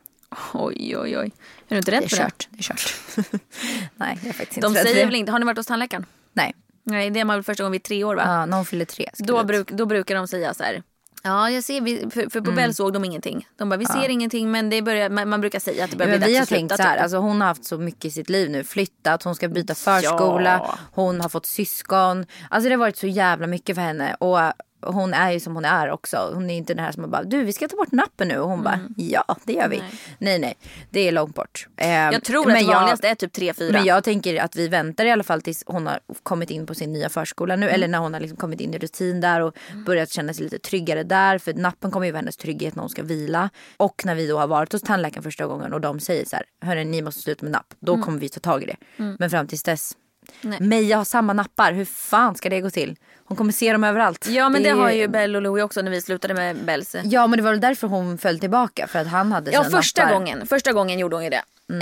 Oj 0.54 0.96
oj 0.98 1.18
oj. 1.18 1.32
Är 1.68 1.74
du 1.74 1.76
inte 1.76 1.90
rädd 1.90 2.02
Det 2.02 2.04
är 2.06 2.08
för 2.08 2.16
det? 2.16 2.22
kört. 2.22 2.48
Det 2.50 2.58
är 2.58 2.62
kört. 2.62 2.94
Nej, 3.96 4.18
jag 4.22 4.28
är 4.28 4.32
faktiskt 4.32 4.56
inte 4.56 4.68
De 4.68 4.74
säger 4.74 4.94
det. 4.94 5.04
väl 5.04 5.14
inte, 5.14 5.32
har 5.32 5.38
ni 5.38 5.44
varit 5.44 5.56
hos 5.58 5.66
tandläkaren? 5.66 6.06
Nej, 6.32 6.54
Nej, 6.86 7.10
det 7.10 7.20
är 7.20 7.24
man 7.24 7.36
väl 7.36 7.44
första 7.44 7.62
gången 7.62 7.72
vid 7.72 7.82
tre 7.82 8.04
år 8.04 8.14
va? 8.16 8.22
Ja, 8.26 8.46
när 8.46 8.56
hon 8.56 8.66
fyller 8.66 8.84
tre. 8.84 9.10
Då, 9.18 9.44
bruk, 9.44 9.70
då 9.70 9.86
brukar 9.86 10.14
de 10.14 10.28
säga 10.28 10.54
så 10.54 10.62
här. 10.62 10.82
Ja, 11.22 11.50
jag 11.50 11.64
ser, 11.64 11.80
vi, 11.80 11.98
för, 11.98 12.30
för 12.30 12.40
på 12.40 12.50
Mm. 12.50 12.54
Bell 12.54 12.74
såg 12.74 12.92
de 12.92 13.04
ingenting. 13.04 13.48
De 13.56 13.68
bara, 13.68 13.76
vi 13.76 13.86
ser 13.86 14.08
ingenting 14.08 14.50
men 14.50 14.70
det 14.70 14.82
börjar, 14.82 15.10
man, 15.10 15.28
man 15.28 15.40
brukar 15.40 15.58
säga 15.60 15.84
att 15.84 15.90
det 15.90 15.96
börjar 15.96 16.10
Men 16.10 16.18
bli 16.20 16.28
vi 16.28 16.34
har 16.34 16.40
dags 16.40 16.52
att 16.52 16.56
tänkt 16.58 16.70
sluta. 16.70 16.82
så 16.82 16.88
här, 16.88 16.94
typ. 16.96 17.02
alltså 17.02 17.16
hon 17.18 17.40
har 17.40 17.48
haft 17.48 17.64
så 17.64 17.78
mycket 17.78 18.04
i 18.04 18.10
sitt 18.10 18.28
liv 18.30 18.50
nu. 18.50 18.64
Flyttat, 18.64 19.22
hon 19.22 19.34
ska 19.34 19.48
byta 19.48 19.74
förskola, 19.74 20.60
Ja. 20.62 20.78
hon 20.92 21.20
har 21.20 21.28
fått 21.28 21.46
syskon. 21.46 22.26
Alltså 22.50 22.68
det 22.68 22.74
har 22.74 22.78
varit 22.80 22.96
så 22.96 23.06
jävla 23.06 23.46
mycket 23.46 23.74
för 23.76 23.82
henne. 23.82 24.14
Och 24.14 24.38
hon 24.92 25.14
är 25.14 25.30
ju 25.32 25.40
som 25.40 25.54
hon 25.54 25.64
är 25.64 25.90
också. 25.90 26.30
Hon 26.34 26.50
är 26.50 26.56
inte 26.56 26.74
den 26.74 26.84
här 26.84 26.92
som 26.92 27.10
bara, 27.10 27.22
du 27.24 27.44
vi 27.44 27.52
ska 27.52 27.68
ta 27.68 27.76
bort 27.76 27.92
nappen 27.92 28.28
nu. 28.28 28.38
Och 28.38 28.48
hon 28.48 28.62
bara, 28.62 28.80
ja 28.96 29.36
det 29.44 29.52
gör 29.52 29.68
vi. 29.68 29.76
Mm. 29.76 29.88
Nej. 29.90 29.98
Nej 30.18 30.38
nej, 30.38 30.54
det 30.90 31.00
är 31.08 31.12
långt 31.12 31.34
bort. 31.34 31.68
Eh, 31.76 31.88
jag 31.90 32.24
tror 32.24 32.52
att 32.52 32.58
det 32.58 32.64
vanligaste 32.66 33.08
är 33.08 33.14
typ 33.14 33.32
tre, 33.32 33.54
fyra. 33.54 33.72
Men 33.72 33.84
jag 33.84 34.04
tänker 34.04 34.42
att 34.42 34.56
vi 34.56 34.68
väntar 34.68 35.04
i 35.04 35.10
alla 35.10 35.22
fall 35.24 35.42
tills 35.42 35.62
hon 35.66 35.86
har 35.86 36.00
kommit 36.22 36.50
in 36.50 36.66
på 36.66 36.74
sin 36.74 36.92
nya 36.92 37.08
förskola 37.08 37.54
Mm. 37.54 37.66
nu. 37.66 37.72
Eller 37.72 37.88
när 37.88 37.98
hon 37.98 38.12
har 38.14 38.20
liksom 38.20 38.36
kommit 38.38 38.60
in 38.60 38.74
i 38.74 38.78
rutin 38.78 39.20
där 39.20 39.40
och 39.40 39.54
börjat 39.86 40.10
känna 40.10 40.34
sig 40.34 40.44
lite 40.44 40.58
tryggare 40.58 41.02
där. 41.02 41.38
För 41.38 41.54
nappen 41.54 41.90
kommer 41.90 42.06
ju 42.06 42.12
vara 42.12 42.18
hennes 42.20 42.36
trygghet 42.36 42.74
när 42.74 42.80
hon 42.80 42.90
ska 42.90 43.02
vila. 43.02 43.50
Och 43.76 44.02
när 44.04 44.14
vi 44.14 44.26
då 44.26 44.38
har 44.38 44.46
varit 44.46 44.72
hos 44.72 44.82
tandläkaren 44.82 45.22
första 45.22 45.46
gången 45.46 45.72
och 45.72 45.80
de 45.80 46.00
säger 46.00 46.24
så 46.24 46.36
här. 46.36 46.44
Hörni 46.60 46.84
ni 46.84 47.02
måste 47.02 47.20
sluta 47.22 47.44
med 47.44 47.52
napp. 47.52 47.74
Då 47.80 48.02
kommer 48.02 48.18
vi 48.18 48.28
ta 48.28 48.40
tag 48.40 48.62
i 48.62 48.66
det. 48.66 48.76
Men 49.18 49.30
fram 49.30 49.46
tills 49.46 49.62
dess. 49.62 49.92
Nej. 50.40 50.58
Meja 50.60 50.96
har 50.96 51.04
samma 51.04 51.32
nappar. 51.32 51.72
Hur 51.72 51.84
fan 51.84 52.34
ska 52.34 52.48
det 52.48 52.60
gå 52.60 52.70
till? 52.70 52.96
Hon 53.26 53.36
kommer 53.36 53.52
se 53.52 53.72
dem 53.72 53.84
överallt. 53.84 54.26
Ja 54.28 54.48
men 54.48 54.62
det, 54.62 54.68
är- 54.68 54.74
har 54.74 54.90
ju 54.90 55.08
Bell 55.08 55.36
och 55.36 55.42
Louie 55.42 55.62
också 55.64 55.82
när 55.82 55.90
vi 55.90 56.00
slutade 56.00 56.34
med 56.34 56.56
Bells. 56.64 56.96
Ja 57.04 57.26
men 57.26 57.36
det 57.36 57.42
var 57.42 57.50
väl 57.50 57.60
därför 57.60 57.86
hon 57.88 58.18
föll 58.18 58.38
tillbaka. 58.40 58.86
För 58.86 58.98
att 58.98 59.06
han 59.06 59.32
hade 59.32 59.50
Ja 59.50 59.64
sina 59.64 59.76
första 59.78 60.02
nappar. 60.02 60.14
gången, 60.14 60.46
första 60.46 60.72
gången 60.72 60.98
gjorde 60.98 61.16
hon 61.16 61.24
ju 61.24 61.30
det. 61.30 61.42
Mm. 61.72 61.80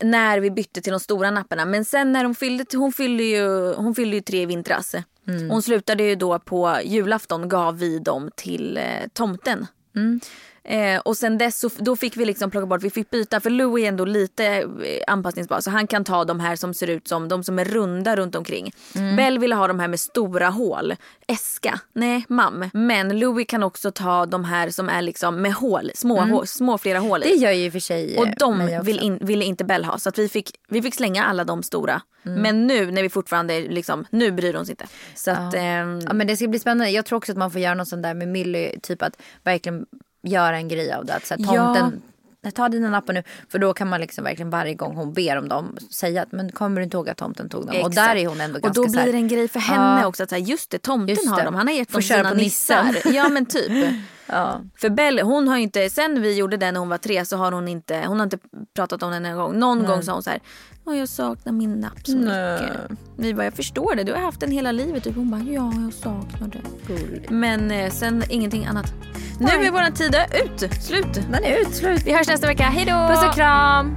Eh, 0.00 0.06
när 0.06 0.40
vi 0.40 0.50
bytte 0.50 0.80
till 0.80 0.90
de 0.92 1.00
stora 1.00 1.30
napparna. 1.30 1.64
Men 1.64 1.84
sen 1.84 2.12
när 2.12 2.24
hon 2.24 2.34
fyllde, 2.34 2.64
hon 2.76 2.92
fyllde 2.92 3.22
ju, 3.22 3.74
hon 3.74 3.94
fyllde 3.94 4.16
ju 4.16 4.20
tre 4.22 4.42
i 4.42 4.46
vintras. 4.46 4.94
Mm. 5.28 5.50
Hon 5.50 5.62
slutade 5.62 6.02
ju 6.02 6.14
då 6.14 6.38
på 6.38 6.76
julafton 6.84 7.48
gav 7.48 7.78
vi 7.78 7.98
dem 7.98 8.30
till 8.36 8.76
eh, 8.76 8.82
tomten. 9.12 9.66
Mm. 9.96 10.20
Eh, 10.64 11.00
och 11.00 11.16
sen 11.16 11.38
dess 11.38 11.60
så, 11.60 11.70
då 11.78 11.96
fick 11.96 12.16
vi 12.16 12.24
liksom 12.24 12.50
plocka 12.50 12.66
bort, 12.66 12.82
vi 12.82 12.90
fick 12.90 13.10
byta 13.10 13.40
för 13.40 13.50
Louie 13.50 13.84
är 13.84 13.88
ändå 13.88 14.04
lite 14.04 14.46
eh, 14.46 14.66
anpassningsbar 15.06 15.60
så 15.60 15.70
han 15.70 15.86
kan 15.86 16.04
ta 16.04 16.24
de 16.24 16.40
här 16.40 16.56
som 16.56 16.74
ser 16.74 16.90
ut 16.90 17.08
som 17.08 17.28
de 17.28 17.44
som 17.44 17.58
är 17.58 17.64
runda 17.64 18.16
runt 18.16 18.34
omkring. 18.34 18.72
Mm. 18.94 19.16
Bell 19.16 19.38
ville 19.38 19.54
ha 19.54 19.68
de 19.68 19.80
här 19.80 19.88
med 19.88 20.00
stora 20.00 20.48
hål, 20.48 20.94
äska, 21.26 21.80
nej 21.92 22.24
mam. 22.28 22.70
Men 22.72 23.18
Louie 23.18 23.44
kan 23.44 23.62
också 23.62 23.90
ta 23.90 24.26
de 24.26 24.44
här 24.44 24.70
som 24.70 24.88
är 24.88 25.02
liksom 25.02 25.42
med 25.42 25.52
hål, 25.52 25.90
små, 25.94 26.20
hål, 26.20 26.46
små 26.46 26.78
flera 26.78 26.98
hål 26.98 27.22
i. 27.22 27.26
Mm. 27.26 27.38
Det 27.38 27.44
gör 27.44 27.52
ju 27.52 27.70
för 27.70 27.78
sig 27.78 28.18
Och 28.18 28.26
eh, 28.26 28.32
de 28.38 28.80
vill 28.82 28.98
in, 28.98 29.18
ville 29.20 29.44
inte 29.44 29.64
Bell 29.64 29.84
ha 29.84 29.98
så 29.98 30.08
att 30.08 30.18
vi 30.18 30.28
fick, 30.28 30.50
vi 30.68 30.82
fick 30.82 30.94
slänga 30.94 31.24
alla 31.24 31.44
de 31.44 31.62
stora. 31.62 32.02
Mm. 32.26 32.42
Men 32.42 32.66
nu 32.66 32.90
när 32.90 33.02
vi 33.02 33.08
fortfarande 33.08 33.60
liksom, 33.60 34.06
nu 34.10 34.30
bryr 34.30 34.54
hon 34.54 34.66
sig 34.66 34.72
inte. 34.72 34.86
Så 35.14 35.30
att, 35.30 35.54
ehm, 35.54 36.00
Ja 36.00 36.12
men 36.12 36.26
det 36.26 36.36
ska 36.36 36.48
bli 36.48 36.58
spännande. 36.58 36.90
Jag 36.90 37.04
tror 37.04 37.16
också 37.16 37.32
att 37.32 37.38
man 37.38 37.50
får 37.50 37.60
göra 37.60 37.74
något 37.74 37.88
sånt 37.88 38.02
där 38.02 38.14
med 38.14 38.28
Millie. 38.28 38.80
Typ 38.80 39.02
att 39.02 39.20
verkligen 39.42 39.86
göra 40.24 40.56
en 40.56 40.68
grej 40.68 40.92
av 40.92 41.04
det. 41.04 41.14
Att 41.14 41.26
så 41.26 41.34
här, 41.34 41.54
Ja. 41.54 41.74
tomten, 41.74 42.02
ta 42.54 42.68
dina 42.68 42.88
nappar 42.90 43.12
nu. 43.12 43.22
För 43.48 43.58
då 43.58 43.74
kan 43.74 43.88
man 43.88 44.00
liksom 44.00 44.24
verkligen 44.24 44.50
varje 44.50 44.74
gång 44.74 44.96
hon 44.96 45.12
ber 45.12 45.36
om 45.38 45.48
dem 45.48 45.76
säga 45.90 46.22
att 46.22 46.32
men 46.32 46.52
kommer 46.52 46.76
du 46.80 46.84
inte 46.84 46.96
ihåg 46.96 47.08
att 47.08 47.16
tomten 47.16 47.48
tog 47.48 47.60
dem? 47.66 47.70
Och 47.70 47.76
Exakt. 47.76 47.94
där 47.94 48.16
är 48.16 48.26
hon 48.26 48.40
ändå 48.40 48.56
Och 48.56 48.62
ganska 48.62 48.80
då 48.82 48.86
så 48.88 48.92
blir 48.92 49.00
här, 49.00 49.12
det 49.12 49.18
en 49.18 49.28
grej 49.28 49.48
för 49.48 49.60
henne 49.60 50.00
Ja. 50.00 50.06
också. 50.06 50.22
Att 50.22 50.30
säga, 50.30 50.38
just 50.46 50.70
det, 50.70 50.78
tomten 50.78 51.08
Just 51.16 51.28
har 51.28 51.38
det. 51.38 51.44
dem. 51.44 51.54
Han 51.54 51.66
har 51.68 51.74
gett 51.74 51.92
dem 51.92 52.02
sina 52.02 52.30
nissar. 52.32 52.96
Ja 53.12 53.28
men 53.28 53.46
typ. 53.46 53.72
Ja. 54.26 54.60
För 54.76 54.90
Bell, 54.90 55.20
hon 55.20 55.48
har 55.48 55.56
inte, 55.56 55.90
sen 55.90 56.22
vi 56.22 56.36
gjorde 56.36 56.56
det 56.56 56.72
när 56.72 56.80
hon 56.80 56.88
var 56.88 56.98
tre 56.98 57.24
så 57.24 57.36
har 57.36 57.52
hon 57.52 57.68
inte, 57.68 58.04
hon 58.06 58.18
har 58.18 58.24
inte 58.24 58.38
pratat 58.76 59.02
om 59.02 59.10
det 59.10 59.28
en 59.28 59.36
gång. 59.36 59.58
Någon 59.58 59.84
gång 59.84 60.02
sa 60.02 60.12
hon 60.12 60.22
så 60.22 60.30
här, 60.30 60.40
Åh, 60.86 60.98
jag 60.98 61.08
saknar 61.08 61.52
min 61.52 61.80
napp 61.80 62.06
så 62.06 62.16
mycket. 62.16 62.70
Vi 63.16 63.34
bara, 63.34 63.44
jag 63.44 63.54
förstår 63.54 63.94
det, 63.94 64.04
du 64.04 64.12
har 64.12 64.20
haft 64.20 64.40
den 64.40 64.50
hela 64.50 64.72
livet. 64.72 65.04
Typ. 65.04 65.16
Hon 65.16 65.30
bara, 65.30 65.40
ja 65.40 65.72
jag 65.82 65.92
saknar 65.92 66.48
det. 66.48 67.30
Men 67.30 67.70
eh, 67.70 67.90
sen 67.90 68.22
ingenting 68.28 68.66
annat. 68.66 68.94
Nu 69.40 69.46
är 69.46 69.70
våran 69.70 69.92
tid 69.92 70.16
ut, 70.44 70.72
slut. 70.82 71.14
Den 71.14 71.44
är 71.44 71.60
ut, 71.60 71.74
slut. 71.74 72.02
Vi 72.06 72.12
hörs 72.12 72.28
nästa 72.28 72.46
vecka, 72.46 72.62
hejdå! 72.64 73.08
Puss 73.08 73.24
och 73.28 73.34
kram. 73.34 73.96